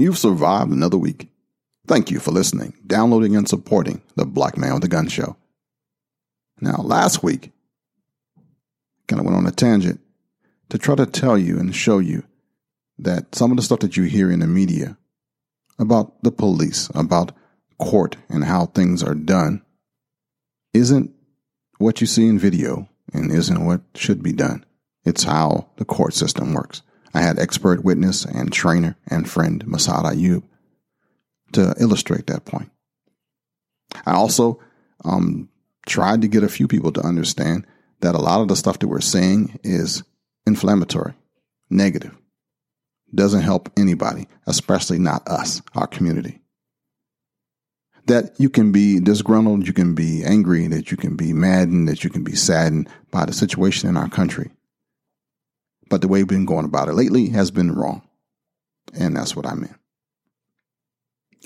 You've 0.00 0.16
survived 0.16 0.72
another 0.72 0.96
week. 0.96 1.28
Thank 1.86 2.10
you 2.10 2.20
for 2.20 2.30
listening, 2.30 2.72
downloading, 2.86 3.36
and 3.36 3.46
supporting 3.46 4.00
the 4.16 4.24
Black 4.24 4.56
Man 4.56 4.72
with 4.72 4.84
a 4.84 4.88
Gun 4.88 5.08
Show. 5.08 5.36
Now, 6.58 6.76
last 6.76 7.22
week, 7.22 7.52
kind 9.08 9.20
of 9.20 9.26
went 9.26 9.36
on 9.36 9.46
a 9.46 9.50
tangent 9.50 10.00
to 10.70 10.78
try 10.78 10.94
to 10.94 11.04
tell 11.04 11.36
you 11.36 11.58
and 11.58 11.76
show 11.76 11.98
you 11.98 12.22
that 12.98 13.34
some 13.34 13.50
of 13.50 13.58
the 13.58 13.62
stuff 13.62 13.80
that 13.80 13.98
you 13.98 14.04
hear 14.04 14.32
in 14.32 14.40
the 14.40 14.46
media 14.46 14.96
about 15.78 16.22
the 16.22 16.32
police, 16.32 16.88
about 16.94 17.32
court, 17.78 18.16
and 18.30 18.44
how 18.44 18.64
things 18.64 19.02
are 19.02 19.14
done 19.14 19.60
isn't 20.72 21.10
what 21.76 22.00
you 22.00 22.06
see 22.06 22.26
in 22.26 22.38
video 22.38 22.88
and 23.12 23.30
isn't 23.30 23.66
what 23.66 23.82
should 23.94 24.22
be 24.22 24.32
done. 24.32 24.64
It's 25.04 25.24
how 25.24 25.68
the 25.76 25.84
court 25.84 26.14
system 26.14 26.54
works. 26.54 26.80
I 27.14 27.20
had 27.20 27.38
expert 27.38 27.84
witness 27.84 28.24
and 28.24 28.52
trainer 28.52 28.96
and 29.08 29.28
friend 29.28 29.64
Massad 29.66 30.04
Ayoob 30.04 30.42
to 31.52 31.74
illustrate 31.80 32.26
that 32.28 32.44
point. 32.44 32.70
I 34.06 34.12
also 34.12 34.60
um, 35.04 35.48
tried 35.86 36.22
to 36.22 36.28
get 36.28 36.44
a 36.44 36.48
few 36.48 36.68
people 36.68 36.92
to 36.92 37.00
understand 37.00 37.66
that 38.00 38.14
a 38.14 38.18
lot 38.18 38.40
of 38.40 38.48
the 38.48 38.56
stuff 38.56 38.78
that 38.78 38.88
we're 38.88 39.00
saying 39.00 39.58
is 39.62 40.02
inflammatory, 40.46 41.14
negative, 41.68 42.16
doesn't 43.14 43.42
help 43.42 43.70
anybody, 43.76 44.28
especially 44.46 44.98
not 44.98 45.26
us, 45.26 45.60
our 45.74 45.86
community. 45.86 46.40
That 48.06 48.38
you 48.38 48.48
can 48.48 48.72
be 48.72 48.98
disgruntled, 49.00 49.66
you 49.66 49.72
can 49.72 49.94
be 49.94 50.24
angry, 50.24 50.66
that 50.68 50.90
you 50.90 50.96
can 50.96 51.16
be 51.16 51.32
maddened, 51.32 51.88
that 51.88 52.02
you 52.02 52.10
can 52.10 52.24
be 52.24 52.34
saddened 52.34 52.88
by 53.10 53.24
the 53.24 53.32
situation 53.32 53.88
in 53.88 53.96
our 53.96 54.08
country. 54.08 54.50
But 55.90 56.00
the 56.00 56.08
way 56.08 56.20
we've 56.20 56.28
been 56.28 56.46
going 56.46 56.64
about 56.64 56.88
it 56.88 56.94
lately 56.94 57.28
has 57.30 57.50
been 57.50 57.72
wrong. 57.72 58.00
And 58.98 59.16
that's 59.16 59.36
what 59.36 59.44
I 59.44 59.54
meant. 59.54 59.76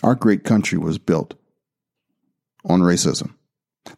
Our 0.05 0.15
great 0.15 0.45
country 0.45 0.79
was 0.79 0.99
built 0.99 1.35
on 2.65 2.81
racism. 2.81 3.35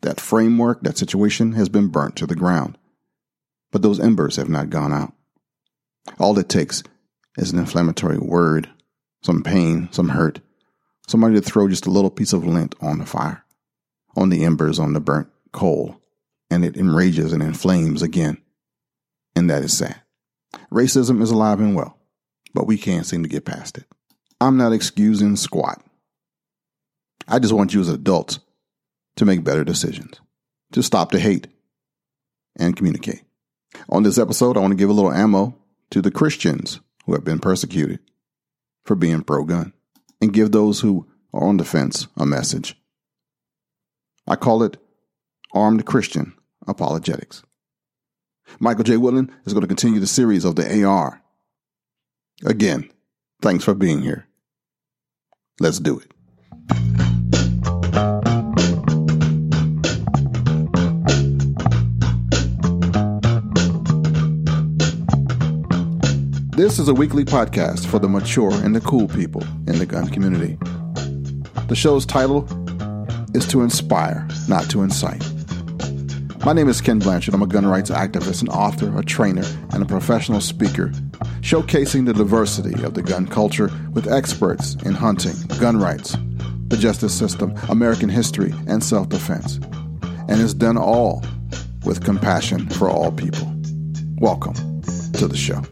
That 0.00 0.20
framework, 0.20 0.83
that 0.83 0.98
situation 0.98 1.53
has 1.53 1.69
been 1.69 1.88
burnt 1.88 2.16
to 2.16 2.27
the 2.27 2.36
ground. 2.36 2.78
But 3.72 3.83
those 3.83 4.00
embers 4.00 4.36
have 4.36 4.48
not 4.48 4.70
gone 4.70 4.92
out. 4.92 5.12
All 6.19 6.38
it 6.38 6.48
takes 6.48 6.83
is 7.36 7.53
an 7.53 7.58
inflammatory 7.58 8.19
word, 8.19 8.70
some 9.22 9.42
pain, 9.42 9.88
some 9.91 10.10
hurt, 10.10 10.41
somebody 11.08 11.34
to 11.34 11.41
throw 11.41 11.69
just 11.69 11.86
a 11.86 11.91
little 11.91 12.10
piece 12.10 12.33
of 12.33 12.47
lint 12.47 12.75
on 12.81 12.98
the 12.98 13.06
fire, 13.06 13.44
on 14.16 14.28
the 14.28 14.44
embers, 14.44 14.78
on 14.78 14.92
the 14.92 15.00
burnt 15.00 15.28
coal, 15.53 16.00
and 16.50 16.64
it 16.64 16.77
enrages 16.77 17.33
and 17.33 17.42
inflames 17.42 18.03
again. 18.03 18.38
And 19.34 19.50
that 19.50 19.64
is 19.64 19.77
sad. 19.77 20.00
Racism 20.73 21.23
is 21.23 21.31
alive 21.31 21.61
and 21.61 21.75
well, 21.75 21.99
but 22.55 22.67
we 22.67 22.77
can't 22.77 23.07
seem 23.07 23.23
to 23.23 23.29
get 23.29 23.45
past 23.45 23.79
it. 23.79 23.85
I'm 24.41 24.57
not 24.57 24.73
excusing 24.73 25.37
squat. 25.37 25.83
I 27.29 27.39
just 27.39 27.55
want 27.55 27.75
you 27.75 27.81
as 27.81 27.89
adults 27.89 28.39
to 29.17 29.25
make 29.25 29.45
better 29.45 29.65
decisions, 29.65 30.21
to 30.73 30.83
stop 30.83 31.11
the 31.11 31.19
hate 31.19 31.49
and 32.59 32.77
communicate. 32.77 33.23
On 33.89 34.03
this 34.03 34.19
episode, 34.19 34.57
I 34.57 34.61
want 34.61 34.73
to 34.73 34.77
give 34.77 34.91
a 34.91 34.93
little 34.93 35.12
ammo 35.12 35.55
to 35.91 36.03
the 36.03 36.11
Christians 36.11 36.81
who 37.05 37.15
have 37.15 37.25
been 37.25 37.39
persecuted 37.39 38.01
for 38.84 38.95
being 38.95 39.23
pro 39.23 39.45
gun 39.45 39.73
and 40.21 40.33
give 40.33 40.53
those 40.53 40.81
who 40.81 41.07
are 41.33 41.45
on 41.45 41.57
the 41.57 41.65
fence 41.65 42.07
a 42.17 42.27
message. 42.27 42.77
I 44.27 44.37
call 44.37 44.62
it 44.62 44.77
armed 45.53 45.87
Christian 45.87 46.34
apologetics. 46.67 47.43
Michael 48.61 48.84
J. 48.84 48.97
Woodland 48.97 49.30
is 49.44 49.52
going 49.52 49.62
to 49.62 49.69
continue 49.69 50.00
the 50.00 50.06
series 50.06 50.44
of 50.44 50.56
the 50.56 50.84
AR. 50.84 51.22
Again, 52.44 52.91
thanks 53.42 53.64
for 53.64 53.75
being 53.75 54.03
here. 54.03 54.27
Let's 55.61 55.80
do 55.80 55.98
it. 55.98 56.12
This 66.56 66.78
is 66.78 66.88
a 66.88 66.94
weekly 66.94 67.25
podcast 67.25 67.87
for 67.87 67.98
the 67.98 68.09
mature 68.09 68.53
and 68.65 68.75
the 68.75 68.81
cool 68.81 69.09
people 69.09 69.42
in 69.66 69.78
the 69.78 69.84
gun 69.84 70.09
community. 70.09 70.56
The 71.69 71.76
show's 71.76 72.06
title 72.06 72.44
is 73.34 73.47
To 73.48 73.60
Inspire, 73.62 74.26
Not 74.48 74.71
to 74.71 74.82
Incite. 74.82 75.22
My 76.47 76.53
name 76.53 76.69
is 76.69 76.81
Kenn 76.81 77.01
Blanchard. 77.01 77.34
I'm 77.34 77.43
a 77.43 77.47
gun 77.49 77.67
rights 77.67 77.91
activist, 77.91 78.41
an 78.41 78.49
author, 78.51 78.97
a 78.97 79.05
trainer, 79.05 79.43
and 79.73 79.83
a 79.83 79.84
professional 79.84 80.41
speaker, 80.41 80.91
showcasing 81.41 82.07
the 82.07 82.12
diversity 82.12 82.84
of 82.84 82.95
the 82.95 83.03
gun 83.03 83.27
culture 83.27 83.69
with 83.95 84.07
experts 84.07 84.77
in 84.84 84.93
hunting, 84.93 85.34
gun 85.59 85.77
rights, 85.77 86.17
the 86.69 86.77
justice 86.77 87.12
system, 87.12 87.53
American 87.69 88.09
history, 88.09 88.55
and 88.69 88.84
self 88.84 89.09
defense. 89.09 89.57
And 90.29 90.41
it's 90.41 90.55
done 90.55 90.79
all 90.79 91.25
with 91.84 92.05
compassion 92.05 92.69
for 92.69 92.89
all 92.89 93.11
people. 93.11 93.53
Welcome 94.21 94.55
to 95.15 95.27
the 95.27 95.37
show. 95.37 95.63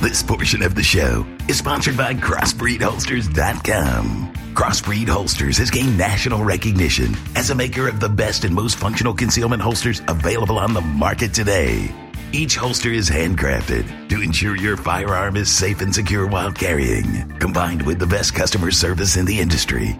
This 0.00 0.22
portion 0.22 0.62
of 0.62 0.74
the 0.74 0.82
show 0.82 1.26
is 1.46 1.58
sponsored 1.58 1.94
by 1.94 2.14
CrossbreedHolsters.com. 2.14 4.32
Crossbreed 4.54 5.08
Holsters 5.08 5.58
has 5.58 5.70
gained 5.70 5.98
national 5.98 6.42
recognition 6.42 7.14
as 7.36 7.50
a 7.50 7.54
maker 7.54 7.86
of 7.86 8.00
the 8.00 8.08
best 8.08 8.44
and 8.44 8.54
most 8.54 8.78
functional 8.78 9.12
concealment 9.12 9.60
holsters 9.60 10.00
available 10.08 10.58
on 10.58 10.72
the 10.72 10.80
market 10.80 11.34
today. 11.34 11.94
Each 12.32 12.56
holster 12.56 12.88
is 12.88 13.10
handcrafted 13.10 14.08
to 14.08 14.22
ensure 14.22 14.56
your 14.56 14.78
firearm 14.78 15.36
is 15.36 15.50
safe 15.50 15.82
and 15.82 15.94
secure 15.94 16.26
while 16.26 16.50
carrying, 16.50 17.38
combined 17.38 17.82
with 17.82 17.98
the 17.98 18.06
best 18.06 18.34
customer 18.34 18.70
service 18.70 19.18
in 19.18 19.26
the 19.26 19.38
industry. 19.38 19.98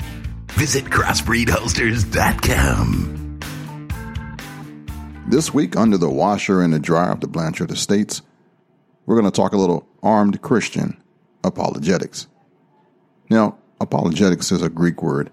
Visit 0.52 0.86
crossbreedholsters.com. 0.86 3.38
This 5.28 5.52
week, 5.52 5.76
under 5.76 5.98
the 5.98 6.08
washer 6.08 6.62
and 6.62 6.72
the 6.72 6.78
dryer 6.78 7.12
of 7.12 7.20
the 7.20 7.28
Blanchard 7.28 7.70
Estates, 7.70 8.22
we're 9.10 9.20
going 9.20 9.32
to 9.32 9.36
talk 9.36 9.52
a 9.52 9.56
little 9.56 9.88
armed 10.04 10.40
Christian 10.40 10.96
apologetics. 11.42 12.28
Now, 13.28 13.58
apologetics 13.80 14.52
is 14.52 14.62
a 14.62 14.68
Greek 14.68 15.02
word 15.02 15.30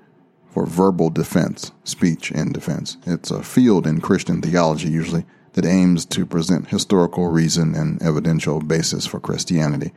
for 0.50 0.66
verbal 0.66 1.12
defense, 1.12 1.72
speech 1.84 2.32
in 2.32 2.54
defense. 2.54 2.98
It's 3.06 3.30
a 3.30 3.44
field 3.44 3.86
in 3.86 4.02
Christian 4.02 4.42
theology 4.42 4.90
usually 4.90 5.28
that 5.54 5.64
aims 5.64 6.06
to 6.08 6.26
present 6.26 6.70
historical 6.70 7.28
reason 7.28 7.76
and 7.76 8.02
evidential 8.02 8.62
basis 8.62 9.06
for 9.06 9.20
Christianity 9.20 9.92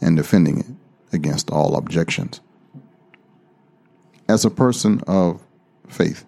and 0.00 0.16
defending 0.16 0.60
it 0.60 0.66
against 1.12 1.50
all 1.50 1.74
objections. 1.74 2.40
As 4.28 4.44
a 4.44 4.50
person 4.50 5.00
of 5.08 5.42
faith, 5.88 6.24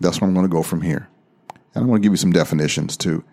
that's 0.00 0.20
where 0.20 0.28
I'm 0.28 0.34
going 0.34 0.46
to 0.46 0.52
go 0.52 0.62
from 0.62 0.82
here. 0.82 1.08
And 1.74 1.82
I'm 1.82 1.88
going 1.88 2.00
to 2.00 2.06
give 2.06 2.12
you 2.12 2.16
some 2.16 2.30
definitions 2.30 2.96
too, 2.96 3.24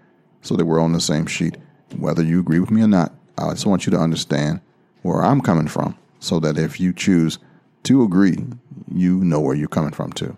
so 0.42 0.56
that 0.56 0.66
we're 0.66 0.80
on 0.80 0.94
the 0.94 1.00
same 1.00 1.28
sheet. 1.28 1.56
Whether 1.96 2.24
you 2.24 2.40
agree 2.40 2.60
with 2.60 2.72
me 2.72 2.82
or 2.82 2.88
not, 2.88 3.14
I 3.38 3.52
just 3.52 3.66
want 3.66 3.86
you 3.86 3.92
to 3.92 4.00
understand 4.00 4.62
where 5.04 5.24
I'm 5.24 5.42
coming 5.42 5.68
from 5.68 5.98
so 6.20 6.40
that 6.40 6.58
if 6.58 6.80
you 6.80 6.94
choose 6.94 7.40
to 7.84 8.04
agree, 8.04 8.46
you 8.92 9.24
know 9.24 9.40
where 9.40 9.56
you're 9.56 9.68
coming 9.68 9.92
from 9.94 10.12
too. 10.12 10.36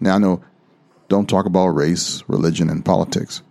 Now, 0.00 0.16
I 0.16 0.18
know 0.18 0.42
don't 1.08 1.28
talk 1.28 1.46
about 1.46 1.68
race, 1.68 2.22
religion, 2.26 2.68
and 2.68 2.84
politics. 2.84 3.42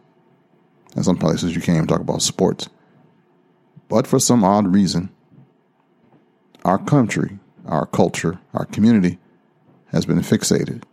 In 0.95 1.03
some 1.03 1.17
places, 1.17 1.55
you 1.55 1.61
can't 1.61 1.77
even 1.77 1.87
talk 1.87 2.01
about 2.01 2.21
sports. 2.21 2.69
But 3.87 4.07
for 4.07 4.19
some 4.19 4.43
odd 4.43 4.73
reason, 4.73 5.09
our 6.63 6.77
country, 6.77 7.39
our 7.65 7.85
culture, 7.85 8.39
our 8.53 8.65
community 8.65 9.19
has 9.87 10.05
been 10.05 10.19
fixated 10.19 10.83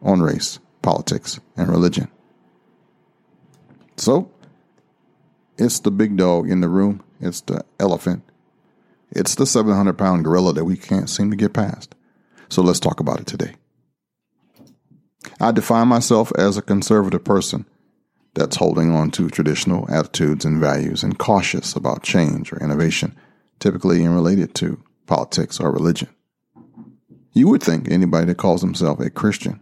on 0.00 0.20
race, 0.20 0.58
politics, 0.80 1.38
and 1.56 1.68
religion. 1.68 2.08
So, 3.96 4.30
it's 5.58 5.80
the 5.80 5.90
big 5.90 6.16
dog 6.16 6.50
in 6.50 6.60
the 6.60 6.68
room, 6.68 7.02
it's 7.20 7.40
the 7.42 7.64
elephant, 7.78 8.22
it's 9.10 9.34
the 9.34 9.46
700 9.46 9.96
pound 9.98 10.24
gorilla 10.24 10.52
that 10.52 10.64
we 10.64 10.76
can't 10.76 11.10
seem 11.10 11.30
to 11.30 11.36
get 11.36 11.52
past. 11.52 11.94
So, 12.48 12.62
let's 12.62 12.80
talk 12.80 13.00
about 13.00 13.20
it 13.20 13.26
today. 13.26 13.54
I 15.40 15.52
define 15.52 15.88
myself 15.88 16.32
as 16.36 16.56
a 16.56 16.62
conservative 16.62 17.24
person 17.24 17.66
that's 18.34 18.56
holding 18.56 18.90
on 18.90 19.10
to 19.12 19.28
traditional 19.28 19.90
attitudes 19.90 20.44
and 20.44 20.60
values 20.60 21.02
and 21.02 21.18
cautious 21.18 21.76
about 21.76 22.02
change 22.02 22.52
or 22.52 22.62
innovation, 22.62 23.16
typically 23.58 24.02
in 24.02 24.14
related 24.14 24.54
to 24.56 24.82
politics 25.06 25.60
or 25.60 25.70
religion. 25.70 26.08
You 27.32 27.48
would 27.48 27.62
think 27.62 27.90
anybody 27.90 28.26
that 28.26 28.38
calls 28.38 28.62
himself 28.62 29.00
a 29.00 29.10
Christian 29.10 29.60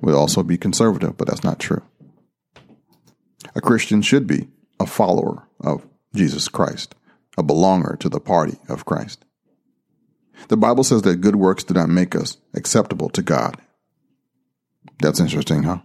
would 0.00 0.14
also 0.14 0.42
be 0.42 0.58
conservative, 0.58 1.16
but 1.16 1.28
that's 1.28 1.44
not 1.44 1.58
true. 1.58 1.82
A 3.54 3.60
Christian 3.60 4.02
should 4.02 4.26
be 4.26 4.48
a 4.78 4.86
follower 4.86 5.48
of 5.60 5.86
Jesus 6.14 6.48
Christ, 6.48 6.94
a 7.36 7.42
belonger 7.42 7.98
to 8.00 8.08
the 8.08 8.20
party 8.20 8.58
of 8.68 8.84
Christ. 8.84 9.24
The 10.48 10.56
Bible 10.56 10.84
says 10.84 11.02
that 11.02 11.20
good 11.20 11.36
works 11.36 11.64
do 11.64 11.74
not 11.74 11.88
make 11.88 12.14
us 12.14 12.36
acceptable 12.54 13.08
to 13.10 13.22
God. 13.22 13.56
That's 15.00 15.20
interesting, 15.20 15.64
huh? 15.64 15.78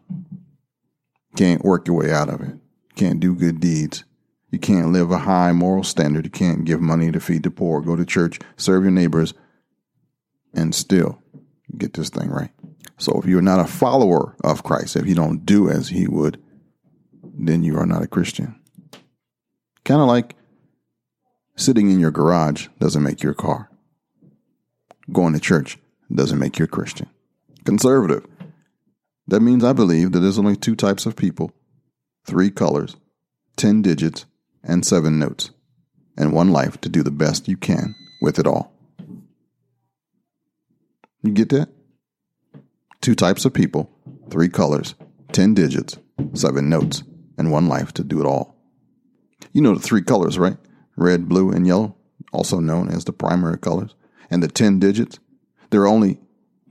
Can't 1.36 1.64
work 1.64 1.88
your 1.88 1.98
way 1.98 2.12
out 2.12 2.30
of 2.30 2.42
it. 2.42 2.56
Can't 2.96 3.20
do 3.20 3.36
good 3.36 3.60
deeds. 3.60 4.04
You 4.52 4.60
can't 4.60 4.92
live 4.92 5.12
a 5.12 5.20
high 5.20 5.54
moral 5.54 5.84
standard. 5.84 6.26
You 6.26 6.32
can't 6.32 6.66
give 6.66 6.82
money 6.82 7.12
to 7.12 7.20
feed 7.20 7.44
the 7.44 7.52
poor, 7.52 7.82
go 7.82 7.96
to 7.96 8.06
church, 8.06 8.40
serve 8.58 8.84
your 8.84 8.92
neighbors, 8.92 9.34
and 10.54 10.76
still 10.76 11.22
get 11.78 11.94
this 11.94 12.10
thing 12.10 12.30
right. 12.30 12.52
So 12.98 13.20
if 13.20 13.26
you're 13.26 13.42
not 13.42 13.62
a 13.62 13.66
follower 13.66 14.36
of 14.44 14.64
Christ, 14.64 14.98
if 14.98 15.08
you 15.08 15.16
don't 15.16 15.46
do 15.46 15.70
as 15.70 15.90
he 15.90 16.08
would, 16.08 16.42
then 17.24 17.64
you 17.64 17.78
are 17.78 17.86
not 17.86 18.04
a 18.04 18.08
Christian. 18.08 18.61
Kind 19.92 20.02
of 20.02 20.08
like 20.08 20.38
sitting 21.58 21.92
in 21.92 22.00
your 22.00 22.12
garage 22.12 22.70
doesn't 22.80 23.04
make 23.04 23.24
you 23.24 23.30
a 23.30 23.36
car. 23.36 23.70
Going 25.12 25.34
to 25.34 25.40
church 25.42 25.78
doesn't 26.10 26.40
make 26.40 26.58
you 26.58 26.64
a 26.64 26.70
Christian. 26.70 27.10
Conservative. 27.66 28.26
That 29.28 29.42
means 29.42 29.66
I 29.66 29.74
believe 29.74 30.14
that 30.14 30.20
there's 30.20 30.40
only 30.40 30.56
two 30.56 30.78
types 30.78 31.06
of 31.06 31.18
people, 31.18 31.52
three 32.26 32.50
colors, 32.50 32.96
10 33.58 33.82
digits, 33.82 34.26
and 34.64 34.86
seven 34.86 35.20
notes, 35.20 35.52
and 36.18 36.32
one 36.32 36.54
life 36.54 36.80
to 36.80 36.88
do 36.88 37.04
the 37.04 37.12
best 37.12 37.50
you 37.50 37.58
can 37.58 37.94
with 38.22 38.40
it 38.40 38.48
all. 38.48 38.72
You 41.22 41.34
get 41.34 41.50
that? 41.50 41.68
Two 43.02 43.14
types 43.14 43.44
of 43.44 43.54
people, 43.54 43.92
three 44.30 44.48
colors, 44.48 44.96
10 45.34 45.54
digits, 45.54 45.98
seven 46.34 46.70
notes, 46.70 47.04
and 47.38 47.52
one 47.52 47.68
life 47.68 47.92
to 47.96 48.06
do 48.06 48.22
it 48.22 48.26
all. 48.26 48.61
You 49.54 49.62
know 49.62 49.76
the 49.76 49.82
three 49.82 50.02
colors, 50.02 50.40
right? 50.40 50.58
Red, 50.96 51.28
blue, 51.28 51.52
and 51.52 51.66
yellow, 51.66 51.96
also 52.32 52.60
known 52.60 52.90
as 52.90 53.06
the 53.06 53.14
primary 53.14 53.58
colors. 53.58 53.96
And 54.30 54.42
the 54.42 54.48
10 54.48 54.80
digits, 54.80 55.20
there 55.70 55.82
are 55.82 55.88
only 55.88 56.20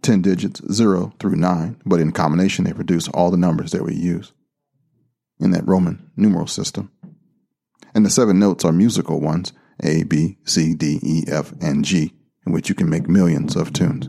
10 0.02 0.22
digits, 0.22 0.62
0 0.72 1.12
through 1.18 1.36
9, 1.36 1.82
but 1.84 2.00
in 2.00 2.12
combination 2.12 2.64
they 2.64 2.72
produce 2.72 3.08
all 3.08 3.30
the 3.30 3.36
numbers 3.36 3.72
that 3.72 3.84
we 3.84 3.94
use 3.94 4.32
in 5.38 5.50
that 5.50 5.66
Roman 5.66 6.10
numeral 6.16 6.46
system. 6.46 6.90
And 7.94 8.06
the 8.06 8.10
seven 8.10 8.38
notes 8.38 8.64
are 8.64 8.72
musical 8.72 9.20
ones 9.20 9.52
A, 9.82 10.04
B, 10.04 10.38
C, 10.44 10.74
D, 10.74 11.00
E, 11.02 11.24
F, 11.28 11.52
and 11.60 11.84
G, 11.84 12.14
in 12.46 12.52
which 12.52 12.68
you 12.68 12.74
can 12.74 12.88
make 12.88 13.08
millions 13.08 13.56
of 13.56 13.72
tunes. 13.72 14.08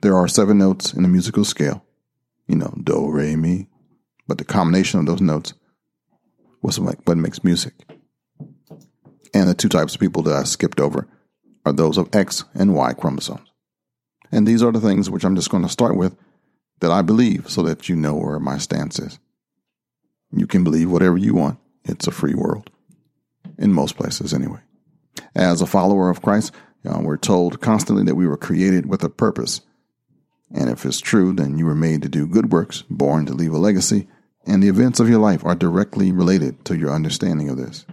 There 0.00 0.16
are 0.16 0.28
seven 0.28 0.58
notes 0.58 0.92
in 0.92 1.04
a 1.04 1.08
musical 1.08 1.44
scale, 1.44 1.84
you 2.46 2.56
know, 2.56 2.74
Do, 2.82 3.10
Re, 3.10 3.36
Mi, 3.36 3.68
but 4.26 4.38
the 4.38 4.44
combination 4.44 5.00
of 5.00 5.06
those 5.06 5.20
notes 5.20 5.54
was 6.66 6.80
what 6.80 7.16
makes 7.16 7.44
music. 7.44 7.74
And 9.32 9.48
the 9.48 9.54
two 9.54 9.68
types 9.68 9.94
of 9.94 10.00
people 10.00 10.22
that 10.22 10.34
I 10.34 10.42
skipped 10.42 10.80
over 10.80 11.06
are 11.64 11.72
those 11.72 11.96
of 11.96 12.12
X 12.12 12.44
and 12.54 12.74
Y 12.74 12.92
chromosomes. 12.92 13.48
And 14.32 14.48
these 14.48 14.64
are 14.64 14.72
the 14.72 14.80
things 14.80 15.08
which 15.08 15.24
I'm 15.24 15.36
just 15.36 15.48
going 15.48 15.62
to 15.62 15.68
start 15.68 15.96
with 15.96 16.16
that 16.80 16.90
I 16.90 17.02
believe 17.02 17.48
so 17.48 17.62
that 17.62 17.88
you 17.88 17.94
know 17.94 18.16
where 18.16 18.40
my 18.40 18.58
stance 18.58 18.98
is. 18.98 19.20
You 20.32 20.48
can 20.48 20.64
believe 20.64 20.90
whatever 20.90 21.16
you 21.16 21.34
want. 21.34 21.60
It's 21.84 22.08
a 22.08 22.12
free 22.12 22.34
world. 22.34 22.68
In 23.56 23.72
most 23.72 23.96
places, 23.96 24.34
anyway. 24.34 24.58
As 25.36 25.62
a 25.62 25.66
follower 25.66 26.10
of 26.10 26.20
Christ, 26.20 26.52
you 26.82 26.90
know, 26.90 26.98
we're 26.98 27.16
told 27.16 27.60
constantly 27.60 28.04
that 28.04 28.16
we 28.16 28.26
were 28.26 28.36
created 28.36 28.86
with 28.86 29.04
a 29.04 29.08
purpose. 29.08 29.60
And 30.52 30.68
if 30.68 30.84
it's 30.84 30.98
true, 30.98 31.32
then 31.32 31.58
you 31.58 31.66
were 31.66 31.76
made 31.76 32.02
to 32.02 32.08
do 32.08 32.26
good 32.26 32.50
works, 32.50 32.82
born 32.90 33.24
to 33.26 33.34
leave 33.34 33.52
a 33.52 33.58
legacy, 33.58 34.08
and 34.46 34.62
the 34.62 34.68
events 34.68 35.00
of 35.00 35.08
your 35.08 35.18
life 35.18 35.44
are 35.44 35.54
directly 35.54 36.12
related 36.12 36.64
to 36.66 36.76
your 36.76 36.90
understanding 36.90 37.48
of 37.48 37.56
this. 37.56 37.84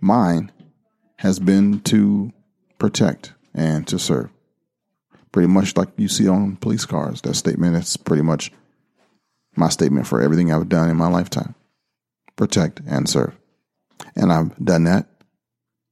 Mine 0.00 0.52
has 1.16 1.38
been 1.38 1.80
to 1.80 2.32
protect 2.78 3.32
and 3.54 3.86
to 3.88 3.98
serve. 3.98 4.30
Pretty 5.32 5.48
much 5.48 5.76
like 5.76 5.88
you 5.96 6.08
see 6.08 6.28
on 6.28 6.56
police 6.56 6.86
cars. 6.86 7.20
That 7.22 7.34
statement 7.34 7.76
is 7.76 7.96
pretty 7.96 8.22
much 8.22 8.52
my 9.56 9.68
statement 9.68 10.06
for 10.06 10.20
everything 10.20 10.52
I've 10.52 10.68
done 10.68 10.88
in 10.88 10.96
my 10.96 11.08
lifetime 11.08 11.54
protect 12.38 12.80
and 12.86 13.08
serve. 13.08 13.36
And 14.16 14.32
I've 14.32 14.56
done 14.64 14.84
that 14.84 15.06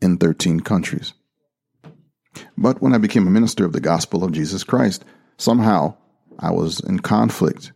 in 0.00 0.16
13 0.16 0.60
countries. 0.60 1.12
But 2.56 2.80
when 2.80 2.94
I 2.94 2.98
became 2.98 3.26
a 3.26 3.30
minister 3.30 3.64
of 3.64 3.72
the 3.72 3.80
gospel 3.80 4.24
of 4.24 4.32
Jesus 4.32 4.64
Christ, 4.64 5.04
somehow 5.36 5.96
I 6.38 6.52
was 6.52 6.80
in 6.80 7.00
conflict 7.00 7.72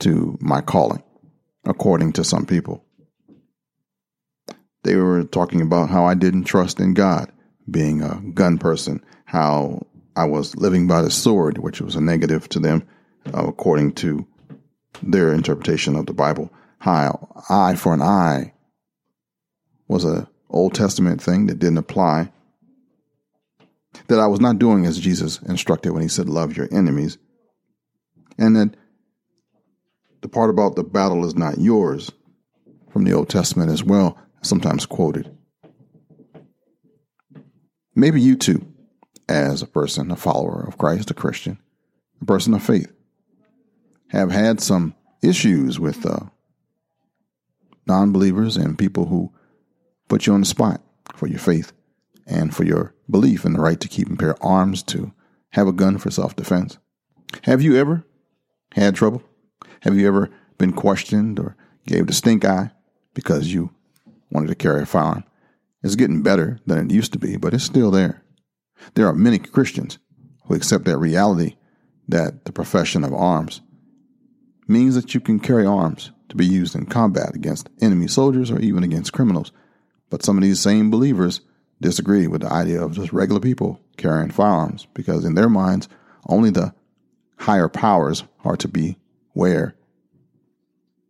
to 0.00 0.36
my 0.40 0.60
calling, 0.60 1.02
according 1.64 2.12
to 2.14 2.24
some 2.24 2.46
people. 2.46 2.84
They 4.84 4.96
were 4.96 5.24
talking 5.24 5.60
about 5.60 5.90
how 5.90 6.04
I 6.04 6.14
didn't 6.14 6.44
trust 6.44 6.80
in 6.80 6.94
God, 6.94 7.30
being 7.70 8.02
a 8.02 8.20
gun 8.32 8.58
person, 8.58 9.04
how 9.24 9.86
I 10.16 10.24
was 10.24 10.56
living 10.56 10.86
by 10.86 11.02
the 11.02 11.10
sword, 11.10 11.58
which 11.58 11.80
was 11.80 11.94
a 11.94 12.00
negative 12.00 12.48
to 12.50 12.60
them, 12.60 12.86
uh, 13.34 13.46
according 13.46 13.92
to 13.94 14.26
their 15.02 15.32
interpretation 15.32 15.96
of 15.96 16.06
the 16.06 16.14
Bible. 16.14 16.52
How 16.78 17.44
eye 17.50 17.74
for 17.74 17.92
an 17.92 18.02
eye 18.02 18.54
was 19.88 20.04
a 20.04 20.28
Old 20.50 20.74
Testament 20.74 21.20
thing 21.20 21.46
that 21.46 21.58
didn't 21.58 21.78
apply. 21.78 22.32
That 24.06 24.20
I 24.20 24.26
was 24.26 24.40
not 24.40 24.58
doing 24.58 24.86
as 24.86 24.98
Jesus 24.98 25.40
instructed 25.42 25.92
when 25.92 26.02
he 26.02 26.08
said, 26.08 26.28
Love 26.28 26.56
your 26.56 26.68
enemies. 26.70 27.18
And 28.38 28.56
that 28.56 28.76
the 30.20 30.28
part 30.28 30.50
about 30.50 30.76
the 30.76 30.84
battle 30.84 31.24
is 31.24 31.34
not 31.34 31.58
yours 31.58 32.10
from 32.90 33.04
the 33.04 33.12
Old 33.12 33.28
Testament 33.28 33.70
as 33.70 33.84
well, 33.84 34.18
sometimes 34.42 34.86
quoted. 34.86 35.36
Maybe 37.94 38.20
you 38.20 38.36
too, 38.36 38.66
as 39.28 39.62
a 39.62 39.66
person, 39.66 40.10
a 40.10 40.16
follower 40.16 40.64
of 40.66 40.78
Christ, 40.78 41.10
a 41.10 41.14
Christian, 41.14 41.58
a 42.20 42.24
person 42.24 42.54
of 42.54 42.62
faith, 42.62 42.92
have 44.10 44.30
had 44.30 44.60
some 44.60 44.94
issues 45.22 45.78
with 45.78 46.06
uh, 46.06 46.20
non 47.86 48.12
believers 48.12 48.56
and 48.56 48.78
people 48.78 49.06
who 49.06 49.32
put 50.08 50.26
you 50.26 50.32
on 50.32 50.40
the 50.40 50.46
spot 50.46 50.80
for 51.14 51.26
your 51.26 51.38
faith 51.38 51.72
and 52.26 52.54
for 52.54 52.64
your 52.64 52.94
belief 53.10 53.44
in 53.44 53.52
the 53.52 53.60
right 53.60 53.80
to 53.80 53.88
keep 53.88 54.08
and 54.08 54.18
bear 54.18 54.36
arms 54.44 54.82
to 54.84 55.12
have 55.50 55.66
a 55.66 55.72
gun 55.72 55.98
for 55.98 56.10
self 56.10 56.36
defense. 56.36 56.78
Have 57.44 57.62
you 57.62 57.76
ever 57.76 58.04
had 58.72 58.94
trouble? 58.94 59.22
Have 59.82 59.96
you 59.96 60.06
ever 60.06 60.30
been 60.58 60.72
questioned 60.72 61.38
or 61.38 61.56
gave 61.86 62.06
the 62.06 62.12
stink 62.12 62.44
eye 62.44 62.72
because 63.14 63.52
you 63.52 63.70
wanted 64.30 64.48
to 64.48 64.54
carry 64.54 64.82
a 64.82 64.86
firearm? 64.86 65.24
It's 65.82 65.96
getting 65.96 66.22
better 66.22 66.58
than 66.66 66.78
it 66.78 66.94
used 66.94 67.12
to 67.12 67.18
be, 67.18 67.36
but 67.36 67.54
it's 67.54 67.64
still 67.64 67.90
there. 67.90 68.22
There 68.94 69.06
are 69.06 69.14
many 69.14 69.38
Christians 69.38 69.98
who 70.44 70.54
accept 70.54 70.84
that 70.86 70.98
reality 70.98 71.56
that 72.08 72.44
the 72.44 72.52
profession 72.52 73.04
of 73.04 73.12
arms 73.12 73.60
means 74.66 74.94
that 74.94 75.14
you 75.14 75.20
can 75.20 75.38
carry 75.38 75.66
arms 75.66 76.10
to 76.28 76.36
be 76.36 76.46
used 76.46 76.74
in 76.74 76.86
combat 76.86 77.34
against 77.34 77.70
enemy 77.80 78.08
soldiers 78.08 78.50
or 78.50 78.58
even 78.58 78.82
against 78.82 79.12
criminals. 79.12 79.52
But 80.10 80.22
some 80.22 80.36
of 80.36 80.42
these 80.42 80.60
same 80.60 80.90
believers 80.90 81.40
disagree 81.80 82.26
with 82.26 82.42
the 82.42 82.52
idea 82.52 82.82
of 82.82 82.92
just 82.92 83.12
regular 83.12 83.40
people 83.40 83.80
carrying 83.96 84.30
firearms 84.30 84.86
because, 84.94 85.24
in 85.24 85.34
their 85.34 85.48
minds, 85.48 85.88
only 86.28 86.50
the 86.50 86.74
higher 87.36 87.68
powers 87.68 88.24
are 88.44 88.56
to 88.56 88.68
be 88.68 88.96
wear 89.38 89.74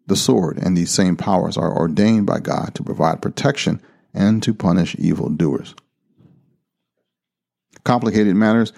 the 0.06 0.16
sword, 0.16 0.58
and 0.58 0.76
these 0.76 0.90
same 0.90 1.16
powers 1.16 1.56
are 1.56 1.76
ordained 1.76 2.26
by 2.26 2.38
God 2.38 2.74
to 2.74 2.84
provide 2.84 3.22
protection 3.22 3.80
and 4.14 4.42
to 4.42 4.54
punish 4.54 4.94
evil 4.98 5.28
doers. 5.28 5.74
Complicated 7.84 8.36
matters 8.36 8.72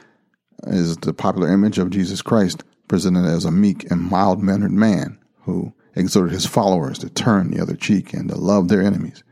is 0.66 0.97
the 0.99 1.12
popular 1.12 1.52
image 1.52 1.78
of 1.78 1.90
Jesus 1.90 2.23
Christ 2.23 2.62
presented 2.88 3.25
as 3.26 3.45
a 3.45 3.50
meek 3.50 3.90
and 3.90 4.00
mild 4.00 4.42
mannered 4.42 4.73
man 4.73 5.19
who 5.42 5.73
exhorted 5.95 6.33
his 6.33 6.47
followers 6.47 6.99
to 6.99 7.11
turn 7.11 7.50
the 7.50 7.61
other 7.61 7.76
cheek 7.76 8.12
and 8.12 8.28
to 8.28 8.37
love 8.37 8.69
their 8.69 8.83
enemies. 8.83 9.23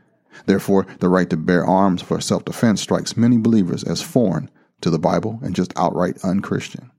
Therefore, 0.45 0.85
the 0.99 1.09
right 1.09 1.29
to 1.29 1.37
bear 1.37 1.65
arms 1.65 2.01
for 2.01 2.19
self 2.21 2.45
defense 2.45 2.81
strikes 2.81 3.17
many 3.17 3.37
believers 3.37 3.83
as 3.83 4.01
foreign 4.01 4.49
to 4.81 4.89
the 4.89 4.99
Bible 4.99 5.39
and 5.43 5.55
just 5.55 5.73
outright 5.77 6.17
unchristian. 6.23 6.91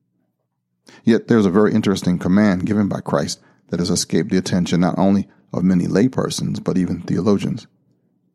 Yet 1.05 1.29
there's 1.29 1.47
a 1.47 1.51
very 1.51 1.73
interesting 1.73 2.19
command 2.19 2.67
given 2.67 2.89
by 2.89 3.01
Christ 3.01 3.41
that 3.69 3.81
has 3.81 3.91
escaped 3.91 4.31
the 4.31 4.39
attention 4.39 4.81
not 4.81 4.99
only 4.99 5.29
of 5.53 5.65
many 5.65 5.87
laypersons, 5.87 6.63
but 6.63 6.79
even 6.79 7.03
theologians. 7.03 7.67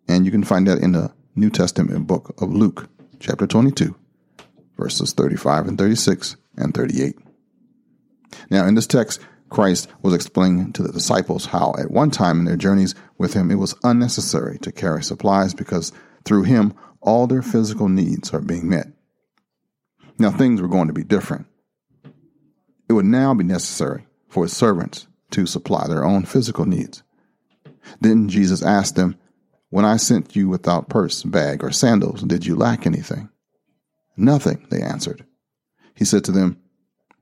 And 0.08 0.26
you 0.26 0.32
can 0.32 0.44
find 0.44 0.68
that 0.68 0.80
in 0.80 0.92
the 0.92 1.14
New 1.36 1.50
Testament 1.50 2.08
book 2.08 2.36
of 2.42 2.52
Luke, 2.52 2.90
chapter 3.20 3.48
22, 3.48 3.96
verses 4.78 5.14
35 5.14 5.68
and 5.68 5.78
36 5.78 6.36
and 6.58 6.74
38. 6.74 7.18
Now, 8.50 8.66
in 8.66 8.76
this 8.76 8.88
text, 8.88 9.22
Christ 9.50 9.88
was 10.02 10.14
explaining 10.14 10.74
to 10.74 10.84
the 10.84 10.92
disciples 10.92 11.46
how 11.46 11.74
at 11.78 11.92
one 11.92 12.12
time 12.12 12.40
in 12.40 12.46
their 12.46 12.58
journeys 12.58 12.96
with 13.18 13.34
him 13.34 13.52
it 13.52 13.56
was 13.56 13.76
unnecessary 13.84 14.58
to 14.60 14.72
carry 14.72 15.04
supplies 15.04 15.54
because 15.54 15.92
through 16.24 16.44
him 16.44 16.74
all 17.02 17.28
their 17.28 17.42
physical 17.42 17.88
needs 17.88 18.34
are 18.34 18.42
being 18.42 18.68
met. 18.68 18.88
Now 20.18 20.32
things 20.32 20.62
were 20.62 20.68
going 20.68 20.88
to 20.88 20.94
be 20.94 21.04
different. 21.04 21.48
It 22.88 22.94
would 22.94 23.06
now 23.06 23.34
be 23.34 23.44
necessary 23.44 24.06
for 24.28 24.44
his 24.44 24.56
servants 24.56 25.08
to 25.32 25.46
supply 25.46 25.88
their 25.88 26.06
own 26.06 26.26
physical 26.26 26.66
needs. 26.66 27.04
Then 28.00 28.30
Jesus 28.30 28.64
asked 28.64 28.96
them, 28.96 29.18
When 29.70 29.86
I 29.86 29.98
sent 29.98 30.36
you 30.36 30.50
without 30.50 30.90
purse, 30.90 31.24
bag, 31.24 31.64
or 31.64 31.72
sandals, 31.72 32.22
did 32.24 32.46
you 32.46 32.56
lack 32.56 32.86
anything? 32.86 33.30
Nothing, 34.18 34.66
they 34.70 34.82
answered. 34.82 35.26
He 35.96 36.06
said 36.06 36.24
to 36.26 36.32
them, 36.32 36.62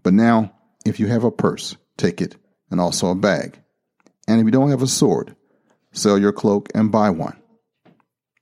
But 0.03 0.13
now, 0.13 0.53
if 0.86 1.00
you 1.00 1.08
have 1.08 1.24
a 1.24 1.32
purse, 1.32 1.75
take 1.98 2.22
it, 2.22 2.36
and 2.70 2.79
also 2.79 3.08
a 3.08 3.15
bag. 3.15 3.60
And 4.27 4.39
if 4.39 4.46
you 4.46 4.51
don't 4.51 4.70
have 4.70 4.82
a 4.82 4.88
sword, 4.88 5.36
sell 5.91 6.17
your 6.17 6.34
cloak 6.34 6.70
and 6.74 6.91
buy 6.91 7.10
one. 7.10 7.41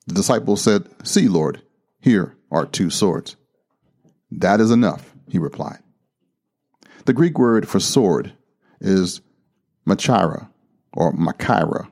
The 0.07 0.15
disciples 0.15 0.61
said, 0.61 0.87
See, 1.03 1.27
Lord, 1.27 1.61
here 1.99 2.35
are 2.51 2.65
two 2.65 2.89
swords. 2.89 3.35
That 4.31 4.59
is 4.59 4.71
enough, 4.71 5.13
he 5.29 5.37
replied. 5.37 5.79
The 7.05 7.13
Greek 7.13 7.37
word 7.37 7.67
for 7.67 7.79
sword 7.79 8.33
is 8.79 9.21
machaira 9.87 10.49
or 10.93 11.13
machira, 11.13 11.89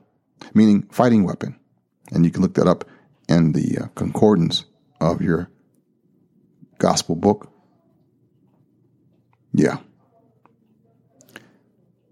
meaning 0.54 0.82
fighting 0.90 1.24
weapon. 1.24 1.58
And 2.12 2.24
you 2.24 2.30
can 2.30 2.42
look 2.42 2.54
that 2.54 2.66
up 2.66 2.84
in 3.28 3.52
the 3.52 3.78
uh, 3.78 3.86
concordance 3.94 4.64
of 5.00 5.22
your 5.22 5.48
gospel 6.78 7.14
book. 7.14 7.50
Yeah. 9.52 9.78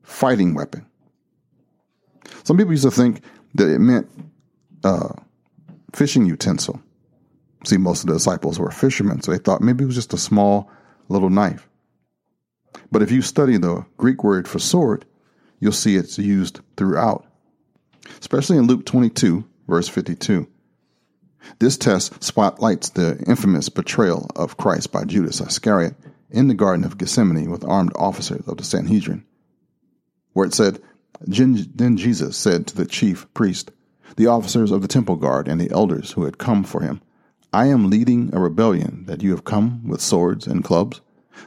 Fighting 0.02 0.54
weapon. 0.54 0.86
Some 2.44 2.56
people 2.56 2.72
used 2.72 2.84
to 2.84 2.90
think 2.90 3.22
that 3.54 3.68
it 3.68 3.78
meant 3.78 4.08
uh, 4.84 5.10
fishing 5.94 6.26
utensil. 6.26 6.80
See, 7.64 7.76
most 7.76 8.02
of 8.02 8.06
the 8.08 8.14
disciples 8.14 8.58
were 8.58 8.70
fishermen, 8.70 9.20
so 9.22 9.32
they 9.32 9.38
thought 9.38 9.60
maybe 9.60 9.84
it 9.84 9.86
was 9.86 9.96
just 9.96 10.14
a 10.14 10.18
small 10.18 10.70
little 11.08 11.30
knife. 11.30 11.68
But 12.90 13.02
if 13.02 13.10
you 13.10 13.22
study 13.22 13.56
the 13.56 13.84
Greek 13.96 14.22
word 14.24 14.48
for 14.48 14.58
sword, 14.58 15.04
you'll 15.60 15.72
see 15.72 15.96
it's 15.96 16.18
used 16.18 16.60
throughout, 16.76 17.26
especially 18.20 18.58
in 18.58 18.66
Luke 18.66 18.86
22, 18.86 19.44
verse 19.66 19.88
52. 19.88 20.46
This 21.58 21.76
test 21.76 22.22
spotlights 22.22 22.90
the 22.90 23.18
infamous 23.26 23.68
betrayal 23.68 24.30
of 24.36 24.56
Christ 24.56 24.92
by 24.92 25.04
Judas 25.04 25.40
Iscariot 25.40 25.94
in 26.30 26.48
the 26.48 26.54
Garden 26.54 26.84
of 26.84 26.98
Gethsemane 26.98 27.50
with 27.50 27.64
armed 27.64 27.92
officers 27.96 28.46
of 28.46 28.58
the 28.58 28.64
Sanhedrin, 28.64 29.24
where 30.32 30.46
it 30.46 30.54
said, 30.54 30.80
Then 31.20 31.96
Jesus 31.96 32.36
said 32.36 32.66
to 32.66 32.76
the 32.76 32.86
chief 32.86 33.32
priest, 33.34 33.70
the 34.16 34.26
officers 34.26 34.70
of 34.70 34.82
the 34.82 34.88
temple 34.88 35.16
guard, 35.16 35.48
and 35.48 35.60
the 35.60 35.70
elders 35.70 36.12
who 36.12 36.24
had 36.24 36.38
come 36.38 36.64
for 36.64 36.82
him, 36.82 37.00
I 37.52 37.66
am 37.66 37.88
leading 37.88 38.30
a 38.34 38.40
rebellion 38.40 39.04
that 39.06 39.22
you 39.22 39.30
have 39.30 39.44
come 39.44 39.86
with 39.86 40.00
swords 40.00 40.46
and 40.46 40.64
clubs. 40.64 41.00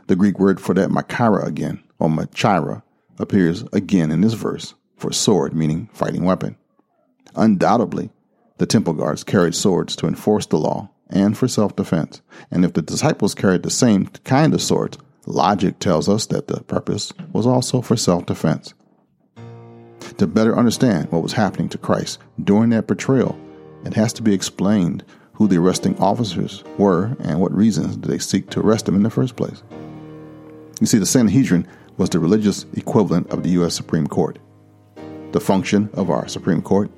The 0.07 0.15
Greek 0.15 0.39
word 0.39 0.59
for 0.59 0.73
that, 0.75 0.89
makara 0.89 1.45
again, 1.45 1.83
or 1.99 2.09
machira, 2.09 2.83
appears 3.19 3.63
again 3.73 4.11
in 4.11 4.21
this 4.21 4.33
verse 4.33 4.73
for 4.97 5.11
sword, 5.11 5.53
meaning 5.53 5.89
fighting 5.93 6.23
weapon. 6.23 6.57
Undoubtedly, 7.35 8.09
the 8.57 8.65
temple 8.65 8.93
guards 8.93 9.23
carried 9.23 9.55
swords 9.55 9.95
to 9.95 10.07
enforce 10.07 10.45
the 10.45 10.57
law 10.57 10.89
and 11.09 11.37
for 11.37 11.47
self 11.47 11.75
defense. 11.75 12.21
And 12.49 12.63
if 12.63 12.73
the 12.73 12.81
disciples 12.81 13.35
carried 13.35 13.63
the 13.63 13.69
same 13.69 14.07
kind 14.23 14.53
of 14.53 14.61
swords, 14.61 14.97
logic 15.25 15.79
tells 15.79 16.09
us 16.09 16.25
that 16.27 16.47
the 16.47 16.61
purpose 16.61 17.13
was 17.33 17.47
also 17.47 17.81
for 17.81 17.97
self 17.97 18.25
defense. 18.25 18.73
To 20.17 20.27
better 20.27 20.57
understand 20.57 21.11
what 21.11 21.23
was 21.23 21.33
happening 21.33 21.69
to 21.69 21.77
Christ 21.77 22.19
during 22.43 22.69
that 22.71 22.87
betrayal, 22.87 23.39
it 23.85 23.93
has 23.93 24.13
to 24.13 24.21
be 24.21 24.33
explained 24.33 25.03
who 25.33 25.47
the 25.47 25.57
arresting 25.57 25.97
officers 25.97 26.63
were 26.77 27.15
and 27.19 27.39
what 27.39 27.51
reasons 27.51 27.97
did 27.97 28.11
they 28.11 28.19
seek 28.19 28.49
to 28.51 28.59
arrest 28.59 28.87
him 28.87 28.95
in 28.95 29.03
the 29.03 29.09
first 29.09 29.35
place. 29.35 29.63
You 30.81 30.87
see, 30.87 30.97
the 30.97 31.05
Sanhedrin 31.05 31.67
was 31.97 32.09
the 32.09 32.19
religious 32.19 32.65
equivalent 32.73 33.29
of 33.29 33.43
the 33.43 33.49
U.S. 33.51 33.75
Supreme 33.75 34.07
Court. 34.07 34.39
The 35.31 35.39
function 35.39 35.91
of 35.93 36.09
our 36.09 36.27
Supreme 36.27 36.63
Court 36.63 36.89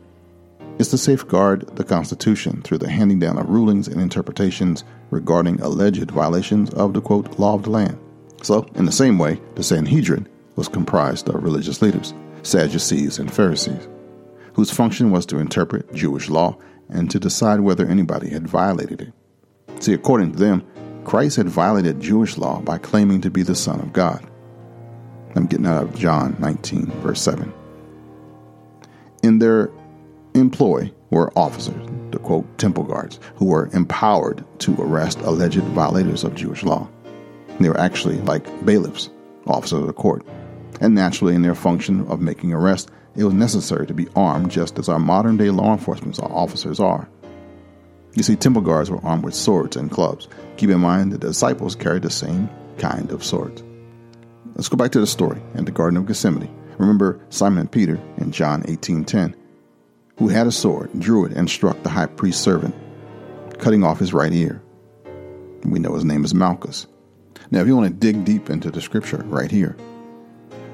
is 0.79 0.87
to 0.87 0.97
safeguard 0.97 1.67
the 1.75 1.83
Constitution 1.83 2.61
through 2.61 2.77
the 2.77 2.89
handing 2.89 3.19
down 3.19 3.37
of 3.37 3.49
rulings 3.49 3.89
and 3.89 3.99
interpretations 4.01 4.85
regarding 5.11 5.59
alleged 5.59 6.09
violations 6.11 6.69
of 6.75 6.93
the 6.93 7.01
quote 7.01 7.37
law 7.37 7.55
of 7.55 7.63
the 7.63 7.71
land. 7.71 7.99
So, 8.41 8.65
in 8.75 8.85
the 8.85 8.91
same 8.91 9.19
way, 9.19 9.41
the 9.55 9.63
Sanhedrin 9.63 10.29
was 10.55 10.69
comprised 10.69 11.27
of 11.27 11.43
religious 11.43 11.81
leaders, 11.81 12.13
Sadducees 12.41 13.19
and 13.19 13.31
Pharisees, 13.31 13.89
whose 14.53 14.71
function 14.71 15.11
was 15.11 15.25
to 15.25 15.39
interpret 15.39 15.93
Jewish 15.93 16.29
law 16.29 16.57
and 16.89 17.11
to 17.11 17.19
decide 17.19 17.59
whether 17.59 17.85
anybody 17.85 18.29
had 18.29 18.47
violated 18.47 19.01
it. 19.01 19.83
See, 19.83 19.93
according 19.93 20.31
to 20.31 20.39
them, 20.39 20.65
Christ 21.05 21.37
had 21.37 21.49
violated 21.49 21.99
Jewish 21.99 22.37
law 22.37 22.61
by 22.61 22.77
claiming 22.77 23.21
to 23.21 23.29
be 23.29 23.43
the 23.43 23.55
Son 23.55 23.79
of 23.79 23.93
God. 23.93 24.25
I'm 25.35 25.47
getting 25.47 25.65
out 25.65 25.83
of 25.83 25.95
John 25.95 26.35
19, 26.39 26.87
verse 27.01 27.21
7. 27.21 27.51
In 29.23 29.39
their 29.39 29.71
employ 30.33 30.91
were 31.09 31.37
officers, 31.37 31.87
the 32.11 32.19
quote, 32.19 32.57
temple 32.57 32.83
guards, 32.83 33.19
who 33.35 33.45
were 33.45 33.69
empowered 33.73 34.43
to 34.59 34.75
arrest 34.81 35.19
alleged 35.21 35.63
violators 35.63 36.23
of 36.23 36.35
Jewish 36.35 36.63
law. 36.63 36.87
They 37.59 37.69
were 37.69 37.79
actually 37.79 38.19
like 38.21 38.65
bailiffs, 38.65 39.09
officers 39.45 39.79
of 39.79 39.87
the 39.87 39.93
court. 39.93 40.25
And 40.81 40.95
naturally, 40.95 41.35
in 41.35 41.41
their 41.41 41.55
function 41.55 42.07
of 42.07 42.21
making 42.21 42.53
arrests, 42.53 42.91
it 43.15 43.23
was 43.23 43.33
necessary 43.33 43.85
to 43.87 43.93
be 43.93 44.07
armed 44.15 44.49
just 44.51 44.79
as 44.79 44.89
our 44.89 44.99
modern 44.99 45.37
day 45.37 45.51
law 45.51 45.73
enforcement 45.73 46.19
officers 46.19 46.79
are. 46.79 47.07
You 48.13 48.23
see, 48.23 48.35
temple 48.35 48.61
guards 48.61 48.91
were 48.91 49.03
armed 49.03 49.23
with 49.23 49.35
swords 49.35 49.75
and 49.75 49.89
clubs. 49.89 50.27
Keep 50.57 50.69
in 50.69 50.79
mind 50.79 51.11
that 51.11 51.21
the 51.21 51.27
disciples 51.27 51.75
carried 51.75 52.03
the 52.03 52.09
same 52.09 52.49
kind 52.77 53.11
of 53.11 53.23
swords. 53.23 53.63
Let's 54.55 54.69
go 54.69 54.77
back 54.77 54.91
to 54.91 54.99
the 54.99 55.07
story 55.07 55.41
in 55.55 55.65
the 55.65 55.71
Garden 55.71 55.97
of 55.97 56.05
Gethsemane. 56.05 56.53
Remember 56.77 57.19
Simon 57.29 57.67
Peter 57.67 57.99
in 58.17 58.31
John 58.31 58.63
18:10 58.63 59.35
who 60.17 60.27
had 60.27 60.47
a 60.47 60.51
sword, 60.51 60.89
drew 60.99 61.25
it, 61.25 61.33
and 61.33 61.49
struck 61.49 61.81
the 61.83 61.89
high 61.89 62.05
priest's 62.05 62.41
servant, 62.41 62.75
cutting 63.57 63.83
off 63.83 63.99
his 63.99 64.13
right 64.13 64.31
ear. 64.31 64.61
We 65.65 65.79
know 65.79 65.93
his 65.95 66.05
name 66.05 66.23
is 66.23 66.33
Malchus. 66.33 66.87
Now, 67.51 67.61
if 67.61 67.67
you 67.67 67.75
want 67.75 67.89
to 67.89 68.11
dig 68.13 68.23
deep 68.25 68.49
into 68.49 68.69
the 68.69 68.81
scripture 68.81 69.23
right 69.27 69.49
here, 69.49 69.75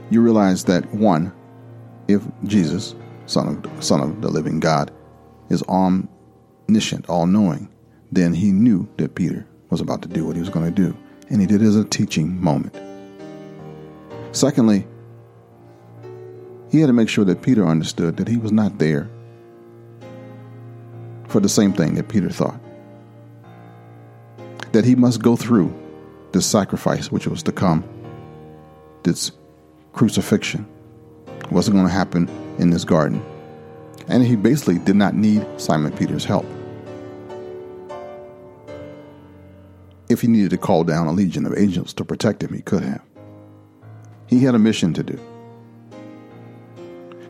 you 0.10 0.22
realize 0.22 0.65
that 0.65 0.93
one, 0.93 1.31
if 2.08 2.22
Jesus, 2.43 2.96
son 3.27 3.63
of 3.63 3.84
son 3.84 4.01
of 4.01 4.22
the 4.22 4.29
living 4.29 4.60
God, 4.60 4.91
is 5.50 5.63
omniscient, 6.70 7.10
all 7.10 7.26
knowing, 7.26 7.68
then 8.12 8.34
he 8.34 8.52
knew 8.52 8.88
that 8.98 9.16
Peter 9.16 9.46
was 9.72 9.82
about 9.82 10.04
to 10.04 10.08
do 10.08 10.26
what 10.26 10.36
he 10.36 10.40
was 10.40 10.50
going 10.50 10.66
to 10.66 10.72
do, 10.72 10.96
and 11.30 11.42
he 11.42 11.48
did 11.48 11.62
it 11.62 11.66
as 11.66 11.76
a 11.76 11.84
teaching 11.84 12.40
moment. 12.40 12.80
Secondly, 14.32 14.86
he 16.70 16.80
had 16.80 16.88
to 16.88 16.94
make 16.94 17.10
sure 17.10 17.26
that 17.26 17.42
Peter 17.42 17.66
understood 17.66 18.18
that 18.18 18.28
he 18.28 18.38
was 18.38 18.52
not 18.52 18.78
there 18.78 19.10
for 21.28 21.40
the 21.40 21.50
same 21.50 21.74
thing 21.74 21.96
that 21.96 22.08
Peter 22.08 22.30
thought 22.30 22.60
that 24.72 24.86
he 24.86 24.94
must 24.94 25.20
go 25.24 25.36
through 25.36 25.74
this 26.32 26.46
sacrifice 26.46 27.12
which 27.12 27.26
was 27.26 27.42
to 27.42 27.52
come, 27.52 27.84
this 29.02 29.32
crucifixion 29.94 30.64
wasn't 31.50 31.76
going 31.76 31.88
to 31.88 31.92
happen 31.92 32.30
in 32.60 32.70
this 32.70 32.84
garden. 32.84 33.20
And 34.08 34.24
he 34.24 34.36
basically 34.36 34.78
did 34.78 34.96
not 34.96 35.16
need 35.16 35.44
Simon 35.58 35.92
Peter's 35.92 36.24
help. 36.24 36.46
If 40.10 40.22
he 40.22 40.28
needed 40.28 40.50
to 40.50 40.58
call 40.58 40.84
down 40.84 41.08
a 41.08 41.12
legion 41.12 41.46
of 41.46 41.58
angels 41.58 41.94
to 41.94 42.04
protect 42.04 42.44
him, 42.44 42.54
he 42.54 42.62
could 42.62 42.84
have. 42.84 43.04
He 44.28 44.44
had 44.44 44.56
a 44.56 44.60
mission 44.60 44.94
to 44.96 45.04
do. 45.04 45.20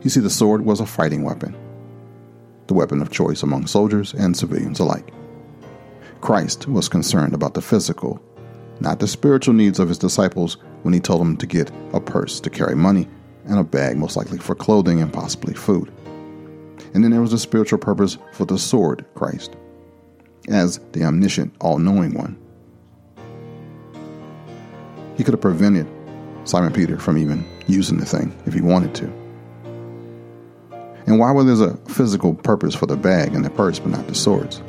You 0.02 0.08
see, 0.08 0.20
the 0.20 0.30
sword 0.30 0.64
was 0.64 0.80
a 0.80 0.86
fighting 0.86 1.22
weapon 1.22 1.54
the 2.70 2.74
weapon 2.74 3.02
of 3.02 3.10
choice 3.10 3.42
among 3.42 3.66
soldiers 3.66 4.14
and 4.14 4.36
civilians 4.36 4.78
alike. 4.78 5.12
Christ 6.20 6.68
was 6.68 6.88
concerned 6.88 7.34
about 7.34 7.54
the 7.54 7.60
physical, 7.60 8.22
not 8.78 9.00
the 9.00 9.08
spiritual 9.08 9.54
needs 9.54 9.80
of 9.80 9.88
his 9.88 9.98
disciples 9.98 10.56
when 10.82 10.94
he 10.94 11.00
told 11.00 11.20
them 11.20 11.36
to 11.38 11.46
get 11.46 11.68
a 11.92 12.00
purse 12.00 12.38
to 12.38 12.48
carry 12.48 12.76
money 12.76 13.08
and 13.46 13.58
a 13.58 13.64
bag, 13.64 13.96
most 13.96 14.16
likely 14.16 14.38
for 14.38 14.54
clothing 14.54 15.02
and 15.02 15.12
possibly 15.12 15.52
food. 15.52 15.90
And 16.94 17.02
then 17.02 17.10
there 17.10 17.20
was 17.20 17.32
a 17.32 17.40
spiritual 17.40 17.80
purpose 17.80 18.18
for 18.34 18.44
the 18.44 18.56
sword, 18.56 19.04
Christ, 19.16 19.56
as 20.48 20.78
the 20.92 21.02
omniscient, 21.02 21.52
all 21.60 21.78
knowing 21.78 22.14
one. 22.14 22.38
He 25.20 25.24
could 25.24 25.34
have 25.34 25.42
prevented 25.42 25.86
Simon 26.44 26.72
Peter 26.72 26.98
from 26.98 27.18
even 27.18 27.44
using 27.66 27.98
the 27.98 28.06
thing 28.06 28.34
if 28.46 28.54
he 28.54 28.62
wanted 28.62 28.94
to. 28.94 29.04
And 31.04 31.18
why 31.18 31.30
would 31.30 31.46
there's 31.46 31.60
a 31.60 31.76
physical 31.88 32.32
purpose 32.32 32.74
for 32.74 32.86
the 32.86 32.96
bag 32.96 33.34
and 33.34 33.44
the 33.44 33.50
purse 33.50 33.78
but 33.78 33.90
not 33.90 34.06
the 34.06 34.14
swords? 34.14 34.62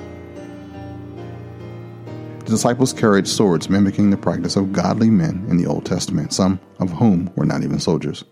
The 2.40 2.50
disciples 2.50 2.92
carried 2.92 3.30
swords 3.30 3.70
mimicking 3.70 4.10
the 4.10 4.18
practice 4.18 4.58
of 4.58 4.74
godly 4.74 5.10
men 5.10 5.46
in 5.48 5.56
the 5.56 5.68
Old 5.68 5.86
Testament, 5.86 6.34
some 6.34 6.60
of 6.82 6.92
whom 6.92 7.32
were 7.38 7.46
not 7.46 7.64
even 7.64 7.80
soldiers. 7.80 8.26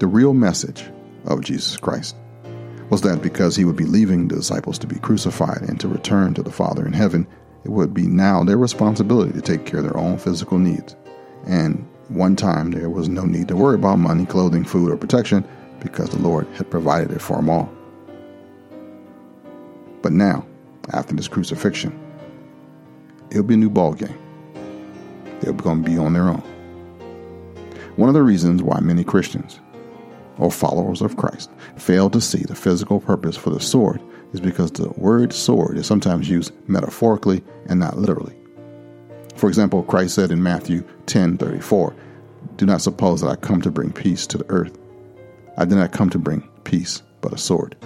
The 0.00 0.08
real 0.08 0.34
message 0.34 0.86
of 1.26 1.42
Jesus 1.42 1.76
Christ 1.76 2.16
was 2.88 3.02
that 3.02 3.22
because 3.22 3.54
he 3.54 3.64
would 3.64 3.76
be 3.76 3.84
leaving 3.84 4.26
the 4.26 4.34
disciples 4.34 4.76
to 4.80 4.88
be 4.88 4.98
crucified 4.98 5.62
and 5.62 5.78
to 5.78 5.86
return 5.86 6.34
to 6.34 6.42
the 6.42 6.50
Father 6.50 6.84
in 6.84 6.94
heaven, 6.94 7.28
it 7.64 7.70
would 7.70 7.92
be 7.92 8.06
now 8.06 8.42
their 8.42 8.56
responsibility 8.56 9.32
to 9.32 9.40
take 9.40 9.66
care 9.66 9.80
of 9.80 9.84
their 9.84 9.96
own 9.96 10.18
physical 10.18 10.58
needs. 10.58 10.96
And 11.46 11.86
one 12.08 12.36
time 12.36 12.70
there 12.70 12.90
was 12.90 13.08
no 13.08 13.24
need 13.24 13.48
to 13.48 13.56
worry 13.56 13.74
about 13.74 13.98
money, 13.98 14.26
clothing, 14.26 14.64
food, 14.64 14.90
or 14.90 14.96
protection 14.96 15.46
because 15.80 16.10
the 16.10 16.18
Lord 16.18 16.46
had 16.54 16.70
provided 16.70 17.10
it 17.10 17.20
for 17.20 17.36
them 17.36 17.50
all. 17.50 17.70
But 20.02 20.12
now, 20.12 20.46
after 20.92 21.14
this 21.14 21.28
crucifixion, 21.28 21.98
it'll 23.30 23.42
be 23.42 23.54
a 23.54 23.58
new 23.58 23.70
ball 23.70 23.92
game. 23.92 24.18
They're 25.40 25.52
going 25.52 25.84
to 25.84 25.90
be 25.90 25.98
on 25.98 26.12
their 26.12 26.28
own. 26.28 26.42
One 27.96 28.08
of 28.08 28.14
the 28.14 28.22
reasons 28.22 28.62
why 28.62 28.80
many 28.80 29.04
Christians 29.04 29.60
or 30.38 30.50
followers 30.50 31.02
of 31.02 31.16
Christ 31.16 31.50
fail 31.76 32.08
to 32.10 32.20
see 32.20 32.42
the 32.42 32.54
physical 32.54 33.00
purpose 33.00 33.36
for 33.36 33.50
the 33.50 33.60
sword 33.60 34.00
is 34.32 34.40
because 34.40 34.70
the 34.72 34.88
word 34.90 35.32
sword 35.32 35.76
is 35.76 35.86
sometimes 35.86 36.28
used 36.28 36.52
metaphorically 36.68 37.42
and 37.66 37.80
not 37.80 37.98
literally. 37.98 38.34
For 39.36 39.48
example, 39.48 39.82
Christ 39.82 40.14
said 40.14 40.30
in 40.30 40.42
Matthew 40.42 40.84
10:34, 41.06 41.94
"Do 42.56 42.66
not 42.66 42.82
suppose 42.82 43.20
that 43.20 43.30
I 43.30 43.36
come 43.36 43.62
to 43.62 43.70
bring 43.70 43.90
peace 43.90 44.26
to 44.28 44.38
the 44.38 44.50
earth. 44.50 44.76
I 45.56 45.64
did 45.64 45.76
not 45.76 45.92
come 45.92 46.10
to 46.10 46.18
bring 46.18 46.42
peace, 46.64 47.02
but 47.20 47.32
a 47.32 47.38
sword." 47.38 47.76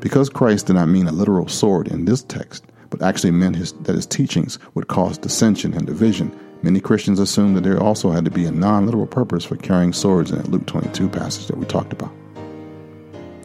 Because 0.00 0.28
Christ 0.28 0.66
did 0.66 0.76
not 0.76 0.88
mean 0.88 1.06
a 1.06 1.12
literal 1.12 1.48
sword 1.48 1.88
in 1.88 2.04
this 2.04 2.22
text, 2.22 2.64
but 2.90 3.02
actually 3.02 3.30
meant 3.30 3.56
his, 3.56 3.72
that 3.82 3.94
his 3.94 4.06
teachings 4.06 4.58
would 4.74 4.88
cause 4.88 5.18
dissension 5.18 5.74
and 5.74 5.86
division, 5.86 6.30
many 6.62 6.80
Christians 6.80 7.18
assume 7.18 7.54
that 7.54 7.64
there 7.64 7.82
also 7.82 8.10
had 8.10 8.24
to 8.24 8.30
be 8.30 8.44
a 8.44 8.50
non 8.50 8.86
literal 8.86 9.06
purpose 9.06 9.44
for 9.44 9.56
carrying 9.56 9.92
swords 9.92 10.30
in 10.30 10.38
that 10.38 10.50
Luke 10.50 10.66
22 10.66 11.08
passage 11.08 11.46
that 11.46 11.58
we 11.58 11.66
talked 11.66 11.92
about. 11.92 12.12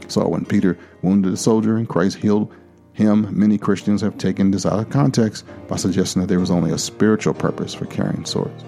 So 0.09 0.27
when 0.27 0.45
Peter 0.45 0.77
wounded 1.01 1.33
a 1.33 1.37
soldier 1.37 1.77
and 1.77 1.87
Christ 1.87 2.17
healed 2.17 2.51
him, 2.93 3.27
many 3.31 3.57
Christians 3.57 4.01
have 4.01 4.17
taken 4.17 4.51
this 4.51 4.65
out 4.65 4.79
of 4.79 4.89
context 4.89 5.45
by 5.67 5.77
suggesting 5.77 6.21
that 6.21 6.27
there 6.27 6.39
was 6.39 6.51
only 6.51 6.71
a 6.71 6.77
spiritual 6.77 7.33
purpose 7.33 7.73
for 7.73 7.85
carrying 7.85 8.25
swords. 8.25 8.63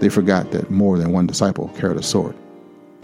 They 0.00 0.08
forgot 0.08 0.50
that 0.50 0.70
more 0.70 0.98
than 0.98 1.12
one 1.12 1.26
disciple 1.26 1.68
carried 1.76 1.96
a 1.96 2.02
sword, 2.02 2.36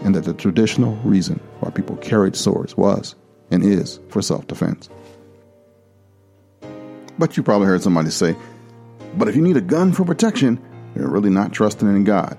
and 0.01 0.13
that 0.15 0.25
the 0.25 0.33
traditional 0.33 0.95
reason 0.97 1.39
why 1.59 1.71
people 1.71 1.95
carried 1.97 2.35
swords 2.35 2.77
was 2.77 3.15
and 3.51 3.63
is 3.63 3.99
for 4.09 4.21
self 4.21 4.47
defense. 4.47 4.89
But 7.17 7.37
you 7.37 7.43
probably 7.43 7.67
heard 7.67 7.81
somebody 7.81 8.09
say, 8.09 8.35
but 9.17 9.29
if 9.29 9.35
you 9.35 9.41
need 9.41 9.57
a 9.57 9.61
gun 9.61 9.93
for 9.93 10.03
protection, 10.03 10.61
you're 10.95 11.09
really 11.09 11.29
not 11.29 11.53
trusting 11.53 11.87
in 11.87 12.03
God. 12.03 12.37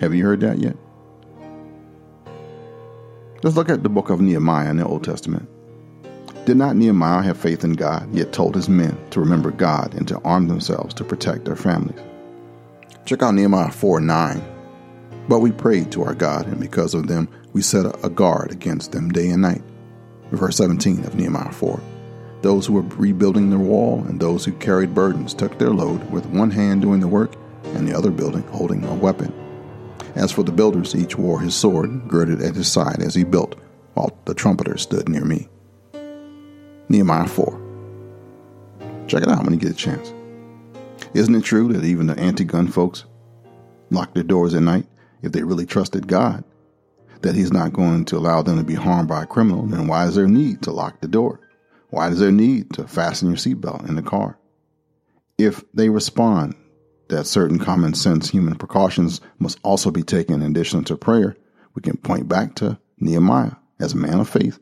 Have 0.00 0.14
you 0.14 0.24
heard 0.24 0.40
that 0.40 0.58
yet? 0.58 0.76
Let's 3.44 3.56
look 3.56 3.68
at 3.68 3.82
the 3.82 3.90
book 3.90 4.08
of 4.08 4.22
Nehemiah 4.22 4.70
in 4.70 4.78
the 4.78 4.86
Old 4.86 5.04
Testament. 5.04 5.46
Did 6.46 6.56
not 6.56 6.76
Nehemiah 6.76 7.20
have 7.20 7.36
faith 7.36 7.62
in 7.62 7.74
God, 7.74 8.08
yet 8.10 8.32
told 8.32 8.54
his 8.54 8.70
men 8.70 8.96
to 9.10 9.20
remember 9.20 9.50
God 9.50 9.92
and 9.92 10.08
to 10.08 10.18
arm 10.20 10.48
themselves 10.48 10.94
to 10.94 11.04
protect 11.04 11.44
their 11.44 11.54
families? 11.54 12.00
Check 13.04 13.22
out 13.22 13.34
Nehemiah 13.34 13.70
4 13.70 14.00
9. 14.00 14.42
But 15.28 15.40
we 15.40 15.52
prayed 15.52 15.92
to 15.92 16.04
our 16.04 16.14
God, 16.14 16.46
and 16.46 16.58
because 16.58 16.94
of 16.94 17.06
them, 17.06 17.28
we 17.52 17.60
set 17.60 17.84
a 18.02 18.08
guard 18.08 18.50
against 18.50 18.92
them 18.92 19.12
day 19.12 19.28
and 19.28 19.42
night. 19.42 19.62
Verse 20.30 20.56
17 20.56 21.04
of 21.04 21.14
Nehemiah 21.14 21.52
4. 21.52 21.78
Those 22.40 22.64
who 22.64 22.72
were 22.72 22.96
rebuilding 22.96 23.50
the 23.50 23.58
wall 23.58 24.02
and 24.08 24.18
those 24.18 24.46
who 24.46 24.52
carried 24.52 24.94
burdens 24.94 25.34
took 25.34 25.58
their 25.58 25.68
load 25.68 26.10
with 26.10 26.24
one 26.24 26.50
hand 26.50 26.80
doing 26.80 27.00
the 27.00 27.08
work 27.08 27.34
and 27.74 27.86
the 27.86 27.94
other 27.94 28.10
building 28.10 28.44
holding 28.44 28.82
a 28.84 28.94
weapon. 28.94 29.43
As 30.14 30.30
for 30.30 30.44
the 30.44 30.52
builders, 30.52 30.94
each 30.94 31.18
wore 31.18 31.40
his 31.40 31.54
sword 31.54 32.08
girded 32.08 32.40
at 32.40 32.54
his 32.54 32.70
side 32.70 33.02
as 33.02 33.14
he 33.14 33.24
built, 33.24 33.56
while 33.94 34.16
the 34.26 34.34
trumpeter 34.34 34.76
stood 34.76 35.08
near 35.08 35.24
me. 35.24 35.48
Nehemiah 36.88 37.26
4. 37.26 37.60
Check 39.08 39.22
it 39.22 39.28
out 39.28 39.42
when 39.42 39.52
you 39.52 39.58
get 39.58 39.72
a 39.72 39.74
chance. 39.74 40.12
Isn't 41.14 41.34
it 41.34 41.44
true 41.44 41.72
that 41.72 41.84
even 41.84 42.06
the 42.06 42.18
anti 42.18 42.44
gun 42.44 42.68
folks 42.68 43.04
lock 43.90 44.14
their 44.14 44.22
doors 44.22 44.54
at 44.54 44.62
night 44.62 44.86
if 45.22 45.32
they 45.32 45.42
really 45.42 45.66
trusted 45.66 46.06
God? 46.06 46.44
That 47.22 47.34
He's 47.34 47.52
not 47.52 47.72
going 47.72 48.04
to 48.06 48.16
allow 48.16 48.42
them 48.42 48.58
to 48.58 48.64
be 48.64 48.74
harmed 48.74 49.08
by 49.08 49.22
a 49.22 49.26
criminal, 49.26 49.66
then 49.66 49.86
why 49.88 50.06
is 50.06 50.14
there 50.14 50.28
need 50.28 50.62
to 50.62 50.72
lock 50.72 51.00
the 51.00 51.08
door? 51.08 51.40
Why 51.90 52.08
is 52.08 52.18
there 52.18 52.32
need 52.32 52.72
to 52.74 52.86
fasten 52.86 53.28
your 53.28 53.36
seatbelt 53.36 53.88
in 53.88 53.94
the 53.94 54.02
car? 54.02 54.38
If 55.38 55.64
they 55.72 55.88
respond 55.88 56.54
that 57.14 57.26
certain 57.26 57.60
common 57.60 57.94
sense 57.94 58.28
human 58.28 58.56
precautions 58.56 59.20
must 59.38 59.60
also 59.62 59.92
be 59.92 60.02
taken 60.02 60.42
in 60.42 60.50
addition 60.50 60.82
to 60.82 60.96
prayer, 60.96 61.36
we 61.74 61.80
can 61.80 61.96
point 61.96 62.26
back 62.26 62.56
to 62.56 62.76
Nehemiah 62.98 63.52
as 63.78 63.92
a 63.92 63.96
man 63.96 64.18
of 64.18 64.28
faith 64.28 64.58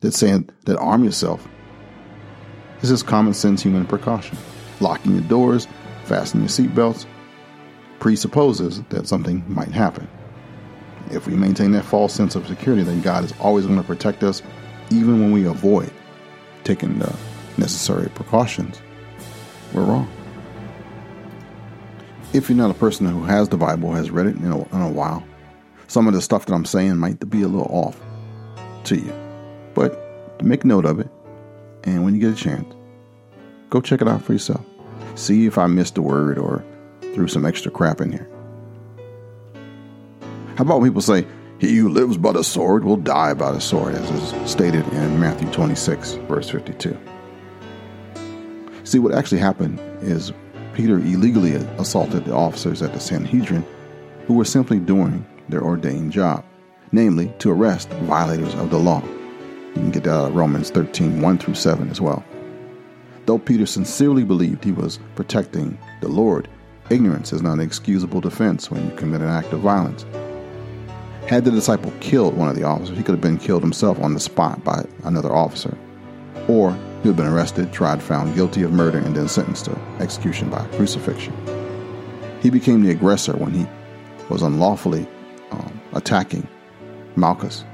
that 0.00 0.12
saying 0.12 0.50
that 0.66 0.76
arm 0.76 1.04
yourself 1.04 1.48
This 2.82 2.90
is 2.90 3.02
common 3.02 3.32
sense 3.32 3.62
human 3.62 3.86
precaution. 3.86 4.36
Locking 4.80 5.12
your 5.12 5.22
doors, 5.22 5.66
fastening 6.04 6.42
your 6.42 6.50
seatbelts 6.50 7.06
presupposes 7.98 8.82
that 8.90 9.08
something 9.08 9.42
might 9.48 9.72
happen. 9.72 10.06
If 11.10 11.26
we 11.26 11.34
maintain 11.34 11.70
that 11.72 11.84
false 11.86 12.12
sense 12.12 12.34
of 12.34 12.46
security, 12.46 12.82
then 12.82 13.00
God 13.00 13.24
is 13.24 13.32
always 13.40 13.64
going 13.64 13.80
to 13.80 13.86
protect 13.86 14.22
us 14.22 14.42
even 14.90 15.22
when 15.22 15.32
we 15.32 15.46
avoid 15.46 15.90
taking 16.62 16.98
the 16.98 17.16
necessary 17.56 18.10
precautions. 18.10 18.82
We're 19.72 19.84
wrong 19.84 20.15
if 22.36 22.50
you're 22.50 22.58
not 22.58 22.70
a 22.70 22.74
person 22.74 23.06
who 23.06 23.24
has 23.24 23.48
the 23.48 23.56
Bible, 23.56 23.92
has 23.92 24.10
read 24.10 24.26
it 24.26 24.36
in 24.36 24.44
a, 24.44 24.74
in 24.74 24.80
a 24.82 24.90
while, 24.90 25.24
some 25.88 26.06
of 26.06 26.12
the 26.12 26.20
stuff 26.20 26.44
that 26.46 26.52
I'm 26.54 26.66
saying 26.66 26.98
might 26.98 27.18
be 27.30 27.42
a 27.42 27.48
little 27.48 27.68
off 27.70 27.98
to 28.84 28.96
you. 28.96 29.12
But 29.74 30.42
make 30.42 30.64
note 30.64 30.84
of 30.84 31.00
it, 31.00 31.08
and 31.84 32.04
when 32.04 32.14
you 32.14 32.20
get 32.20 32.32
a 32.32 32.36
chance, 32.36 32.72
go 33.70 33.80
check 33.80 34.02
it 34.02 34.08
out 34.08 34.22
for 34.22 34.34
yourself. 34.34 34.64
See 35.14 35.46
if 35.46 35.56
I 35.56 35.66
missed 35.66 35.96
a 35.96 36.02
word 36.02 36.36
or 36.36 36.62
threw 37.14 37.26
some 37.26 37.46
extra 37.46 37.70
crap 37.70 38.02
in 38.02 38.12
here. 38.12 38.28
How 40.56 40.64
about 40.64 40.82
people 40.82 41.00
say, 41.00 41.26
He 41.58 41.76
who 41.76 41.88
lives 41.88 42.18
by 42.18 42.32
the 42.32 42.44
sword 42.44 42.84
will 42.84 42.98
die 42.98 43.32
by 43.32 43.52
the 43.52 43.60
sword, 43.60 43.94
as 43.94 44.10
is 44.10 44.50
stated 44.50 44.86
in 44.88 45.18
Matthew 45.20 45.50
26, 45.52 46.12
verse 46.28 46.50
52. 46.50 46.98
See, 48.84 48.98
what 48.98 49.14
actually 49.14 49.38
happened 49.38 49.80
is 50.02 50.32
Peter 50.76 50.98
illegally 50.98 51.54
assaulted 51.78 52.26
the 52.26 52.34
officers 52.34 52.82
at 52.82 52.92
the 52.92 53.00
Sanhedrin 53.00 53.64
who 54.26 54.34
were 54.34 54.44
simply 54.44 54.78
doing 54.78 55.24
their 55.48 55.62
ordained 55.62 56.12
job, 56.12 56.44
namely 56.92 57.32
to 57.38 57.50
arrest 57.50 57.88
violators 58.04 58.54
of 58.56 58.68
the 58.68 58.78
law. 58.78 59.02
You 59.68 59.80
can 59.80 59.90
get 59.90 60.04
that 60.04 60.12
out 60.12 60.28
of 60.28 60.36
Romans 60.36 60.68
13 60.68 61.22
1 61.22 61.38
through 61.38 61.54
7 61.54 61.88
as 61.88 62.02
well. 62.02 62.22
Though 63.24 63.38
Peter 63.38 63.64
sincerely 63.64 64.22
believed 64.22 64.62
he 64.62 64.72
was 64.72 64.98
protecting 65.14 65.78
the 66.02 66.08
Lord, 66.08 66.46
ignorance 66.90 67.32
is 67.32 67.40
not 67.40 67.54
an 67.54 67.60
excusable 67.60 68.20
defense 68.20 68.70
when 68.70 68.84
you 68.84 68.94
commit 68.96 69.22
an 69.22 69.28
act 69.28 69.54
of 69.54 69.60
violence. 69.60 70.04
Had 71.26 71.46
the 71.46 71.50
disciple 71.50 71.92
killed 72.00 72.36
one 72.36 72.50
of 72.50 72.54
the 72.54 72.64
officers, 72.64 72.98
he 72.98 73.02
could 73.02 73.14
have 73.14 73.22
been 73.22 73.38
killed 73.38 73.62
himself 73.62 73.98
on 74.00 74.12
the 74.12 74.20
spot 74.20 74.62
by 74.62 74.84
another 75.04 75.34
officer. 75.34 75.74
Or 76.48 76.72
he 77.02 77.08
had 77.08 77.16
been 77.16 77.26
arrested, 77.26 77.72
tried, 77.72 78.02
found 78.02 78.34
guilty 78.34 78.62
of 78.62 78.72
murder, 78.72 78.98
and 78.98 79.14
then 79.14 79.28
sentenced 79.28 79.66
to 79.66 79.78
execution 80.00 80.50
by 80.50 80.64
crucifixion. 80.76 81.34
He 82.42 82.50
became 82.50 82.82
the 82.82 82.90
aggressor 82.90 83.36
when 83.36 83.52
he 83.52 83.66
was 84.28 84.42
unlawfully 84.42 85.06
um, 85.50 85.80
attacking 85.92 86.46
Malchus. 87.16 87.64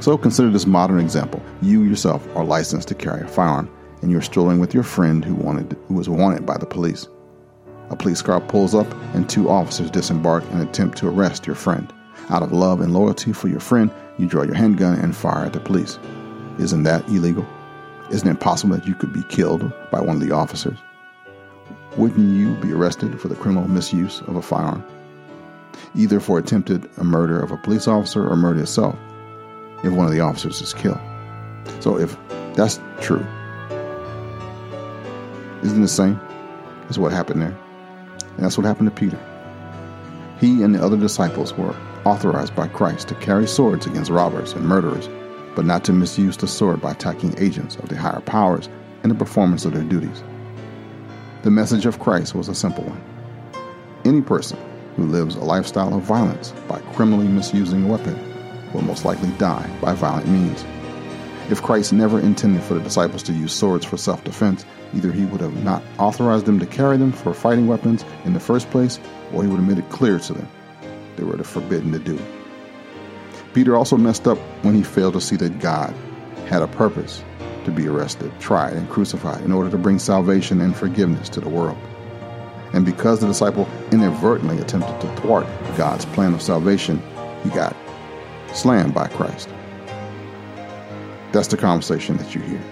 So 0.00 0.18
consider 0.18 0.50
this 0.50 0.66
modern 0.66 1.00
example. 1.00 1.42
You 1.62 1.82
yourself 1.82 2.26
are 2.36 2.44
licensed 2.44 2.88
to 2.88 2.94
carry 2.94 3.22
a 3.22 3.28
firearm, 3.28 3.70
and 4.02 4.10
you're 4.10 4.22
strolling 4.22 4.60
with 4.60 4.74
your 4.74 4.82
friend 4.82 5.24
who 5.24 5.34
wanted 5.34 5.76
who 5.88 5.94
was 5.94 6.08
wanted 6.08 6.44
by 6.44 6.58
the 6.58 6.66
police. 6.66 7.08
A 7.90 7.96
police 7.96 8.20
car 8.20 8.40
pulls 8.40 8.74
up, 8.74 8.92
and 9.14 9.28
two 9.28 9.48
officers 9.48 9.90
disembark 9.90 10.44
and 10.50 10.60
attempt 10.60 10.98
to 10.98 11.08
arrest 11.08 11.46
your 11.46 11.56
friend. 11.56 11.92
Out 12.30 12.42
of 12.42 12.52
love 12.52 12.80
and 12.80 12.92
loyalty 12.92 13.32
for 13.32 13.48
your 13.48 13.60
friend, 13.60 13.90
you 14.18 14.26
draw 14.26 14.42
your 14.42 14.54
handgun 14.54 14.98
and 14.98 15.16
fire 15.16 15.46
at 15.46 15.52
the 15.52 15.60
police. 15.60 15.98
Isn't 16.58 16.84
that 16.84 17.06
illegal? 17.08 17.46
Isn't 18.10 18.28
it 18.28 18.40
possible 18.40 18.76
that 18.76 18.86
you 18.86 18.94
could 18.94 19.12
be 19.12 19.22
killed 19.24 19.70
by 19.90 20.00
one 20.00 20.16
of 20.16 20.26
the 20.26 20.34
officers? 20.34 20.78
Wouldn't 21.96 22.34
you 22.34 22.54
be 22.56 22.72
arrested 22.72 23.20
for 23.20 23.28
the 23.28 23.34
criminal 23.34 23.68
misuse 23.68 24.20
of 24.22 24.36
a 24.36 24.42
firearm? 24.42 24.84
Either 25.94 26.20
for 26.20 26.38
attempted 26.38 26.96
murder 26.98 27.40
of 27.40 27.50
a 27.50 27.56
police 27.56 27.88
officer 27.88 28.26
or 28.26 28.36
murder 28.36 28.62
itself, 28.62 28.96
if 29.82 29.92
one 29.92 30.06
of 30.06 30.12
the 30.12 30.20
officers 30.20 30.62
is 30.62 30.72
killed. 30.72 31.00
So 31.80 31.98
if 31.98 32.16
that's 32.54 32.80
true, 33.00 33.26
isn't 35.62 35.82
the 35.82 35.88
same 35.88 36.20
as 36.88 36.98
what 36.98 37.12
happened 37.12 37.42
there? 37.42 37.58
And 38.36 38.44
that's 38.44 38.56
what 38.56 38.66
happened 38.66 38.88
to 38.88 38.94
Peter. 38.94 39.18
He 40.40 40.62
and 40.62 40.74
the 40.74 40.84
other 40.84 40.96
disciples 40.96 41.54
were 41.54 41.74
authorized 42.04 42.54
by 42.54 42.68
Christ 42.68 43.08
to 43.08 43.14
carry 43.16 43.46
swords 43.46 43.86
against 43.86 44.10
robbers 44.10 44.52
and 44.52 44.66
murderers 44.66 45.08
but 45.56 45.64
not 45.64 45.82
to 45.84 45.92
misuse 45.92 46.36
the 46.36 46.46
sword 46.46 46.80
by 46.80 46.92
attacking 46.92 47.34
agents 47.38 47.74
of 47.76 47.88
the 47.88 47.96
higher 47.96 48.20
powers 48.20 48.68
in 49.02 49.08
the 49.08 49.14
performance 49.16 49.64
of 49.64 49.72
their 49.72 49.82
duties. 49.82 50.22
The 51.42 51.50
message 51.50 51.86
of 51.86 51.98
Christ 51.98 52.34
was 52.34 52.48
a 52.48 52.54
simple 52.54 52.84
one. 52.84 53.02
Any 54.04 54.22
person 54.22 54.58
who 54.94 55.06
lives 55.06 55.34
a 55.34 55.40
lifestyle 55.40 55.96
of 55.96 56.02
violence 56.02 56.52
by 56.68 56.78
criminally 56.92 57.26
misusing 57.26 57.84
a 57.84 57.88
weapon 57.88 58.16
will 58.72 58.82
most 58.82 59.04
likely 59.04 59.30
die 59.38 59.68
by 59.80 59.94
violent 59.94 60.28
means. 60.28 60.64
If 61.50 61.62
Christ 61.62 61.92
never 61.92 62.20
intended 62.20 62.62
for 62.62 62.74
the 62.74 62.80
disciples 62.80 63.22
to 63.24 63.32
use 63.32 63.52
swords 63.52 63.84
for 63.84 63.96
self 63.96 64.22
defense, 64.24 64.64
either 64.94 65.10
he 65.10 65.24
would 65.24 65.40
have 65.40 65.64
not 65.64 65.82
authorized 65.98 66.46
them 66.46 66.58
to 66.60 66.66
carry 66.66 66.96
them 66.96 67.12
for 67.12 67.32
fighting 67.32 67.66
weapons 67.66 68.04
in 68.24 68.34
the 68.34 68.40
first 68.40 68.68
place, 68.70 69.00
or 69.32 69.42
he 69.42 69.48
would 69.48 69.60
have 69.60 69.68
made 69.68 69.78
it 69.78 69.90
clear 69.90 70.18
to 70.18 70.32
them 70.32 70.48
they 71.16 71.24
were 71.24 71.42
forbidden 71.42 71.92
to 71.92 71.98
do. 71.98 72.18
Peter 73.56 73.74
also 73.74 73.96
messed 73.96 74.28
up 74.28 74.36
when 74.60 74.74
he 74.74 74.82
failed 74.82 75.14
to 75.14 75.20
see 75.20 75.34
that 75.34 75.60
God 75.60 75.94
had 76.46 76.60
a 76.60 76.68
purpose 76.68 77.24
to 77.64 77.70
be 77.70 77.88
arrested, 77.88 78.30
tried, 78.38 78.74
and 78.74 78.86
crucified 78.90 79.42
in 79.44 79.50
order 79.50 79.70
to 79.70 79.78
bring 79.78 79.98
salvation 79.98 80.60
and 80.60 80.76
forgiveness 80.76 81.30
to 81.30 81.40
the 81.40 81.48
world. 81.48 81.78
And 82.74 82.84
because 82.84 83.20
the 83.20 83.26
disciple 83.26 83.66
inadvertently 83.92 84.58
attempted 84.58 85.00
to 85.00 85.22
thwart 85.22 85.46
God's 85.78 86.04
plan 86.04 86.34
of 86.34 86.42
salvation, 86.42 87.02
he 87.44 87.48
got 87.48 87.74
slammed 88.52 88.92
by 88.92 89.08
Christ. 89.08 89.48
That's 91.32 91.48
the 91.48 91.56
conversation 91.56 92.18
that 92.18 92.34
you 92.34 92.42
hear. 92.42 92.62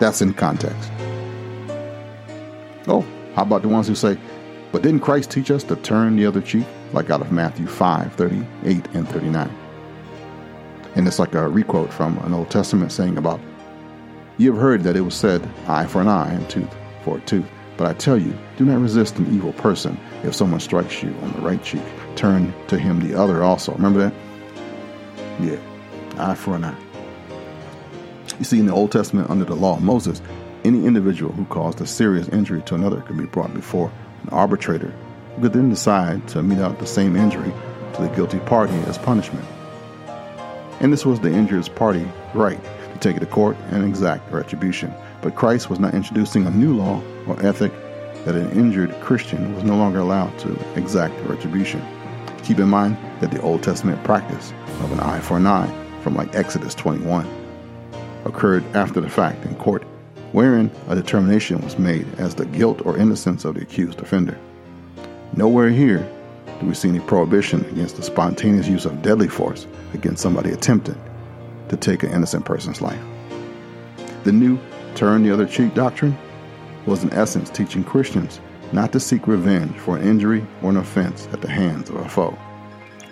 That's 0.00 0.22
in 0.22 0.32
context. 0.32 0.90
Oh, 2.88 3.06
how 3.34 3.42
about 3.42 3.60
the 3.60 3.68
ones 3.68 3.88
who 3.88 3.94
say, 3.94 4.16
but 4.72 4.80
didn't 4.80 5.00
Christ 5.00 5.30
teach 5.30 5.50
us 5.50 5.64
to 5.64 5.76
turn 5.76 6.16
the 6.16 6.24
other 6.24 6.40
cheek? 6.40 6.64
Like 6.94 7.10
out 7.10 7.20
of 7.20 7.30
Matthew 7.30 7.66
5 7.66 8.14
38 8.14 8.86
and 8.94 9.06
39. 9.06 9.63
And 10.94 11.06
it's 11.06 11.18
like 11.18 11.34
a 11.34 11.48
requote 11.48 11.92
from 11.92 12.18
an 12.18 12.34
Old 12.34 12.50
Testament 12.50 12.92
saying 12.92 13.18
about, 13.18 13.40
You 14.38 14.52
have 14.52 14.60
heard 14.60 14.82
that 14.84 14.96
it 14.96 15.00
was 15.00 15.14
said, 15.14 15.48
eye 15.66 15.86
for 15.86 16.00
an 16.00 16.08
eye 16.08 16.32
and 16.32 16.48
tooth 16.48 16.74
for 17.04 17.18
a 17.18 17.20
tooth. 17.22 17.46
But 17.76 17.88
I 17.88 17.94
tell 17.94 18.16
you, 18.16 18.36
do 18.56 18.64
not 18.64 18.80
resist 18.80 19.18
an 19.18 19.34
evil 19.34 19.52
person. 19.54 19.98
If 20.22 20.34
someone 20.34 20.60
strikes 20.60 21.02
you 21.02 21.14
on 21.22 21.32
the 21.32 21.40
right 21.40 21.62
cheek, 21.62 21.82
turn 22.14 22.54
to 22.68 22.78
him 22.78 23.00
the 23.00 23.18
other 23.18 23.42
also. 23.42 23.72
Remember 23.72 23.98
that? 23.98 24.14
Yeah, 25.40 25.58
eye 26.16 26.34
for 26.34 26.54
an 26.54 26.64
eye. 26.64 26.78
You 28.38 28.44
see, 28.44 28.60
in 28.60 28.66
the 28.66 28.72
Old 28.72 28.92
Testament, 28.92 29.30
under 29.30 29.44
the 29.44 29.56
law 29.56 29.76
of 29.76 29.82
Moses, 29.82 30.22
any 30.64 30.86
individual 30.86 31.32
who 31.32 31.44
caused 31.46 31.80
a 31.80 31.86
serious 31.86 32.28
injury 32.28 32.62
to 32.62 32.74
another 32.74 33.00
could 33.02 33.18
be 33.18 33.26
brought 33.26 33.52
before 33.52 33.92
an 34.22 34.28
arbitrator 34.30 34.92
who 35.34 35.42
could 35.42 35.52
then 35.52 35.68
decide 35.68 36.26
to 36.28 36.42
mete 36.42 36.58
out 36.58 36.78
the 36.78 36.86
same 36.86 37.16
injury 37.16 37.52
to 37.94 38.02
the 38.02 38.08
guilty 38.08 38.38
party 38.40 38.74
as 38.86 38.98
punishment. 38.98 39.44
And 40.80 40.92
this 40.92 41.06
was 41.06 41.20
the 41.20 41.32
injured 41.32 41.74
party 41.74 42.06
right 42.34 42.62
to 42.92 42.98
take 42.98 43.16
it 43.16 43.20
to 43.20 43.26
court 43.26 43.56
and 43.70 43.84
exact 43.84 44.30
retribution. 44.32 44.92
But 45.22 45.34
Christ 45.34 45.70
was 45.70 45.80
not 45.80 45.94
introducing 45.94 46.46
a 46.46 46.50
new 46.50 46.74
law 46.74 47.02
or 47.26 47.40
ethic 47.44 47.72
that 48.24 48.34
an 48.34 48.50
injured 48.52 48.92
Christian 49.00 49.54
was 49.54 49.64
no 49.64 49.76
longer 49.76 49.98
allowed 49.98 50.38
to 50.40 50.58
exact 50.76 51.14
retribution. 51.28 51.82
Keep 52.42 52.58
in 52.58 52.68
mind 52.68 52.96
that 53.20 53.30
the 53.30 53.40
Old 53.40 53.62
Testament 53.62 54.02
practice 54.04 54.52
of 54.80 54.92
an 54.92 55.00
eye 55.00 55.20
for 55.20 55.36
an 55.36 55.46
eye, 55.46 55.70
from 56.02 56.14
like 56.14 56.34
Exodus 56.34 56.74
21, 56.74 57.26
occurred 58.24 58.64
after 58.74 59.00
the 59.00 59.08
fact 59.08 59.44
in 59.44 59.54
court, 59.56 59.82
wherein 60.32 60.70
a 60.88 60.94
determination 60.94 61.60
was 61.60 61.78
made 61.78 62.06
as 62.18 62.34
the 62.34 62.46
guilt 62.46 62.84
or 62.84 62.98
innocence 62.98 63.44
of 63.44 63.54
the 63.54 63.62
accused 63.62 64.00
offender. 64.00 64.38
Nowhere 65.36 65.70
here 65.70 66.06
do 66.60 66.66
we 66.66 66.74
see 66.74 66.88
any 66.88 67.00
prohibition 67.00 67.64
against 67.66 67.96
the 67.96 68.02
spontaneous 68.02 68.68
use 68.68 68.84
of 68.84 69.02
deadly 69.02 69.28
force 69.28 69.66
against 69.92 70.22
somebody 70.22 70.50
attempting 70.50 71.00
to 71.68 71.76
take 71.76 72.02
an 72.02 72.10
innocent 72.10 72.44
person's 72.44 72.80
life. 72.80 73.00
The 74.24 74.32
new 74.32 74.58
turn 74.94 75.22
the 75.22 75.32
other 75.32 75.46
cheek 75.46 75.74
doctrine 75.74 76.16
was 76.86 77.02
in 77.02 77.12
essence 77.12 77.50
teaching 77.50 77.84
Christians 77.84 78.40
not 78.72 78.92
to 78.92 79.00
seek 79.00 79.26
revenge 79.26 79.76
for 79.76 79.96
an 79.96 80.06
injury 80.06 80.46
or 80.62 80.70
an 80.70 80.76
offense 80.76 81.28
at 81.32 81.40
the 81.40 81.50
hands 81.50 81.90
of 81.90 81.96
a 81.96 82.08
foe. 82.08 82.36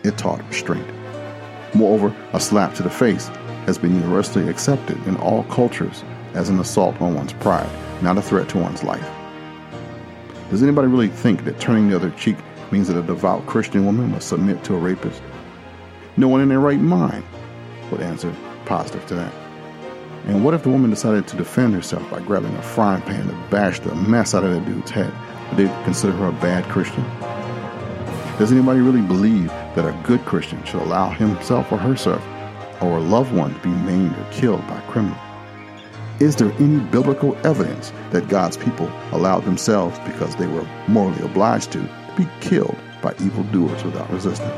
It 0.05 0.19
taught 0.19 0.47
restraint. 0.49 0.87
Moreover, 1.75 2.15
a 2.33 2.41
slap 2.41 2.75
to 2.75 2.83
the 2.83 2.91
face 2.91 3.29
has 3.67 3.79
been 3.79 3.95
universally 3.95 4.49
accepted 4.49 4.97
in 5.07 5.17
all 5.17 5.45
cultures 5.45 6.05
as 6.35 6.49
an 6.49 6.59
assault 6.59 7.01
on 7.01 7.15
one's 7.15 7.33
pride, 7.35 7.71
not 8.03 8.19
a 8.19 8.23
threat 8.23 8.49
to 8.51 8.59
one's 8.59 8.83
life. 8.83 9.09
Does 10.51 10.63
anybody 10.63 10.89
really 10.89 11.09
think 11.09 11.45
that 11.45 11.61
turning 11.61 11.89
the 11.89 11.97
other 11.97 12.11
cheek 12.11 12.37
means 12.73 12.89
that 12.89 12.97
a 12.97 13.03
devout 13.03 13.47
Christian 13.47 13.85
woman 13.85 14.11
must 14.11 14.29
submit 14.29 14.65
to 14.65 14.75
a 14.75 14.79
rapist? 14.79 15.23
No 16.17 16.29
one 16.29 16.41
in 16.41 16.49
their 16.49 16.61
right 16.61 16.81
mind 16.81 17.25
would 17.91 18.01
answer 18.01 18.35
positive 18.65 19.07
to 19.07 19.15
that. 19.15 19.33
And 20.27 20.45
what 20.45 20.55
if 20.55 20.63
the 20.63 20.71
woman 20.71 20.91
decided 20.91 21.27
to 21.29 21.37
defend 21.37 21.75
herself 21.75 22.09
by 22.11 22.21
grabbing 22.21 22.55
a 22.55 22.63
frying 22.63 23.03
pan 23.03 23.27
to 23.27 23.35
bash 23.51 23.81
the 23.81 23.95
mess 23.95 24.35
out 24.35 24.45
of 24.45 24.53
that 24.53 24.65
dude's 24.65 24.91
head? 24.91 25.13
Would 25.51 25.59
they 25.59 25.85
consider 25.85 26.13
her 26.15 26.29
a 26.29 26.33
bad 26.33 26.65
Christian? 26.65 27.05
Does 28.39 28.53
anybody 28.53 28.81
really 28.81 29.03
believe 29.03 29.49
that 29.49 29.87
a 29.87 30.01
good 30.05 30.25
Christian 30.25 30.65
should 30.65 30.81
allow 30.81 31.11
himself 31.11 31.71
or 31.71 31.77
herself 31.77 32.25
or 32.81 32.97
a 32.97 33.01
loved 33.01 33.33
one 33.33 33.55
to 33.55 33.61
be 33.61 33.69
maimed 33.69 34.17
or 34.17 34.27
killed 34.33 34.67
by 34.67 34.79
a 34.79 34.91
criminal? 34.91 35.19
Is 36.21 36.37
there 36.37 36.53
any 36.53 36.79
biblical 36.79 37.37
evidence 37.45 37.93
that 38.11 38.29
God's 38.29 38.57
people 38.57 38.91
allowed 39.11 39.45
themselves, 39.45 39.99
because 40.01 40.37
they 40.37 40.47
were 40.47 40.67
morally 40.87 41.23
obliged 41.25 41.73
to, 41.73 41.81
be 42.16 42.29
killed 42.40 42.77
by 43.01 43.12
evildoers 43.20 43.85
without 43.85 44.11
resistance? 44.11 44.53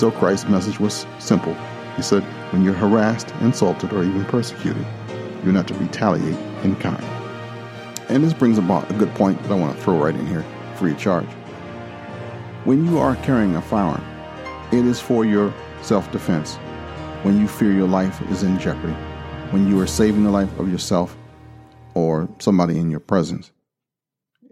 So 0.00 0.10
Christ's 0.10 0.48
message 0.48 0.78
was 0.78 1.06
simple. 1.18 1.54
He 1.96 2.02
said, 2.02 2.22
when 2.52 2.64
you're 2.64 2.74
harassed, 2.74 3.32
insulted, 3.40 3.92
or 3.92 4.04
even 4.04 4.24
persecuted, 4.26 4.86
you're 5.42 5.52
not 5.52 5.68
to 5.68 5.74
retaliate 5.74 6.38
in 6.62 6.76
kind. 6.76 7.02
And 8.08 8.24
this 8.24 8.32
brings 8.32 8.58
about 8.58 8.90
a 8.90 8.94
good 8.94 9.12
point 9.14 9.42
that 9.42 9.52
I 9.52 9.56
want 9.56 9.76
to 9.76 9.82
throw 9.82 9.98
right 9.98 10.14
in 10.14 10.26
here, 10.26 10.44
free 10.76 10.92
of 10.92 10.98
charge. 10.98 11.28
When 12.64 12.84
you 12.86 12.98
are 12.98 13.16
carrying 13.16 13.56
a 13.56 13.62
firearm, 13.62 14.04
it 14.72 14.84
is 14.84 15.00
for 15.00 15.24
your 15.24 15.52
self 15.82 16.10
defense. 16.12 16.56
When 17.22 17.40
you 17.40 17.48
fear 17.48 17.72
your 17.72 17.88
life 17.88 18.20
is 18.30 18.42
in 18.42 18.58
jeopardy, 18.58 18.94
when 19.50 19.66
you 19.66 19.80
are 19.80 19.86
saving 19.86 20.24
the 20.24 20.30
life 20.30 20.58
of 20.58 20.70
yourself 20.70 21.16
or 21.94 22.28
somebody 22.38 22.78
in 22.78 22.90
your 22.90 23.00
presence. 23.00 23.50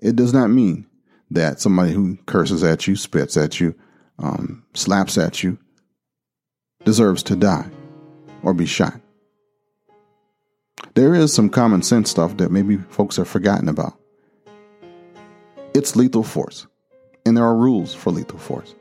It 0.03 0.17
does 0.17 0.33
not 0.33 0.49
mean 0.49 0.87
that 1.31 1.61
somebody 1.61 1.93
who 1.93 2.17
curses 2.27 2.63
at 2.63 2.87
you, 2.87 2.97
spits 2.97 3.37
at 3.37 3.61
you, 3.61 3.75
um, 4.19 4.65
slaps 4.75 5.19
at 5.19 5.43
you, 5.43 5.59
deserves 6.85 7.23
to 7.25 7.37
die 7.37 7.69
or 8.43 8.55
be 8.55 8.67
shot. 8.67 9.01
There 10.95 11.15
is 11.15 11.33
some 11.33 11.51
common 11.51 11.83
sense 11.83 12.11
stuff 12.11 12.37
that 12.39 12.51
maybe 12.51 12.77
folks 12.77 13.17
have 13.17 13.29
forgotten 13.29 13.69
about. 13.69 13.99
It's 15.75 15.97
lethal 15.97 16.23
force, 16.23 16.67
and 17.27 17.37
there 17.37 17.45
are 17.45 17.57
rules 17.57 17.95
for 17.95 18.11
lethal 18.11 18.39
force. 18.39 18.75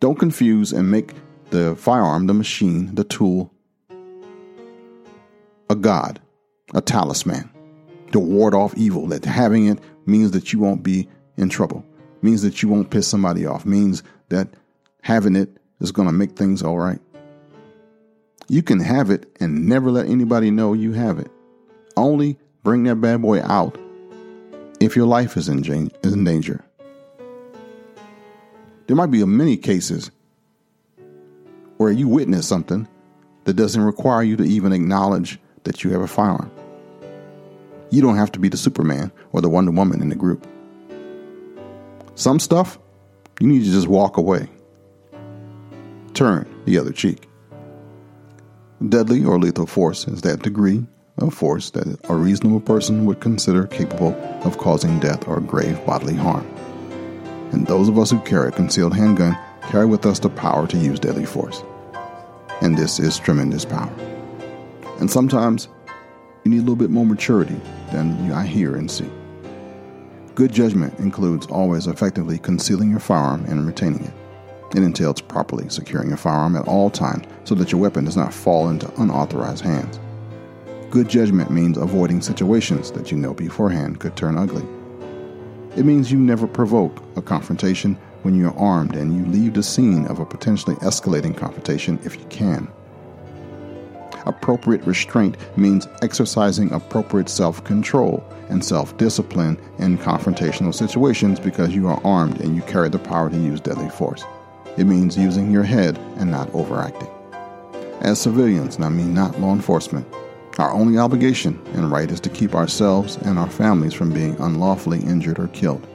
Don't 0.00 0.18
confuse 0.18 0.72
and 0.72 0.90
make 0.90 1.14
the 1.50 1.74
firearm, 1.74 2.26
the 2.26 2.34
machine, 2.34 2.94
the 2.94 3.02
tool, 3.02 3.52
a 5.68 5.74
god, 5.74 6.20
a 6.74 6.80
talisman 6.80 7.50
to 8.12 8.20
ward 8.20 8.54
off 8.54 8.76
evil. 8.76 9.08
That 9.08 9.24
having 9.24 9.66
it 9.66 9.80
means 10.08 10.30
that 10.32 10.52
you 10.52 10.58
won't 10.58 10.82
be 10.82 11.08
in 11.36 11.48
trouble, 11.48 11.84
means 12.22 12.42
that 12.42 12.62
you 12.62 12.68
won't 12.68 12.90
piss 12.90 13.06
somebody 13.06 13.46
off, 13.46 13.64
means 13.64 14.02
that 14.30 14.48
having 15.02 15.36
it 15.36 15.56
is 15.80 15.92
going 15.92 16.08
to 16.08 16.12
make 16.12 16.32
things 16.32 16.62
all 16.62 16.78
right. 16.78 17.00
You 18.48 18.62
can 18.62 18.80
have 18.80 19.10
it 19.10 19.30
and 19.40 19.68
never 19.68 19.90
let 19.90 20.06
anybody 20.06 20.50
know 20.50 20.72
you 20.72 20.92
have 20.92 21.18
it. 21.18 21.30
Only 21.96 22.38
bring 22.62 22.84
that 22.84 22.96
bad 22.96 23.22
boy 23.22 23.42
out 23.42 23.78
if 24.80 24.96
your 24.96 25.06
life 25.06 25.36
is 25.36 25.48
in, 25.48 25.62
danger. 26.24 26.64
There 28.86 28.96
might 28.96 29.10
be 29.10 29.22
many 29.24 29.56
cases 29.56 30.10
where 31.76 31.92
you 31.92 32.08
witness 32.08 32.48
something 32.48 32.88
that 33.44 33.54
doesn't 33.54 33.82
require 33.82 34.22
you 34.22 34.36
to 34.36 34.44
even 34.44 34.72
acknowledge 34.72 35.38
that 35.64 35.84
you 35.84 35.90
have 35.90 36.00
a 36.00 36.08
firearm. 36.08 36.50
You 37.90 38.02
don't 38.02 38.16
have 38.16 38.32
to 38.32 38.38
be 38.38 38.48
the 38.48 38.56
Superman 38.56 39.12
or 39.32 39.40
the 39.40 39.48
Wonder 39.48 39.70
Woman 39.70 40.02
in 40.02 40.08
the 40.08 40.14
group. 40.14 40.46
Some 42.14 42.38
stuff, 42.38 42.78
you 43.40 43.46
need 43.46 43.64
to 43.64 43.70
just 43.70 43.88
walk 43.88 44.16
away. 44.16 44.48
Turn 46.14 46.46
the 46.64 46.78
other 46.78 46.92
cheek. 46.92 47.28
Deadly 48.86 49.24
or 49.24 49.38
lethal 49.38 49.66
force 49.66 50.06
is 50.06 50.22
that 50.22 50.42
degree 50.42 50.86
of 51.18 51.34
force 51.34 51.70
that 51.70 51.98
a 52.08 52.14
reasonable 52.14 52.60
person 52.60 53.06
would 53.06 53.20
consider 53.20 53.66
capable 53.66 54.14
of 54.44 54.58
causing 54.58 55.00
death 55.00 55.26
or 55.26 55.40
grave 55.40 55.84
bodily 55.86 56.14
harm. 56.14 56.46
And 57.52 57.66
those 57.66 57.88
of 57.88 57.98
us 57.98 58.10
who 58.10 58.20
carry 58.20 58.48
a 58.48 58.52
concealed 58.52 58.94
handgun 58.94 59.36
carry 59.62 59.86
with 59.86 60.06
us 60.06 60.18
the 60.18 60.28
power 60.28 60.66
to 60.66 60.76
use 60.76 61.00
deadly 61.00 61.24
force. 61.24 61.62
And 62.60 62.76
this 62.76 62.98
is 62.98 63.18
tremendous 63.18 63.64
power. 63.64 63.92
And 65.00 65.10
sometimes 65.10 65.68
you 66.48 66.54
need 66.54 66.60
a 66.60 66.66
little 66.70 66.76
bit 66.76 66.90
more 66.90 67.04
maturity 67.04 67.60
than 67.92 68.32
I 68.32 68.46
hear 68.46 68.76
and 68.76 68.90
see. 68.90 69.10
Good 70.34 70.50
judgment 70.50 70.98
includes 70.98 71.46
always 71.46 71.86
effectively 71.86 72.38
concealing 72.38 72.90
your 72.90 73.00
firearm 73.00 73.44
and 73.44 73.66
retaining 73.66 74.04
it. 74.04 74.14
It 74.74 74.82
entails 74.82 75.20
properly 75.20 75.68
securing 75.68 76.08
your 76.08 76.16
firearm 76.16 76.56
at 76.56 76.66
all 76.66 76.88
times 76.88 77.26
so 77.44 77.54
that 77.56 77.70
your 77.70 77.80
weapon 77.80 78.04
does 78.04 78.16
not 78.16 78.32
fall 78.32 78.70
into 78.70 78.90
unauthorized 79.00 79.62
hands. 79.64 80.00
Good 80.90 81.08
judgment 81.08 81.50
means 81.50 81.76
avoiding 81.76 82.22
situations 82.22 82.92
that 82.92 83.10
you 83.10 83.18
know 83.18 83.34
beforehand 83.34 84.00
could 84.00 84.16
turn 84.16 84.38
ugly. 84.38 84.64
It 85.76 85.84
means 85.84 86.10
you 86.10 86.18
never 86.18 86.46
provoke 86.46 87.02
a 87.16 87.22
confrontation 87.22 87.94
when 88.22 88.34
you're 88.34 88.56
armed 88.58 88.96
and 88.96 89.14
you 89.14 89.26
leave 89.26 89.52
the 89.52 89.62
scene 89.62 90.06
of 90.06 90.18
a 90.18 90.24
potentially 90.24 90.76
escalating 90.76 91.36
confrontation 91.36 91.98
if 92.04 92.16
you 92.16 92.24
can. 92.26 92.68
Appropriate 94.28 94.84
restraint 94.84 95.38
means 95.56 95.88
exercising 96.02 96.70
appropriate 96.72 97.30
self 97.30 97.64
control 97.64 98.22
and 98.50 98.62
self 98.62 98.94
discipline 98.98 99.58
in 99.78 99.96
confrontational 99.96 100.74
situations 100.74 101.40
because 101.40 101.74
you 101.74 101.88
are 101.88 102.00
armed 102.04 102.38
and 102.42 102.54
you 102.54 102.60
carry 102.62 102.90
the 102.90 102.98
power 102.98 103.30
to 103.30 103.36
use 103.36 103.58
deadly 103.58 103.88
force. 103.88 104.24
It 104.76 104.84
means 104.84 105.16
using 105.16 105.50
your 105.50 105.62
head 105.62 105.96
and 106.18 106.30
not 106.30 106.54
overacting. 106.54 107.08
As 108.02 108.20
civilians, 108.20 108.76
and 108.76 108.84
I 108.84 108.90
mean 108.90 109.14
not 109.14 109.40
law 109.40 109.52
enforcement, 109.52 110.06
our 110.58 110.72
only 110.72 110.98
obligation 110.98 111.58
and 111.72 111.90
right 111.90 112.10
is 112.10 112.20
to 112.20 112.28
keep 112.28 112.54
ourselves 112.54 113.16
and 113.16 113.38
our 113.38 113.48
families 113.48 113.94
from 113.94 114.12
being 114.12 114.38
unlawfully 114.40 115.00
injured 115.00 115.38
or 115.38 115.48
killed. 115.48 115.86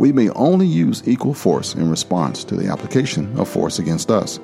We 0.00 0.10
may 0.10 0.28
only 0.30 0.66
use 0.66 1.06
equal 1.06 1.34
force 1.34 1.76
in 1.76 1.88
response 1.88 2.42
to 2.44 2.56
the 2.56 2.68
application 2.68 3.38
of 3.38 3.48
force 3.48 3.78
against 3.78 4.10
us. 4.10 4.40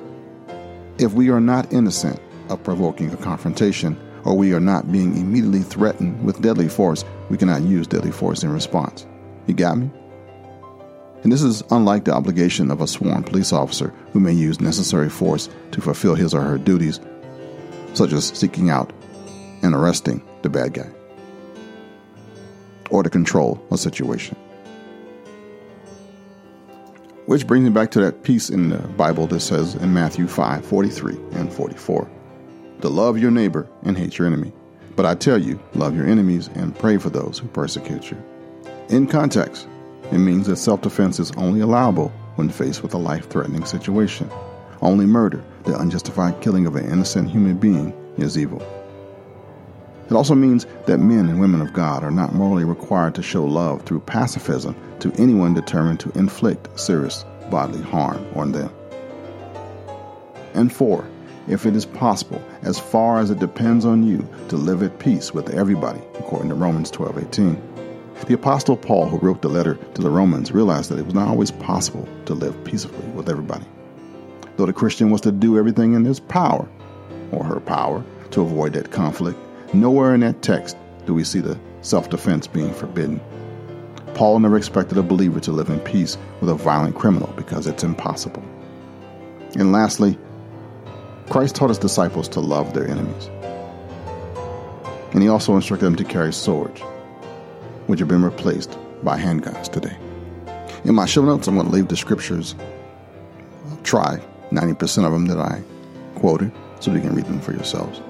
If 0.97 1.11
we 1.13 1.29
are 1.29 1.41
not 1.41 1.73
innocent 1.73 2.21
of 2.51 2.63
provoking 2.63 3.11
a 3.11 3.17
confrontation, 3.17 3.97
or 4.25 4.37
we 4.37 4.53
are 4.53 4.59
not 4.59 4.91
being 4.91 5.17
immediately 5.17 5.61
threatened 5.61 6.23
with 6.23 6.41
deadly 6.41 6.67
force, 6.67 7.03
we 7.29 7.37
cannot 7.37 7.61
use 7.61 7.87
deadly 7.87 8.11
force 8.11 8.43
in 8.43 8.51
response. 8.51 9.07
You 9.47 9.53
got 9.53 9.77
me? 9.77 9.89
And 11.23 11.31
this 11.31 11.41
is 11.41 11.63
unlike 11.71 12.05
the 12.05 12.13
obligation 12.13 12.71
of 12.71 12.81
a 12.81 12.87
sworn 12.87 13.23
police 13.23 13.53
officer 13.53 13.93
who 14.11 14.19
may 14.19 14.33
use 14.33 14.59
necessary 14.59 15.09
force 15.09 15.49
to 15.71 15.81
fulfill 15.81 16.15
his 16.15 16.33
or 16.33 16.41
her 16.41 16.57
duties, 16.57 16.99
such 17.93 18.11
as 18.11 18.27
seeking 18.27 18.69
out 18.69 18.91
and 19.61 19.75
arresting 19.75 20.21
the 20.41 20.49
bad 20.49 20.73
guy, 20.73 20.89
or 22.89 23.03
to 23.03 23.09
control 23.09 23.63
a 23.71 23.77
situation. 23.77 24.35
Which 27.27 27.45
brings 27.45 27.63
me 27.63 27.69
back 27.69 27.91
to 27.91 28.01
that 28.01 28.23
piece 28.23 28.49
in 28.49 28.69
the 28.69 28.79
Bible 28.79 29.27
that 29.27 29.39
says 29.41 29.75
in 29.75 29.93
Matthew 29.93 30.27
5 30.27 30.65
43 30.65 31.13
and 31.33 31.53
44 31.53 32.09
to 32.81 32.89
love 32.89 33.17
your 33.17 33.31
neighbor 33.31 33.67
and 33.83 33.97
hate 33.97 34.17
your 34.17 34.27
enemy. 34.27 34.51
But 34.95 35.05
I 35.05 35.15
tell 35.15 35.37
you, 35.37 35.59
love 35.73 35.95
your 35.95 36.07
enemies 36.07 36.49
and 36.55 36.77
pray 36.77 36.97
for 36.97 37.09
those 37.09 37.39
who 37.39 37.47
persecute 37.47 38.11
you. 38.11 38.17
In 38.89 39.07
context, 39.07 39.67
it 40.11 40.17
means 40.17 40.47
that 40.47 40.57
self 40.57 40.81
defense 40.81 41.19
is 41.19 41.31
only 41.31 41.61
allowable 41.61 42.09
when 42.35 42.49
faced 42.49 42.83
with 42.83 42.93
a 42.93 42.97
life 42.97 43.29
threatening 43.29 43.65
situation. 43.65 44.29
Only 44.81 45.05
murder, 45.05 45.43
the 45.63 45.79
unjustified 45.79 46.41
killing 46.41 46.65
of 46.65 46.75
an 46.75 46.91
innocent 46.91 47.29
human 47.29 47.57
being, 47.57 47.93
is 48.17 48.37
evil. 48.37 48.61
It 50.07 50.13
also 50.13 50.35
means 50.35 50.65
that 50.87 50.97
men 50.97 51.29
and 51.29 51.39
women 51.39 51.61
of 51.61 51.71
God 51.71 52.03
are 52.03 52.11
not 52.11 52.35
morally 52.35 52.65
required 52.65 53.15
to 53.15 53.23
show 53.23 53.45
love 53.45 53.83
through 53.83 54.01
pacifism 54.01 54.75
to 54.99 55.13
anyone 55.13 55.53
determined 55.53 56.01
to 56.01 56.11
inflict 56.17 56.77
serious 56.77 57.23
bodily 57.49 57.81
harm 57.81 58.25
on 58.35 58.51
them. 58.51 58.69
And 60.53 60.73
four, 60.73 61.07
if 61.51 61.65
it 61.65 61.75
is 61.75 61.85
possible, 61.85 62.41
as 62.61 62.79
far 62.79 63.19
as 63.19 63.29
it 63.29 63.39
depends 63.39 63.85
on 63.85 64.07
you, 64.07 64.25
to 64.47 64.55
live 64.55 64.81
at 64.81 64.99
peace 64.99 65.33
with 65.33 65.49
everybody, 65.49 65.99
according 66.17 66.49
to 66.49 66.55
Romans 66.55 66.89
12:18. 66.89 67.61
The 68.27 68.35
apostle 68.35 68.77
Paul, 68.77 69.07
who 69.07 69.17
wrote 69.17 69.41
the 69.41 69.49
letter 69.49 69.75
to 69.95 70.01
the 70.01 70.09
Romans, 70.09 70.51
realized 70.51 70.89
that 70.89 70.99
it 70.99 71.05
was 71.05 71.13
not 71.13 71.27
always 71.27 71.51
possible 71.51 72.07
to 72.25 72.33
live 72.33 72.63
peacefully 72.63 73.07
with 73.15 73.29
everybody. 73.29 73.65
Though 74.55 74.65
the 74.65 74.73
Christian 74.73 75.09
was 75.09 75.21
to 75.21 75.31
do 75.31 75.57
everything 75.57 75.93
in 75.93 76.05
his 76.05 76.19
power, 76.19 76.67
or 77.31 77.43
her 77.43 77.59
power, 77.59 78.03
to 78.29 78.41
avoid 78.41 78.73
that 78.73 78.91
conflict, 78.91 79.37
nowhere 79.73 80.13
in 80.13 80.21
that 80.21 80.41
text 80.41 80.77
do 81.05 81.13
we 81.13 81.23
see 81.23 81.39
the 81.39 81.59
self-defense 81.81 82.47
being 82.47 82.73
forbidden. 82.73 83.19
Paul 84.13 84.39
never 84.39 84.55
expected 84.55 84.97
a 84.97 85.03
believer 85.03 85.39
to 85.41 85.51
live 85.51 85.69
in 85.69 85.79
peace 85.79 86.17
with 86.39 86.49
a 86.49 86.55
violent 86.55 86.95
criminal 86.95 87.33
because 87.35 87.67
it's 87.67 87.83
impossible. 87.83 88.43
And 89.55 89.71
lastly, 89.71 90.17
Christ 91.29 91.55
taught 91.55 91.69
his 91.69 91.77
disciples 91.77 92.27
to 92.29 92.39
love 92.39 92.73
their 92.73 92.87
enemies. 92.87 93.29
And 95.13 95.21
he 95.21 95.29
also 95.29 95.55
instructed 95.55 95.85
them 95.85 95.95
to 95.97 96.03
carry 96.03 96.33
swords, 96.33 96.81
which 97.87 97.99
have 97.99 98.07
been 98.07 98.23
replaced 98.23 98.77
by 99.03 99.19
handguns 99.19 99.71
today. 99.71 99.97
In 100.85 100.95
my 100.95 101.05
show 101.05 101.23
notes, 101.23 101.47
I'm 101.47 101.55
going 101.55 101.67
to 101.67 101.73
leave 101.73 101.89
the 101.89 101.97
scriptures. 101.97 102.55
I'll 103.69 103.77
try 103.83 104.19
90% 104.51 105.05
of 105.05 105.11
them 105.11 105.27
that 105.27 105.37
I 105.37 105.61
quoted 106.15 106.51
so 106.79 106.93
you 106.93 107.01
can 107.01 107.15
read 107.15 107.25
them 107.25 107.39
for 107.41 107.51
yourselves. 107.51 108.01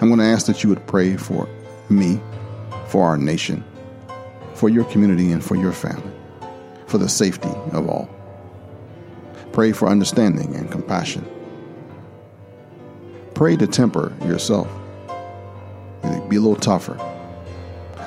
I'm 0.00 0.08
going 0.08 0.18
to 0.18 0.26
ask 0.26 0.46
that 0.46 0.62
you 0.62 0.68
would 0.70 0.86
pray 0.86 1.16
for 1.16 1.48
me, 1.88 2.20
for 2.88 3.06
our 3.06 3.16
nation, 3.16 3.64
for 4.54 4.68
your 4.68 4.84
community, 4.84 5.32
and 5.32 5.44
for 5.44 5.56
your 5.56 5.72
family, 5.72 6.12
for 6.86 6.98
the 6.98 7.08
safety 7.08 7.50
of 7.72 7.88
all. 7.88 8.08
Pray 9.52 9.72
for 9.72 9.88
understanding 9.88 10.54
and 10.54 10.70
compassion 10.70 11.26
Pray 13.36 13.54
to 13.54 13.66
temper 13.66 14.16
yourself. 14.24 14.66
Be 16.30 16.36
a 16.36 16.40
little 16.40 16.56
tougher, 16.56 16.96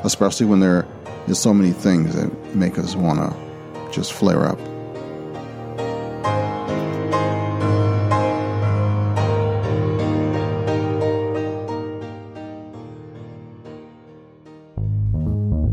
especially 0.03 0.47
when 0.47 0.59
there 0.59 0.87
is 1.27 1.37
so 1.37 1.53
many 1.53 1.71
things 1.71 2.15
that 2.15 2.55
make 2.55 2.79
us 2.79 2.95
want 2.95 3.19
to 3.19 3.91
just 3.91 4.11
flare 4.11 4.47
up. 4.47 4.57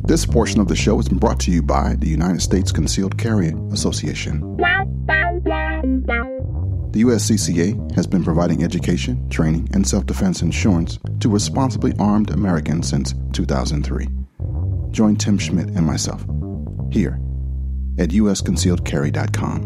This 0.06 0.26
portion 0.26 0.60
of 0.60 0.68
the 0.68 0.76
show 0.76 1.00
is 1.00 1.08
brought 1.08 1.40
to 1.40 1.50
you 1.50 1.62
by 1.62 1.94
the 1.94 2.08
United 2.08 2.42
States 2.42 2.70
Concealed 2.70 3.16
Carry 3.16 3.54
Association. 3.72 4.58
The 6.96 7.02
USCCA 7.02 7.92
has 7.94 8.06
been 8.06 8.24
providing 8.24 8.64
education, 8.64 9.28
training, 9.28 9.68
and 9.74 9.86
self 9.86 10.06
defense 10.06 10.40
insurance 10.40 10.98
to 11.20 11.28
responsibly 11.28 11.92
armed 11.98 12.30
Americans 12.30 12.88
since 12.88 13.14
2003. 13.34 14.08
Join 14.92 15.14
Tim 15.16 15.36
Schmidt 15.36 15.68
and 15.68 15.84
myself 15.84 16.22
here 16.90 17.20
at 17.98 18.08
usconcealedcarry.com. 18.08 19.62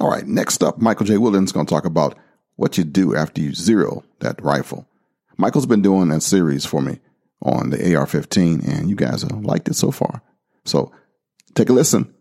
All 0.00 0.10
right, 0.10 0.26
next 0.26 0.64
up, 0.64 0.80
Michael 0.80 1.06
J. 1.06 1.18
Woodland's 1.18 1.52
going 1.52 1.66
to 1.66 1.72
talk 1.72 1.84
about 1.84 2.18
what 2.56 2.76
you 2.76 2.82
do 2.82 3.14
after 3.14 3.40
you 3.40 3.54
zero 3.54 4.02
that 4.18 4.42
rifle. 4.42 4.88
Michael's 5.36 5.66
been 5.66 5.82
doing 5.82 6.08
that 6.08 6.24
series 6.24 6.66
for 6.66 6.82
me 6.82 6.98
on 7.42 7.70
the 7.70 7.94
AR 7.94 8.06
15, 8.06 8.62
and 8.62 8.90
you 8.90 8.96
guys 8.96 9.22
have 9.22 9.44
liked 9.44 9.68
it 9.68 9.74
so 9.74 9.92
far. 9.92 10.20
So 10.64 10.90
take 11.54 11.68
a 11.68 11.72
listen 11.72 12.12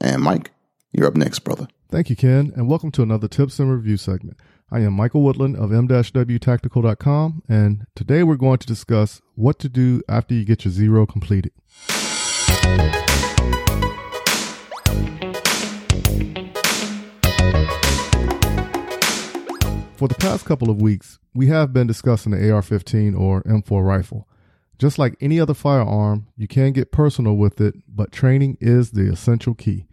and 0.00 0.22
Mike, 0.22 0.50
you're 0.92 1.06
up 1.06 1.16
next, 1.16 1.40
brother. 1.40 1.68
Thank 1.90 2.10
you, 2.10 2.16
Kenn, 2.16 2.52
and 2.56 2.68
welcome 2.68 2.90
to 2.92 3.02
another 3.02 3.28
Tips 3.28 3.58
and 3.58 3.70
Review 3.70 3.96
segment. 3.96 4.38
I 4.70 4.80
am 4.80 4.94
Michael 4.94 5.22
Woodland 5.22 5.56
of 5.56 5.72
m-wtactical.com, 5.72 7.42
and 7.48 7.86
today 7.94 8.22
we're 8.22 8.36
going 8.36 8.58
to 8.58 8.66
discuss 8.66 9.20
what 9.34 9.58
to 9.60 9.68
do 9.68 10.02
after 10.08 10.34
you 10.34 10.44
get 10.44 10.64
your 10.64 10.72
zero 10.72 11.06
completed. 11.06 11.52
For 19.96 20.08
the 20.08 20.16
past 20.18 20.44
couple 20.44 20.70
of 20.70 20.82
weeks, 20.82 21.18
we 21.34 21.46
have 21.46 21.72
been 21.72 21.86
discussing 21.86 22.32
the 22.32 22.52
AR 22.52 22.62
15 22.62 23.14
or 23.14 23.42
M4 23.44 23.86
rifle. 23.86 24.28
Just 24.78 24.98
like 24.98 25.16
any 25.20 25.38
other 25.38 25.54
firearm, 25.54 26.26
you 26.36 26.48
can 26.48 26.72
get 26.72 26.92
personal 26.92 27.36
with 27.36 27.60
it, 27.60 27.74
but 27.88 28.12
training 28.12 28.58
is 28.60 28.90
the 28.90 29.10
essential 29.10 29.54
key. 29.54 29.86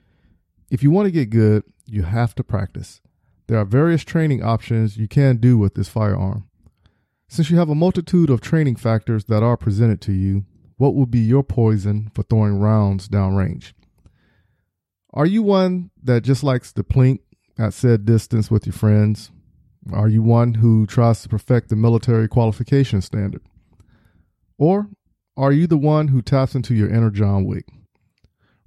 If 0.69 0.81
you 0.81 0.89
want 0.89 1.05
to 1.05 1.11
get 1.11 1.29
good, 1.29 1.63
you 1.85 2.03
have 2.03 2.33
to 2.35 2.43
practice. 2.43 3.01
There 3.47 3.57
are 3.57 3.65
various 3.65 4.03
training 4.03 4.43
options 4.43 4.97
you 4.97 5.07
can 5.07 5.37
do 5.37 5.57
with 5.57 5.75
this 5.75 5.89
firearm. 5.89 6.47
Since 7.27 7.49
you 7.49 7.57
have 7.57 7.69
a 7.69 7.75
multitude 7.75 8.29
of 8.29 8.41
training 8.41 8.77
factors 8.77 9.25
that 9.25 9.43
are 9.43 9.57
presented 9.57 10.01
to 10.01 10.13
you, 10.13 10.45
what 10.77 10.95
would 10.95 11.11
be 11.11 11.19
your 11.19 11.43
poison 11.43 12.09
for 12.13 12.23
throwing 12.23 12.59
rounds 12.59 13.07
downrange? 13.07 13.73
Are 15.13 15.25
you 15.25 15.43
one 15.43 15.91
that 16.01 16.23
just 16.23 16.43
likes 16.43 16.73
to 16.73 16.83
plink 16.83 17.19
at 17.59 17.73
said 17.73 18.05
distance 18.05 18.49
with 18.49 18.65
your 18.65 18.73
friends? 18.73 19.31
Are 19.91 20.07
you 20.07 20.23
one 20.23 20.55
who 20.55 20.87
tries 20.87 21.21
to 21.21 21.29
perfect 21.29 21.69
the 21.69 21.75
military 21.75 22.27
qualification 22.27 23.01
standard? 23.01 23.41
Or 24.61 24.89
are 25.35 25.51
you 25.51 25.65
the 25.65 25.75
one 25.75 26.09
who 26.09 26.21
taps 26.21 26.53
into 26.53 26.75
your 26.75 26.87
inner 26.87 27.09
John 27.09 27.45
Wick? 27.45 27.65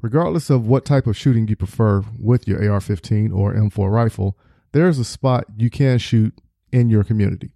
Regardless 0.02 0.50
of 0.50 0.66
what 0.66 0.85
type 0.85 1.07
of 1.07 1.16
shooting 1.16 1.46
you 1.46 1.54
prefer 1.54 2.02
with 2.18 2.48
your 2.48 2.68
AR 2.68 2.80
15 2.80 3.30
or 3.30 3.54
M4 3.54 3.92
rifle, 3.92 4.37
there 4.72 4.88
is 4.88 4.98
a 4.98 5.04
spot 5.04 5.44
you 5.57 5.70
can 5.70 5.98
shoot 5.98 6.35
in 6.72 6.90
your 6.90 7.04
community. 7.04 7.52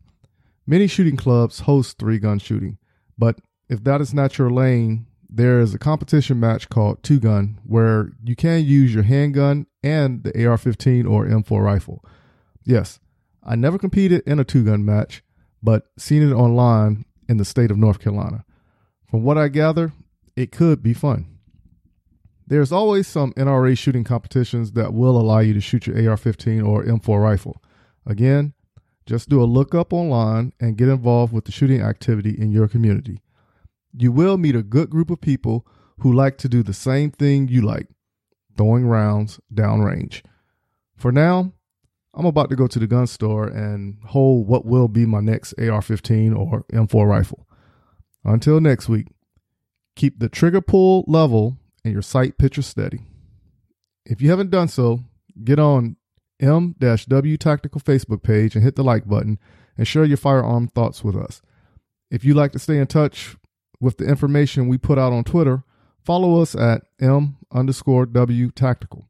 Many 0.69 0.87
shooting 0.87 1.17
clubs 1.17 1.61
host 1.61 1.99
three 1.99 2.21
gun 2.21 2.39
shooting, 2.39 2.79
but 3.19 3.41
if 3.69 3.83
that 3.83 4.01
is 4.01 4.15
not 4.15 4.39
your 4.39 4.51
lane, 4.51 5.09
there 5.29 5.59
is 5.59 5.75
a 5.75 5.79
competition 5.79 6.39
match 6.39 6.69
called 6.69 7.03
Two 7.03 7.19
Gun 7.19 7.59
where 7.65 8.13
you 8.23 8.37
can 8.37 8.65
use 8.65 8.95
your 8.95 9.03
handgun 9.03 9.67
and 9.83 10.23
the 10.23 10.47
AR 10.47 10.57
15 10.57 11.07
or 11.07 11.27
M4 11.27 11.61
rifle. 11.61 12.05
Yes, 12.63 13.01
I 13.43 13.57
never 13.57 13.79
competed 13.79 14.23
in 14.29 14.39
a 14.39 14.45
two 14.45 14.65
gun 14.65 14.85
match, 14.85 15.25
but 15.61 15.87
seen 15.99 16.23
it 16.23 16.33
online 16.33 17.05
in 17.29 17.37
the 17.37 17.45
state 17.45 17.71
of 17.71 17.77
North 17.77 18.01
Carolina. 18.01 18.45
From 19.11 19.23
what 19.23 19.39
I 19.39 19.49
gather, 19.49 19.93
it 20.37 20.53
could 20.53 20.83
be 20.83 20.95
fun. 20.95 21.27
There's 22.47 22.73
always 22.73 23.07
some 23.07 23.33
NRA 23.35 23.77
shooting 23.77 24.05
competitions 24.05 24.73
that 24.73 24.95
will 24.95 25.21
allow 25.21 25.41
you 25.41 25.53
to 25.55 25.61
shoot 25.61 25.87
your 25.87 26.11
AR 26.11 26.17
15 26.17 26.63
or 26.63 26.85
M4 26.85 27.23
rifle. 27.23 27.63
Again, 28.07 28.55
just 29.05 29.29
do 29.29 29.43
a 29.43 29.45
lookup 29.45 29.93
online 29.93 30.53
and 30.59 30.77
get 30.77 30.89
involved 30.89 31.33
with 31.33 31.45
the 31.45 31.53
shooting 31.53 31.83
activity 31.83 32.31
in 32.31 32.51
your 32.51 32.69
community. 32.69 33.21
You 33.93 34.13
will 34.13 34.39
meet 34.39 34.57
a 34.57 34.63
good 34.63 34.91
group 34.91 35.11
of 35.11 35.21
people 35.21 35.67
who 35.99 36.13
like 36.13 36.39
to 36.39 36.49
do 36.49 36.63
the 36.63 36.73
same 36.73 37.11
thing 37.11 37.49
you 37.49 37.61
like 37.61 37.89
throwing 38.57 38.87
rounds 38.87 39.41
downrange. 39.53 40.23
For 40.97 41.13
now, 41.13 41.53
I'm 42.19 42.27
about 42.27 42.51
to 42.51 42.57
go 42.57 42.67
to 42.67 42.79
the 42.81 42.89
gun 42.89 43.07
store 43.07 43.47
and 43.47 43.97
hold 44.07 44.49
what 44.49 44.67
will 44.67 44.89
be 44.89 45.07
my 45.07 45.21
next 45.21 45.55
AR 45.55 45.81
15 45.81 46.33
or 46.33 46.65
M4 46.73 47.07
rifle. 47.07 47.47
Until 48.25 48.61
next 48.61 48.89
week, 48.89 49.07
keep 49.95 50.19
the 50.19 50.29
trigger 50.29 50.61
pull 50.61 51.05
level 51.07 51.59
and 51.85 51.93
your 51.93 52.03
sight 52.03 52.37
picture 52.37 52.63
steady. 52.63 53.03
If 54.05 54.21
you 54.21 54.31
haven't 54.31 54.51
done 54.51 54.67
so, 54.67 55.05
get 55.45 55.61
on 55.61 55.95
M-W 56.41 57.37
Tactical 57.37 57.81
Facebook 57.81 58.25
page 58.25 58.57
and 58.57 58.65
hit 58.65 58.75
the 58.75 58.83
like 58.83 59.07
button 59.07 59.39
and 59.77 59.87
share 59.87 60.05
your 60.05 60.17
firearm 60.17 60.67
thoughts 60.67 61.05
with 61.05 61.15
us. 61.15 61.41
If 62.11 62.25
you'd 62.25 62.37
like 62.37 62.51
to 62.51 62.59
stay 62.59 62.79
in 62.79 62.89
touch 62.89 63.37
with 63.81 63.99
the 63.99 64.07
information 64.07 64.67
we 64.67 64.77
put 64.77 64.99
out 64.99 65.13
on 65.13 65.23
Twitter, 65.23 65.63
follow 66.05 66.43
us 66.43 66.57
at 66.57 66.83
M 67.01 67.37
underscore 67.53 68.07
W 68.07 68.51
Tactical. 68.51 69.09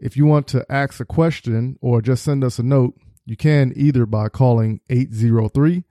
If 0.00 0.16
you 0.16 0.26
want 0.26 0.48
to 0.48 0.66
ask 0.68 0.98
a 0.98 1.04
question 1.04 1.78
or 1.80 2.02
just 2.02 2.24
send 2.24 2.42
us 2.42 2.58
a 2.58 2.64
note, 2.64 2.96
you 3.24 3.36
can 3.36 3.72
either 3.76 4.04
by 4.04 4.30
calling 4.30 4.80
803 4.90 5.84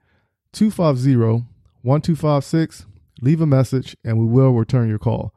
250 0.52 1.46
1256 1.80 2.84
leave 3.22 3.40
a 3.40 3.46
message 3.46 3.96
and 4.04 4.18
we 4.18 4.26
will 4.26 4.52
return 4.52 4.90
your 4.90 4.98
call. 4.98 5.32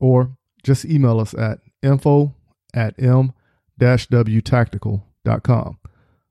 Or 0.00 0.36
just 0.64 0.84
email 0.84 1.20
us 1.20 1.32
at 1.34 1.60
info 1.82 2.34
at 2.74 2.94
m-wtactical.com. 2.98 5.78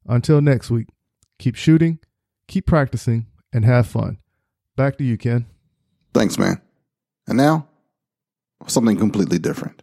Until 0.08 0.42
next 0.42 0.70
week, 0.70 0.88
keep 1.40 1.56
shooting, 1.56 2.00
keep 2.48 2.66
practicing, 2.66 3.28
and 3.54 3.64
have 3.66 3.88
fun. 3.88 4.18
Back 4.76 4.98
to 4.98 5.04
you, 5.04 5.18
Kenn. 5.18 5.46
Thanks, 6.14 6.38
man. 6.38 6.62
And 7.28 7.38
now, 7.38 7.68
something 8.68 8.98
completely 8.98 9.40
different. 9.40 9.82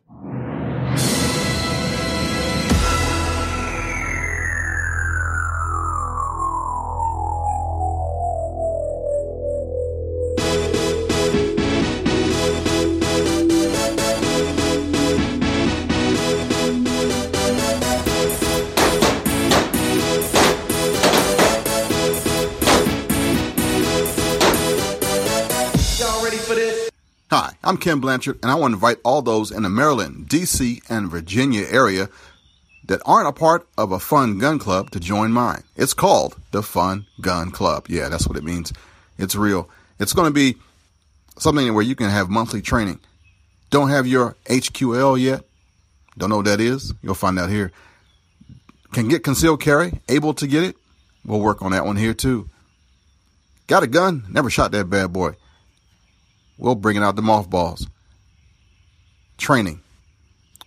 Hi, 27.35 27.55
I'm 27.65 27.79
Kenn 27.79 27.99
Blanchard, 27.99 28.41
and 28.43 28.53
I 28.53 28.57
want 28.57 28.73
to 28.73 28.75
invite 28.75 28.99
all 29.05 29.23
those 29.23 29.51
in 29.51 29.63
the 29.63 29.71
Maryland, 29.71 30.29
D.C., 30.29 30.83
and 30.91 31.11
Virginia 31.11 31.65
area 31.67 32.11
that 32.85 33.01
aren't 33.07 33.27
a 33.27 33.33
part 33.33 33.67
of 33.79 33.91
a 33.91 33.99
fun 33.99 34.37
gun 34.37 34.59
club 34.59 34.91
to 34.91 35.01
join 35.01 35.33
mine. 35.33 35.63
It's 35.75 35.95
called 35.95 36.37
the 36.51 36.63
Fun 36.63 37.07
Gun 37.23 37.51
Club. 37.51 37.87
Yeah, 37.89 38.11
that's 38.11 38.29
what 38.29 38.37
it 38.37 38.45
means. 38.45 38.75
It's 39.17 39.35
real. 39.35 39.71
It's 39.99 40.13
going 40.13 40.29
to 40.29 40.35
be 40.35 40.59
something 41.39 41.73
where 41.73 41.83
you 41.83 41.95
can 41.95 42.11
have 42.11 42.29
monthly 42.29 42.61
training. 42.61 43.01
Don't 43.71 43.89
have 43.89 44.07
your 44.07 44.37
HQL 44.45 45.19
yet? 45.19 45.41
Don't 46.19 46.29
know 46.29 46.37
what 46.37 46.45
that 46.45 46.61
is? 46.61 46.93
You'll 47.01 47.15
find 47.15 47.39
out 47.39 47.49
here. 47.49 47.73
Can 48.93 49.09
get 49.09 49.25
concealed 49.25 49.63
carry? 49.63 50.03
Able 50.07 50.35
to 50.35 50.47
get 50.47 50.65
it? 50.65 50.77
We'll 51.25 51.41
work 51.41 51.63
on 51.63 51.71
that 51.71 51.87
one 51.87 51.97
here 51.97 52.13
too. 52.13 52.51
Got 53.69 53.85
a 53.85 53.87
gun? 53.87 54.27
Never 54.29 54.51
shot 54.51 54.73
that 54.73 54.91
bad 54.91 55.15
boy. 55.15 55.37
We'll 56.59 56.75
bring 56.75 56.99
out 56.99 57.17
the 57.17 57.23
mothballs. 57.23 57.87
Training. 59.39 59.81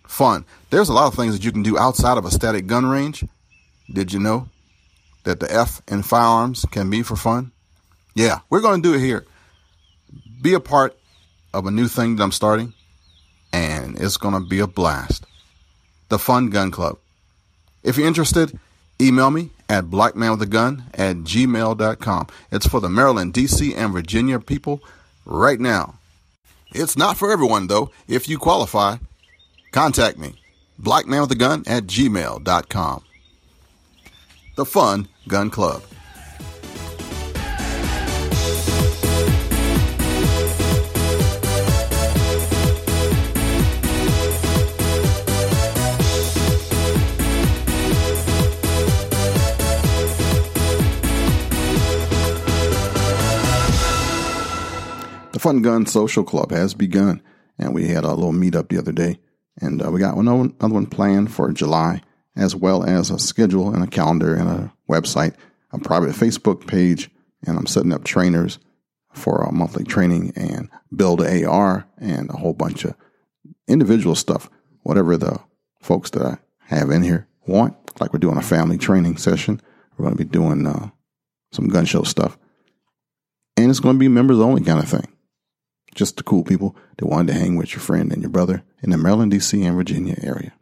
Fun. 0.07 0.45
There's 0.69 0.89
a 0.89 0.93
lot 0.93 1.07
of 1.07 1.15
things 1.15 1.33
that 1.33 1.43
you 1.43 1.51
can 1.51 1.63
do 1.63 1.77
outside 1.77 2.17
of 2.17 2.25
a 2.25 2.31
static 2.31 2.67
gun 2.67 2.85
range. 2.85 3.23
Did 3.91 4.11
you 4.13 4.19
know 4.19 4.49
that 5.23 5.39
the 5.39 5.53
F 5.53 5.81
in 5.87 6.03
firearms 6.03 6.65
can 6.71 6.89
be 6.89 7.01
for 7.01 7.15
fun? 7.15 7.51
Yeah, 8.13 8.39
we're 8.49 8.61
going 8.61 8.81
to 8.81 8.87
do 8.87 8.95
it 8.95 9.01
here. 9.01 9.25
Be 10.41 10.53
a 10.53 10.59
part 10.59 10.97
of 11.53 11.65
a 11.65 11.71
new 11.71 11.87
thing 11.87 12.15
that 12.15 12.23
I'm 12.23 12.31
starting, 12.31 12.73
and 13.51 13.99
it's 13.99 14.17
going 14.17 14.33
to 14.33 14.39
be 14.39 14.59
a 14.59 14.67
blast. 14.67 15.25
The 16.09 16.19
Fun 16.19 16.49
Gun 16.49 16.71
Club. 16.71 16.97
If 17.83 17.97
you're 17.97 18.07
interested, 18.07 18.57
email 19.01 19.31
me 19.31 19.49
at 19.67 19.85
blackmanwithagun 19.85 20.83
at 20.93 21.17
gmail.com. 21.17 22.27
It's 22.51 22.67
for 22.67 22.79
the 22.79 22.89
Maryland, 22.89 23.33
D.C., 23.33 23.73
and 23.73 23.93
Virginia 23.93 24.39
people 24.39 24.81
right 25.25 25.59
now. 25.59 25.95
It's 26.73 26.97
not 26.97 27.17
for 27.17 27.31
everyone, 27.31 27.67
though. 27.67 27.91
If 28.07 28.29
you 28.29 28.37
qualify, 28.37 28.97
contact 29.71 30.17
me. 30.17 30.35
Blackmanwithagun 30.81 31.67
at 31.67 31.83
gmail.com. 31.83 33.03
The 34.55 34.65
Fun 34.65 35.07
Gun 35.27 35.49
Club. 35.49 35.83
Fun 55.45 55.61
Gun 55.61 55.85
Social 55.85 56.23
Club 56.23 56.49
has 56.49 56.73
begun, 56.73 57.21
and 57.59 57.71
we 57.71 57.89
had 57.89 58.03
a 58.03 58.15
little 58.15 58.33
meetup 58.33 58.69
the 58.69 58.79
other 58.79 58.91
day, 58.91 59.19
and 59.61 59.79
uh, 59.79 59.91
we 59.91 59.99
got 59.99 60.17
another 60.17 60.49
one 60.57 60.87
planned 60.87 61.31
for 61.31 61.51
July, 61.51 62.01
as 62.35 62.55
well 62.55 62.83
as 62.83 63.11
a 63.11 63.19
schedule 63.19 63.71
and 63.71 63.83
a 63.83 63.87
calendar 63.87 64.33
and 64.33 64.49
a 64.49 64.73
website, 64.89 65.35
a 65.71 65.77
private 65.77 66.15
Facebook 66.15 66.65
page, 66.65 67.11
and 67.45 67.59
I'm 67.59 67.67
setting 67.67 67.93
up 67.93 68.03
trainers 68.03 68.57
for 69.13 69.43
a 69.43 69.51
monthly 69.51 69.83
training 69.83 70.33
and 70.35 70.67
build 70.95 71.21
AR 71.21 71.87
and 71.99 72.27
a 72.31 72.37
whole 72.37 72.53
bunch 72.53 72.83
of 72.83 72.95
individual 73.67 74.15
stuff, 74.15 74.49
whatever 74.81 75.15
the 75.15 75.39
folks 75.79 76.09
that 76.09 76.23
I 76.23 76.37
have 76.75 76.89
in 76.89 77.03
here 77.03 77.27
want. 77.45 77.75
Like 78.01 78.13
we're 78.13 78.17
doing 78.17 78.37
a 78.37 78.41
family 78.41 78.79
training 78.79 79.17
session, 79.17 79.61
we're 79.95 80.05
going 80.05 80.17
to 80.17 80.25
be 80.25 80.27
doing 80.27 80.65
uh, 80.65 80.89
some 81.51 81.67
gun 81.67 81.85
show 81.85 82.01
stuff, 82.01 82.35
and 83.57 83.69
it's 83.69 83.79
going 83.79 83.93
to 83.93 83.99
be 83.99 84.07
members 84.07 84.39
only 84.39 84.63
kind 84.63 84.79
of 84.79 84.89
thing 84.89 85.05
just 85.95 86.17
the 86.17 86.23
cool 86.23 86.43
people 86.43 86.75
that 86.97 87.07
wanted 87.07 87.33
to 87.33 87.39
hang 87.39 87.55
with 87.55 87.71
your 87.71 87.79
friend 87.79 88.11
and 88.11 88.21
your 88.21 88.29
brother 88.29 88.63
in 88.83 88.91
the 88.91 88.97
Maryland, 88.97 89.31
D.C., 89.31 89.63
and 89.63 89.75
Virginia 89.75 90.15
area. 90.21 90.53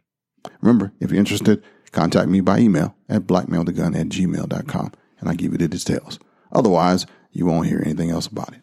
Remember, 0.62 0.92
if 1.00 1.10
you're 1.10 1.18
interested, 1.18 1.62
contact 1.92 2.28
me 2.28 2.40
by 2.40 2.58
email 2.58 2.94
at 3.08 3.22
blackmanwithagun 3.22 3.98
at 3.98 4.08
gmail.com 4.08 4.92
and 5.20 5.28
I'll 5.28 5.34
give 5.34 5.52
you 5.52 5.58
the 5.58 5.68
details. 5.68 6.18
Otherwise, 6.52 7.06
you 7.32 7.46
won't 7.46 7.66
hear 7.66 7.82
anything 7.84 8.10
else 8.10 8.26
about 8.26 8.54
it. 8.54 8.60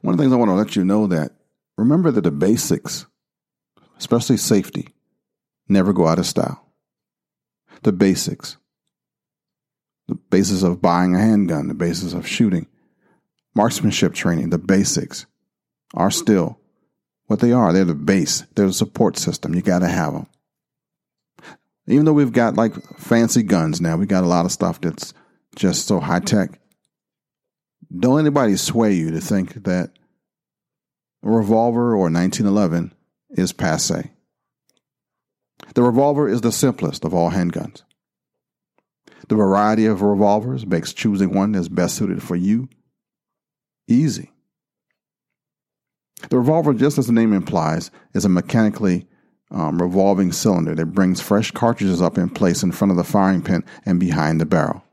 One 0.00 0.14
of 0.14 0.18
the 0.18 0.22
things 0.24 0.32
I 0.32 0.36
want 0.36 0.50
to 0.50 0.54
let 0.54 0.76
you 0.76 0.84
know 0.84 1.06
that 1.08 1.32
remember 1.76 2.10
that 2.10 2.22
the 2.22 2.30
basics, 2.30 3.06
especially 3.98 4.36
safety, 4.36 4.94
never 5.68 5.92
go 5.92 6.06
out 6.06 6.18
of 6.18 6.26
style. 6.26 6.64
The 7.82 7.92
basics 7.92 8.56
the 10.08 10.14
basis 10.14 10.62
of 10.62 10.82
buying 10.82 11.14
a 11.14 11.20
handgun, 11.20 11.68
the 11.68 11.74
basis 11.74 12.14
of 12.14 12.26
shooting, 12.26 12.66
marksmanship 13.54 14.14
training, 14.14 14.50
the 14.50 14.58
basics 14.58 15.26
are 15.94 16.10
still 16.10 16.58
what 17.26 17.40
they 17.40 17.52
are. 17.52 17.72
They're 17.72 17.84
the 17.84 17.94
base, 17.94 18.44
they're 18.54 18.66
the 18.66 18.72
support 18.72 19.18
system. 19.18 19.54
You 19.54 19.62
got 19.62 19.80
to 19.80 19.88
have 19.88 20.14
them. 20.14 20.26
Even 21.86 22.04
though 22.04 22.12
we've 22.12 22.32
got 22.32 22.56
like 22.56 22.74
fancy 22.98 23.42
guns 23.42 23.80
now, 23.80 23.96
we 23.96 24.06
got 24.06 24.24
a 24.24 24.28
lot 24.28 24.44
of 24.44 24.52
stuff 24.52 24.80
that's 24.80 25.14
just 25.56 25.86
so 25.86 26.00
high 26.00 26.20
tech. 26.20 26.58
Don't 27.96 28.20
anybody 28.20 28.56
sway 28.56 28.92
you 28.92 29.10
to 29.12 29.20
think 29.20 29.64
that 29.64 29.90
a 31.22 31.30
revolver 31.30 31.92
or 31.92 32.10
1911 32.10 32.92
is 33.30 33.52
passe. 33.52 34.10
The 35.74 35.82
revolver 35.82 36.28
is 36.28 36.42
the 36.42 36.52
simplest 36.52 37.04
of 37.04 37.14
all 37.14 37.30
handguns. 37.30 37.82
The 39.26 39.34
variety 39.34 39.86
of 39.86 40.02
revolvers 40.02 40.64
makes 40.64 40.92
choosing 40.92 41.34
one 41.34 41.52
that's 41.52 41.68
best 41.68 41.96
suited 41.96 42.22
for 42.22 42.36
you 42.36 42.68
easy. 43.88 44.30
The 46.30 46.38
revolver, 46.38 46.74
just 46.74 46.98
as 46.98 47.06
the 47.06 47.12
name 47.12 47.32
implies, 47.32 47.90
is 48.12 48.24
a 48.24 48.28
mechanically 48.28 49.06
um, 49.50 49.80
revolving 49.80 50.32
cylinder 50.32 50.74
that 50.74 50.86
brings 50.86 51.20
fresh 51.20 51.50
cartridges 51.50 52.02
up 52.02 52.18
in 52.18 52.28
place 52.28 52.62
in 52.62 52.72
front 52.72 52.90
of 52.90 52.96
the 52.96 53.04
firing 53.04 53.42
pin 53.42 53.64
and 53.86 53.98
behind 53.98 54.40
the 54.40 54.46
barrel. 54.46 54.84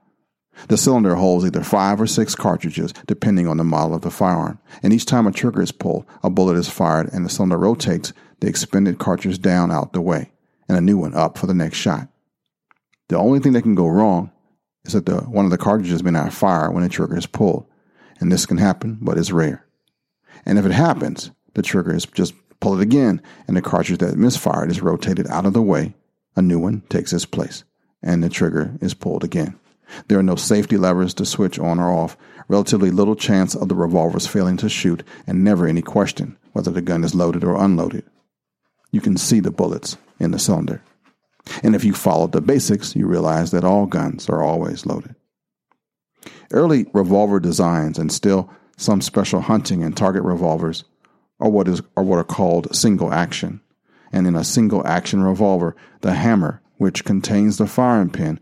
The 0.70 0.78
cylinder 0.78 1.16
holds 1.16 1.46
either 1.46 1.64
five 1.64 2.00
or 2.00 2.08
six 2.08 2.34
cartridges, 2.34 2.94
depending 3.08 3.48
on 3.48 3.58
the 3.58 3.66
model 3.66 3.96
of 3.96 4.04
the 4.04 4.12
firearm. 4.12 4.60
And 4.82 4.94
each 4.94 5.06
time 5.06 5.28
a 5.28 5.32
trigger 5.32 5.62
is 5.62 5.74
pulled, 5.74 6.06
a 6.24 6.30
bullet 6.30 6.56
is 6.56 6.70
fired, 6.70 7.12
and 7.12 7.26
the 7.26 7.30
cylinder 7.30 7.58
rotates 7.58 8.14
the 8.40 8.48
expended 8.48 8.98
cartridge 8.98 9.42
down 9.42 9.72
out 9.72 9.92
the 9.92 10.02
way, 10.02 10.32
and 10.70 10.78
a 10.78 10.82
new 10.82 10.98
one 10.98 11.14
up 11.14 11.38
for 11.38 11.48
the 11.48 11.54
next 11.54 11.78
shot. 11.78 12.08
The 13.10 13.18
only 13.18 13.40
thing 13.40 13.54
that 13.54 13.62
can 13.62 13.76
go 13.76 13.88
wrong 13.88 14.32
is 14.84 14.94
that 14.94 15.06
the, 15.06 15.18
one 15.22 15.46
of 15.46 15.52
the 15.52 15.58
cartridges 15.58 16.04
may 16.04 16.12
not 16.12 16.34
fire 16.34 16.72
when 16.72 16.84
the 16.84 16.90
trigger 16.90 17.18
is 17.18 17.26
pulled. 17.26 17.66
And 18.20 18.32
this 18.32 18.46
can 18.46 18.58
happen, 18.58 18.98
but 19.02 19.18
it's 19.18 19.32
rare. 19.32 19.66
And 20.46 20.58
if 20.58 20.66
it 20.66 20.72
happens, 20.72 21.32
the 21.54 21.62
trigger 21.62 21.94
is 21.94 22.06
just 22.06 22.34
pull 22.60 22.80
it 22.80 22.84
again, 22.84 23.22
and 23.48 23.58
the 23.58 23.62
cartridge 23.62 24.00
that 24.00 24.18
misfired 24.18 24.72
is 24.72 24.82
rotated 24.82 25.28
out 25.28 25.46
of 25.46 25.54
the 25.54 25.62
way. 25.62 25.94
A 26.36 26.42
new 26.42 26.60
one 26.60 26.82
takes 26.90 27.14
its 27.14 27.26
place, 27.26 27.64
and 28.02 28.24
the 28.24 28.30
trigger 28.30 28.78
is 28.82 28.94
pulled 28.94 29.24
again. 29.24 29.60
There 30.08 30.18
are 30.18 30.24
no 30.24 30.36
safety 30.36 30.78
levers 30.78 31.14
to 31.16 31.26
switch 31.26 31.60
on 31.60 31.80
or 31.80 31.92
off, 31.92 32.18
relatively 32.48 32.92
little 32.92 33.16
chance 33.16 33.56
of 33.56 33.70
the 33.70 33.76
revolver's 33.76 34.28
failing 34.28 34.58
to 34.58 34.70
shoot, 34.70 35.04
and 35.28 35.44
never 35.44 35.68
any 35.68 35.82
question 35.82 36.38
whether 36.54 36.72
the 36.72 36.82
gun 36.82 37.04
is 37.04 37.14
loaded 37.14 37.44
or 37.44 37.62
unloaded. 37.62 38.04
You 38.92 39.02
can 39.02 39.18
see 39.18 39.40
the 39.40 39.52
bullets 39.52 39.98
in 40.20 40.32
the 40.32 40.40
cylinder. 40.40 40.82
And 41.64 41.76
if 41.76 41.84
you 41.84 41.94
followed 41.94 42.32
the 42.32 42.42
basics, 42.42 42.96
you 42.96 43.08
realize 43.08 43.52
that 43.52 43.64
all 43.64 43.86
guns 43.86 44.30
are 44.30 44.44
always 44.44 44.86
loaded. 44.86 45.16
Early 46.52 46.86
revolver 46.94 47.40
designs 47.40 47.98
and 47.98 48.12
still 48.12 48.50
some 48.78 49.02
special 49.02 49.42
hunting 49.42 49.84
and 49.84 49.96
target 49.96 50.24
revolvers 50.24 50.84
are 51.40 51.50
what 51.50 51.68
is 51.68 51.82
are 51.96 52.04
what 52.04 52.20
are 52.20 52.24
called 52.24 52.76
single 52.76 53.14
action. 53.14 53.62
And 54.12 54.28
in 54.28 54.36
a 54.36 54.44
single 54.44 54.86
action 54.88 55.24
revolver, 55.24 55.76
the 56.02 56.14
hammer, 56.14 56.62
which 56.78 57.06
contains 57.06 57.58
the 57.58 57.68
firing 57.68 58.10
pin 58.10 58.40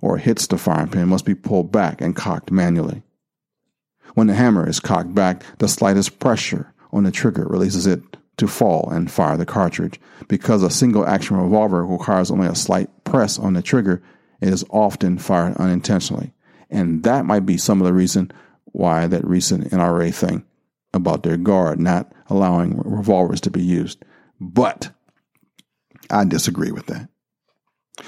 or 0.00 0.18
hits 0.18 0.46
the 0.46 0.58
firing 0.58 0.88
pin, 0.88 1.08
must 1.08 1.24
be 1.24 1.34
pulled 1.34 1.72
back 1.72 2.00
and 2.00 2.14
cocked 2.14 2.50
manually. 2.50 3.02
When 4.14 4.26
the 4.26 4.34
hammer 4.34 4.68
is 4.68 4.80
cocked 4.80 5.14
back, 5.14 5.42
the 5.58 5.68
slightest 5.68 6.18
pressure 6.18 6.72
on 6.92 7.04
the 7.04 7.10
trigger 7.10 7.44
releases 7.44 7.86
it 7.86 8.13
to 8.36 8.48
fall 8.48 8.88
and 8.90 9.10
fire 9.10 9.36
the 9.36 9.46
cartridge. 9.46 10.00
Because 10.28 10.62
a 10.62 10.70
single 10.70 11.06
action 11.06 11.36
revolver 11.36 11.84
requires 11.84 12.30
only 12.30 12.48
a 12.48 12.54
slight 12.54 12.90
press 13.04 13.38
on 13.38 13.54
the 13.54 13.62
trigger, 13.62 14.02
it 14.40 14.48
is 14.48 14.64
often 14.70 15.18
fired 15.18 15.56
unintentionally. 15.56 16.32
And 16.70 17.02
that 17.04 17.24
might 17.24 17.46
be 17.46 17.56
some 17.56 17.80
of 17.80 17.86
the 17.86 17.92
reason 17.92 18.32
why 18.66 19.06
that 19.06 19.26
recent 19.26 19.70
NRA 19.70 20.12
thing 20.12 20.44
about 20.92 21.22
their 21.22 21.36
guard 21.36 21.78
not 21.78 22.12
allowing 22.28 22.80
revolvers 22.84 23.40
to 23.42 23.50
be 23.50 23.62
used. 23.62 24.04
But 24.40 24.90
I 26.10 26.24
disagree 26.24 26.72
with 26.72 26.86
that. 26.86 27.08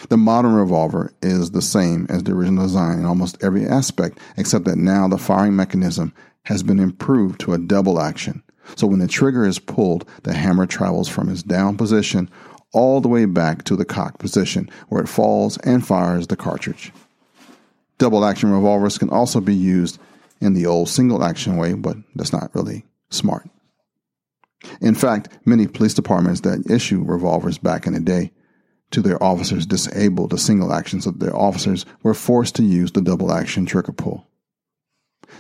The 0.09 0.17
modern 0.17 0.55
revolver 0.55 1.13
is 1.23 1.53
the 1.53 1.63
same 1.63 2.07
as 2.09 2.25
the 2.25 2.33
original 2.33 2.65
design 2.65 2.99
in 2.99 3.05
almost 3.05 3.43
every 3.43 3.67
aspect, 3.67 4.19
except 4.37 4.65
that 4.65 4.77
now 4.77 5.07
the 5.07 5.19
firing 5.19 5.55
mechanism 5.55 6.13
has 6.45 6.63
been 6.63 6.81
improved 6.81 7.41
to 7.41 7.53
a 7.53 7.59
double 7.59 8.01
action. 8.01 8.43
So 8.75 8.87
when 8.87 8.99
the 8.99 9.07
trigger 9.07 9.47
is 9.47 9.59
pulled, 9.59 10.09
the 10.25 10.33
hammer 10.33 10.67
travels 10.67 11.09
from 11.09 11.29
its 11.29 11.43
down 11.43 11.77
position 11.77 12.29
all 12.73 13.01
the 13.01 13.09
way 13.09 13.25
back 13.25 13.65
to 13.65 13.77
the 13.77 13.85
cock 13.85 14.19
position, 14.19 14.69
where 14.89 15.03
it 15.03 15.09
falls 15.09 15.57
and 15.59 15.87
fires 15.87 16.27
the 16.27 16.37
cartridge. 16.37 16.93
Double 17.99 18.25
action 18.25 18.51
revolvers 18.51 18.99
can 18.99 19.09
also 19.09 19.41
be 19.41 19.55
used 19.55 19.99
in 20.41 20.53
the 20.53 20.67
old 20.67 20.89
single 20.89 21.25
action 21.25 21.57
way, 21.57 21.73
but 21.73 21.97
that's 22.15 22.33
not 22.33 22.55
really 22.55 22.85
smart. 23.09 23.49
In 24.81 24.95
fact, 24.95 25.29
many 25.45 25.67
police 25.67 25.95
departments 25.95 26.41
that 26.43 26.71
issue 26.71 27.03
revolvers 27.03 27.59
back 27.59 27.87
in 27.87 27.95
the 27.95 28.01
day 28.01 28.33
to 28.91 29.01
their 29.01 29.23
officers 29.23 29.67
disabled 29.67 30.31
the 30.31 30.39
single 30.39 30.73
action 30.73 31.01
so 31.01 31.11
their 31.11 31.35
officers 31.35 31.87
were 32.03 32.15
forced 32.15 32.57
to 32.57 32.63
use 32.63 32.93
the 32.93 33.01
double 33.01 33.33
action 33.33 33.67
trigger 33.67 33.93
pull. 33.93 34.27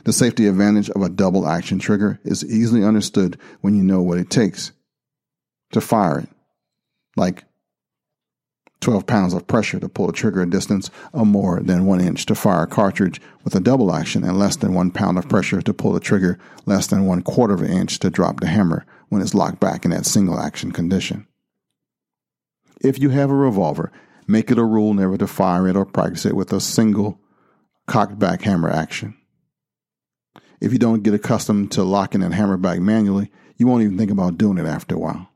The 0.05 0.13
safety 0.13 0.47
advantage 0.47 0.91
of 0.91 1.03
a 1.03 1.09
double 1.09 1.47
action 1.47 1.79
trigger 1.79 2.21
is 2.25 2.45
easily 2.45 2.85
understood 2.85 3.39
when 3.61 3.75
you 3.75 3.83
know 3.83 4.03
what 4.03 4.19
it 4.19 4.31
takes 4.31 4.73
to 5.73 5.81
fire 5.81 6.21
it, 6.21 6.29
like 7.17 7.45
12 8.81 9.07
pounds 9.07 9.35
of 9.35 9.47
pressure 9.47 9.81
to 9.81 9.89
pull 9.89 10.09
a 10.09 10.13
trigger 10.13 10.43
a 10.43 10.49
distance 10.49 10.91
of 11.13 11.27
more 11.27 11.61
than 11.61 11.87
one 11.87 12.01
inch 12.01 12.27
to 12.27 12.35
fire 12.35 12.63
a 12.63 12.67
cartridge 12.67 13.21
with 13.43 13.55
a 13.55 13.61
double 13.61 13.93
action 13.93 14.23
and 14.23 14.39
less 14.39 14.57
than 14.57 14.75
one 14.75 14.91
pound 14.91 15.19
of 15.19 15.29
pressure 15.29 15.63
to 15.63 15.75
pull 15.75 15.93
the 15.93 16.01
trigger 16.01 16.39
less 16.67 16.87
than 16.87 17.07
one 17.07 17.23
quarter 17.23 17.55
of 17.55 17.63
an 17.63 17.71
inch 17.71 17.99
to 17.99 18.11
drop 18.11 18.41
the 18.41 18.47
hammer 18.47 18.85
when 19.09 19.23
it's 19.23 19.35
locked 19.35 19.61
back 19.61 19.85
in 19.85 19.91
that 19.91 20.07
single 20.07 20.39
action 20.39 20.73
condition. 20.73 21.27
If 22.81 22.99
you 22.99 23.11
have 23.11 23.31
a 23.31 23.35
revolver, 23.35 23.91
make 24.27 24.51
it 24.51 24.59
a 24.59 24.65
rule 24.65 24.93
never 24.95 25.17
to 25.17 25.27
fire 25.27 25.67
it 25.69 25.77
or 25.77 25.87
practice 25.87 26.27
it 26.27 26.37
with 26.37 26.53
a 26.53 26.61
single 26.61 27.19
cocked 27.87 28.19
back 28.19 28.43
hammer 28.43 28.71
action. 28.71 29.17
If 30.61 30.73
you 30.73 30.79
don't 30.79 31.03
get 31.03 31.15
accustomed 31.15 31.73
to 31.73 31.83
locking 31.83 32.21
that 32.23 32.33
hammer 32.33 32.57
back 32.57 32.81
manually, 32.81 33.31
you 33.57 33.67
won't 33.67 33.83
even 33.83 33.99
think 33.99 34.11
about 34.11 34.39
doing 34.39 34.59
it 34.59 34.67
after 34.67 34.95
a 34.95 34.99
while 34.99 35.29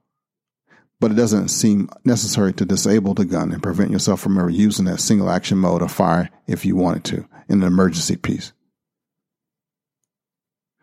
but 1.01 1.11
it 1.11 1.15
doesn't 1.15 1.49
seem 1.49 1.89
necessary 2.05 2.53
to 2.53 2.67
disable 2.67 3.15
the 3.15 3.25
gun 3.25 3.53
and 3.53 3.63
prevent 3.63 3.91
yourself 3.91 4.21
from 4.21 4.39
ever 4.39 4.51
using 4.51 4.85
that 4.85 5.01
single 5.01 5.31
action 5.31 5.57
mode 5.59 5.83
of 5.83 5.91
fire 5.91 6.29
if 6.47 6.65
you 6.65 6.77
wanted 6.77 7.05
to 7.05 7.27
in 7.49 7.63
an 7.63 7.67
emergency 7.67 8.17
piece. 8.17 8.53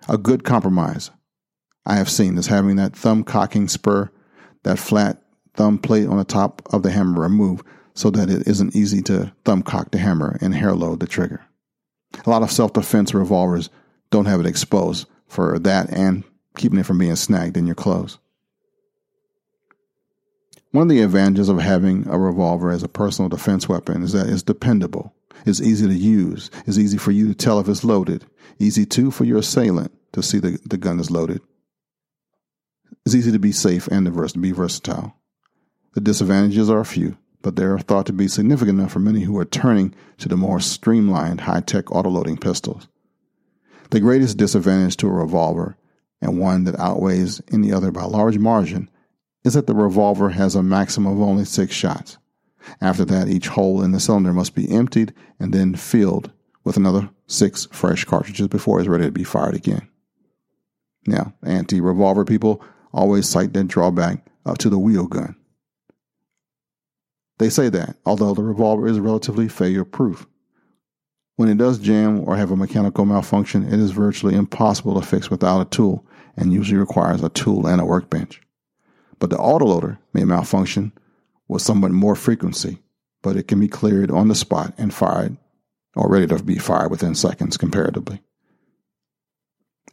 A 0.09 0.17
good 0.17 0.43
compromise 0.43 1.11
I 1.85 1.95
have 1.95 2.09
seen 2.09 2.37
is 2.37 2.47
having 2.47 2.77
that 2.77 2.95
thumb 2.95 3.23
cocking 3.23 3.67
spur, 3.67 4.09
that 4.63 4.79
flat 4.79 5.21
thumb 5.53 5.77
plate 5.77 6.07
on 6.07 6.17
the 6.17 6.25
top 6.25 6.61
of 6.73 6.81
the 6.81 6.91
hammer 6.91 7.21
removed 7.21 7.65
so 7.93 8.09
that 8.09 8.29
it 8.29 8.47
isn't 8.47 8.75
easy 8.75 9.01
to 9.03 9.33
thumb 9.45 9.61
cock 9.61 9.91
the 9.91 9.97
hammer 9.99 10.37
and 10.41 10.55
hair 10.55 10.73
load 10.73 10.99
the 10.99 11.07
trigger. 11.07 11.45
A 12.25 12.29
lot 12.29 12.41
of 12.41 12.51
self 12.51 12.73
defense 12.73 13.13
revolvers 13.13 13.69
don't 14.09 14.25
have 14.25 14.39
it 14.39 14.45
exposed 14.45 15.07
for 15.27 15.59
that 15.59 15.89
and 15.91 16.23
keeping 16.55 16.79
it 16.79 16.85
from 16.85 16.97
being 16.97 17.15
snagged 17.15 17.57
in 17.57 17.65
your 17.65 17.75
clothes. 17.75 18.17
One 20.71 20.83
of 20.83 20.89
the 20.89 21.01
advantages 21.01 21.49
of 21.49 21.59
having 21.59 22.07
a 22.07 22.19
revolver 22.19 22.71
as 22.71 22.83
a 22.83 22.89
personal 22.89 23.29
defense 23.29 23.69
weapon 23.69 24.03
is 24.03 24.11
that 24.11 24.27
it's 24.27 24.43
dependable. 24.43 25.13
It's 25.45 25.61
easy 25.61 25.87
to 25.87 25.93
use. 25.93 26.51
It's 26.65 26.77
easy 26.77 26.97
for 26.97 27.11
you 27.11 27.27
to 27.27 27.35
tell 27.35 27.59
if 27.59 27.69
it's 27.69 27.83
loaded. 27.83 28.25
Easy 28.59 28.85
too 28.85 29.11
for 29.11 29.23
your 29.23 29.37
assailant 29.37 29.91
to 30.13 30.21
see 30.21 30.39
the, 30.39 30.59
the 30.65 30.77
gun 30.77 30.99
is 30.99 31.11
loaded. 31.11 31.41
It's 33.05 33.15
easy 33.15 33.31
to 33.31 33.39
be 33.39 33.51
safe 33.51 33.87
and 33.87 34.05
to 34.05 34.39
be 34.39 34.51
versatile. 34.51 35.15
The 35.93 36.01
disadvantages 36.01 36.69
are 36.69 36.79
a 36.79 36.85
few, 36.85 37.17
but 37.41 37.55
they 37.55 37.63
are 37.63 37.79
thought 37.79 38.05
to 38.07 38.13
be 38.13 38.27
significant 38.27 38.79
enough 38.79 38.91
for 38.91 38.99
many 38.99 39.21
who 39.21 39.37
are 39.37 39.45
turning 39.45 39.95
to 40.17 40.27
the 40.27 40.37
more 40.37 40.59
streamlined 40.59 41.41
high-tech 41.41 41.85
autoloading 41.85 42.39
pistols. 42.39 42.87
The 43.89 43.99
greatest 43.99 44.37
disadvantage 44.37 44.97
to 44.97 45.07
a 45.07 45.11
revolver, 45.11 45.77
and 46.21 46.39
one 46.39 46.65
that 46.65 46.79
outweighs 46.79 47.41
any 47.51 47.71
other 47.71 47.91
by 47.91 48.03
a 48.03 48.07
large 48.07 48.37
margin, 48.37 48.89
is 49.43 49.53
that 49.53 49.67
the 49.67 49.75
revolver 49.75 50.29
has 50.29 50.55
a 50.55 50.63
maximum 50.63 51.13
of 51.13 51.21
only 51.21 51.45
six 51.45 51.73
shots. 51.73 52.17
After 52.81 53.05
that, 53.05 53.29
each 53.29 53.47
hole 53.47 53.81
in 53.81 53.91
the 53.91 53.99
cylinder 53.99 54.33
must 54.33 54.55
be 54.55 54.69
emptied 54.69 55.13
and 55.39 55.53
then 55.53 55.75
filled 55.75 56.31
with 56.63 56.75
another 56.75 57.09
six 57.27 57.65
fresh 57.71 58.03
cartridges 58.03 58.49
before 58.49 58.79
it's 58.79 58.89
ready 58.89 59.05
to 59.05 59.11
be 59.11 59.23
fired 59.23 59.55
again. 59.55 59.87
Now, 61.05 61.33
anti 61.43 61.79
revolver 61.79 62.25
people 62.25 62.61
always 62.91 63.29
cite 63.29 63.53
that 63.53 63.69
drawback 63.69 64.25
uh, 64.45 64.55
to 64.55 64.69
the 64.69 64.79
wheel 64.79 65.07
gun. 65.07 65.35
They 67.37 67.49
say 67.49 67.69
that, 67.69 67.95
although 68.05 68.33
the 68.33 68.43
revolver 68.43 68.87
is 68.87 68.99
relatively 68.99 69.47
failure 69.47 69.85
proof. 69.85 70.27
When 71.37 71.49
it 71.49 71.59
does 71.59 71.77
jam 71.77 72.27
or 72.27 72.35
have 72.35 72.49
a 72.49 72.55
mechanical 72.55 73.05
malfunction, 73.05 73.63
it 73.63 73.79
is 73.79 73.91
virtually 73.91 74.35
impossible 74.35 74.99
to 74.99 75.05
fix 75.05 75.29
without 75.29 75.61
a 75.61 75.69
tool 75.69 76.03
and 76.35 76.51
usually 76.51 76.79
requires 76.79 77.23
a 77.23 77.29
tool 77.29 77.67
and 77.67 77.79
a 77.79 77.85
workbench. 77.85 78.41
But 79.19 79.29
the 79.29 79.37
autoloader 79.37 79.99
may 80.13 80.23
malfunction 80.23 80.93
with 81.47 81.61
somewhat 81.61 81.91
more 81.91 82.15
frequency, 82.15 82.79
but 83.21 83.35
it 83.35 83.47
can 83.47 83.59
be 83.59 83.67
cleared 83.67 84.09
on 84.09 84.29
the 84.29 84.35
spot 84.35 84.73
and 84.79 84.91
fired 84.91 85.37
or 85.95 86.09
ready 86.09 86.25
to 86.25 86.41
be 86.41 86.57
fired 86.57 86.89
within 86.89 87.13
seconds 87.13 87.55
comparatively. 87.55 88.19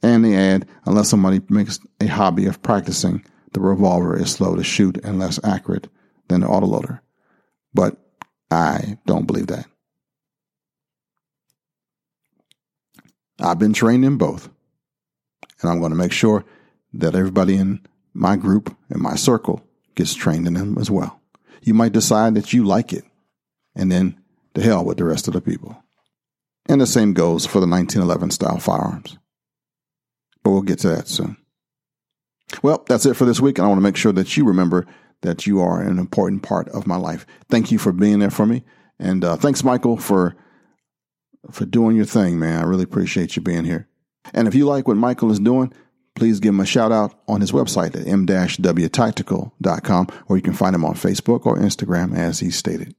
And 0.02 0.24
they 0.24 0.34
add, 0.34 0.66
unless 0.86 1.10
somebody 1.10 1.42
makes 1.50 1.78
a 2.00 2.06
hobby 2.06 2.46
of 2.46 2.62
practicing, 2.62 3.22
the 3.52 3.60
revolver 3.60 4.18
is 4.18 4.32
slow 4.32 4.56
to 4.56 4.64
shoot 4.64 4.98
and 5.04 5.18
less 5.18 5.38
accurate 5.44 5.88
than 6.28 6.40
the 6.40 6.46
autoloader. 6.46 7.00
But 7.74 7.98
I 8.50 8.96
don't 9.04 9.26
believe 9.26 9.48
that. 9.48 9.66
I've 13.44 13.58
been 13.58 13.72
trained 13.72 14.04
in 14.04 14.16
both, 14.16 14.48
and 15.60 15.70
I'm 15.70 15.78
going 15.78 15.90
to 15.92 15.96
make 15.96 16.12
sure 16.12 16.44
that 16.94 17.14
everybody 17.14 17.56
in 17.56 17.80
my 18.14 18.36
group 18.36 18.74
and 18.88 19.02
my 19.02 19.16
circle 19.16 19.62
gets 19.94 20.14
trained 20.14 20.46
in 20.46 20.54
them 20.54 20.78
as 20.78 20.90
well. 20.90 21.20
You 21.62 21.74
might 21.74 21.92
decide 21.92 22.34
that 22.34 22.52
you 22.52 22.64
like 22.64 22.92
it, 22.92 23.04
and 23.74 23.92
then 23.92 24.18
to 24.54 24.62
hell 24.62 24.84
with 24.84 24.98
the 24.98 25.04
rest 25.04 25.28
of 25.28 25.34
the 25.34 25.40
people. 25.40 25.76
And 26.66 26.80
the 26.80 26.86
same 26.86 27.12
goes 27.12 27.44
for 27.44 27.60
the 27.60 27.66
1911 27.66 28.30
style 28.30 28.58
firearms. 28.58 29.18
But 30.42 30.52
we'll 30.52 30.62
get 30.62 30.78
to 30.80 30.88
that 30.88 31.08
soon. 31.08 31.36
Well, 32.62 32.84
that's 32.88 33.06
it 33.06 33.14
for 33.14 33.24
this 33.24 33.40
week, 33.40 33.58
and 33.58 33.64
I 33.64 33.68
want 33.68 33.78
to 33.78 33.82
make 33.82 33.96
sure 33.96 34.12
that 34.12 34.36
you 34.36 34.44
remember 34.44 34.86
that 35.22 35.46
you 35.46 35.60
are 35.60 35.82
an 35.82 35.98
important 35.98 36.42
part 36.42 36.68
of 36.68 36.86
my 36.86 36.96
life. 36.96 37.26
Thank 37.50 37.72
you 37.72 37.78
for 37.78 37.92
being 37.92 38.20
there 38.20 38.30
for 38.30 38.46
me, 38.46 38.62
and 38.98 39.24
uh, 39.24 39.36
thanks, 39.36 39.64
Michael, 39.64 39.96
for 39.96 40.36
for 41.50 41.64
doing 41.64 41.96
your 41.96 42.04
thing, 42.04 42.38
man. 42.38 42.60
I 42.60 42.64
really 42.64 42.84
appreciate 42.84 43.36
you 43.36 43.42
being 43.42 43.64
here. 43.64 43.88
And 44.32 44.48
if 44.48 44.54
you 44.54 44.66
like 44.66 44.88
what 44.88 44.96
Michael 44.96 45.30
is 45.30 45.40
doing, 45.40 45.72
please 46.14 46.40
give 46.40 46.54
him 46.54 46.60
a 46.60 46.66
shout 46.66 46.92
out 46.92 47.14
on 47.28 47.40
his 47.40 47.52
website 47.52 47.96
at 47.96 48.06
m-wtactical.com, 48.06 50.08
or 50.28 50.36
you 50.36 50.42
can 50.42 50.54
find 50.54 50.74
him 50.74 50.84
on 50.84 50.94
Facebook 50.94 51.46
or 51.46 51.56
Instagram 51.56 52.16
as 52.16 52.40
he 52.40 52.50
stated. 52.50 52.94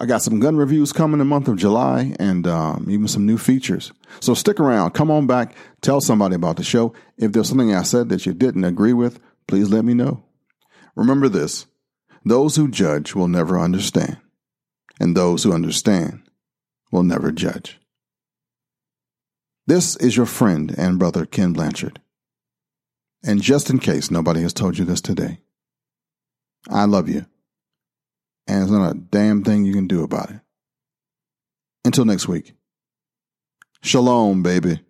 I 0.00 0.06
got 0.06 0.22
some 0.22 0.38
gun 0.38 0.56
reviews 0.56 0.92
coming 0.92 1.18
the 1.18 1.24
month 1.24 1.48
of 1.48 1.56
July 1.56 2.14
and 2.20 2.46
um, 2.46 2.86
even 2.88 3.08
some 3.08 3.26
new 3.26 3.36
features. 3.36 3.92
So 4.20 4.32
stick 4.32 4.60
around. 4.60 4.92
Come 4.92 5.10
on 5.10 5.26
back. 5.26 5.56
Tell 5.80 6.00
somebody 6.00 6.36
about 6.36 6.56
the 6.56 6.62
show. 6.62 6.94
If 7.16 7.32
there's 7.32 7.48
something 7.48 7.74
I 7.74 7.82
said 7.82 8.08
that 8.10 8.24
you 8.24 8.32
didn't 8.32 8.64
agree 8.64 8.92
with, 8.92 9.18
please 9.48 9.70
let 9.70 9.84
me 9.84 9.94
know. 9.94 10.22
Remember 10.94 11.28
this 11.28 11.66
those 12.24 12.56
who 12.56 12.68
judge 12.68 13.14
will 13.14 13.28
never 13.28 13.58
understand, 13.58 14.18
and 15.00 15.16
those 15.16 15.42
who 15.42 15.52
understand 15.52 16.22
will 16.90 17.02
never 17.02 17.32
judge. 17.32 17.78
This 19.66 19.96
is 19.96 20.16
your 20.16 20.26
friend 20.26 20.74
and 20.76 20.98
brother, 20.98 21.26
Kenn 21.26 21.52
Blanchard. 21.52 22.00
And 23.22 23.42
just 23.42 23.68
in 23.68 23.78
case 23.78 24.10
nobody 24.10 24.42
has 24.42 24.52
told 24.52 24.78
you 24.78 24.84
this 24.84 25.00
today, 25.00 25.40
I 26.70 26.84
love 26.84 27.08
you 27.08 27.26
and 28.48 28.62
there's 28.62 28.70
not 28.70 28.96
a 28.96 28.98
damn 28.98 29.44
thing 29.44 29.64
you 29.64 29.74
can 29.74 29.86
do 29.86 30.02
about 30.02 30.30
it. 30.30 30.40
Until 31.84 32.06
next 32.06 32.26
week, 32.26 32.54
shalom, 33.82 34.42
baby. 34.42 34.80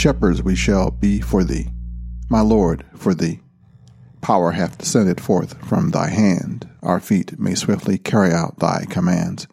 Shepherds 0.00 0.42
we 0.42 0.56
shall 0.56 0.90
be 0.90 1.20
for 1.20 1.44
thee, 1.44 1.68
my 2.30 2.40
Lord, 2.40 2.86
for 2.96 3.12
thee. 3.12 3.40
Power 4.22 4.52
hath 4.52 4.78
descended 4.78 5.20
forth 5.20 5.62
from 5.68 5.90
thy 5.90 6.08
hand, 6.08 6.66
our 6.82 7.00
feet 7.00 7.38
may 7.38 7.54
swiftly 7.54 7.98
carry 7.98 8.32
out 8.32 8.58
thy 8.60 8.86
commands. 8.88 9.46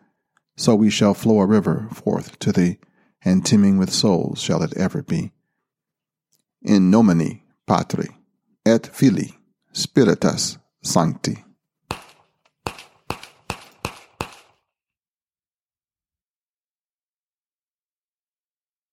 So 0.55 0.73
we 0.73 0.89
shall 0.89 1.13
flow 1.13 1.41
a 1.41 1.45
river 1.45 1.89
forth 1.91 2.39
to 2.39 2.53
thee, 2.53 2.77
and 3.25 3.45
teeming 3.45 3.77
with 3.77 3.91
souls 3.91 4.41
shall 4.41 4.63
it 4.63 4.77
ever 4.77 5.03
be. 5.03 5.33
In 6.61 6.89
nomine 6.89 7.41
Patri, 7.67 8.07
et 8.65 8.87
Filii, 8.87 9.37
Spiritus 9.73 10.57
Sancti. 10.81 11.43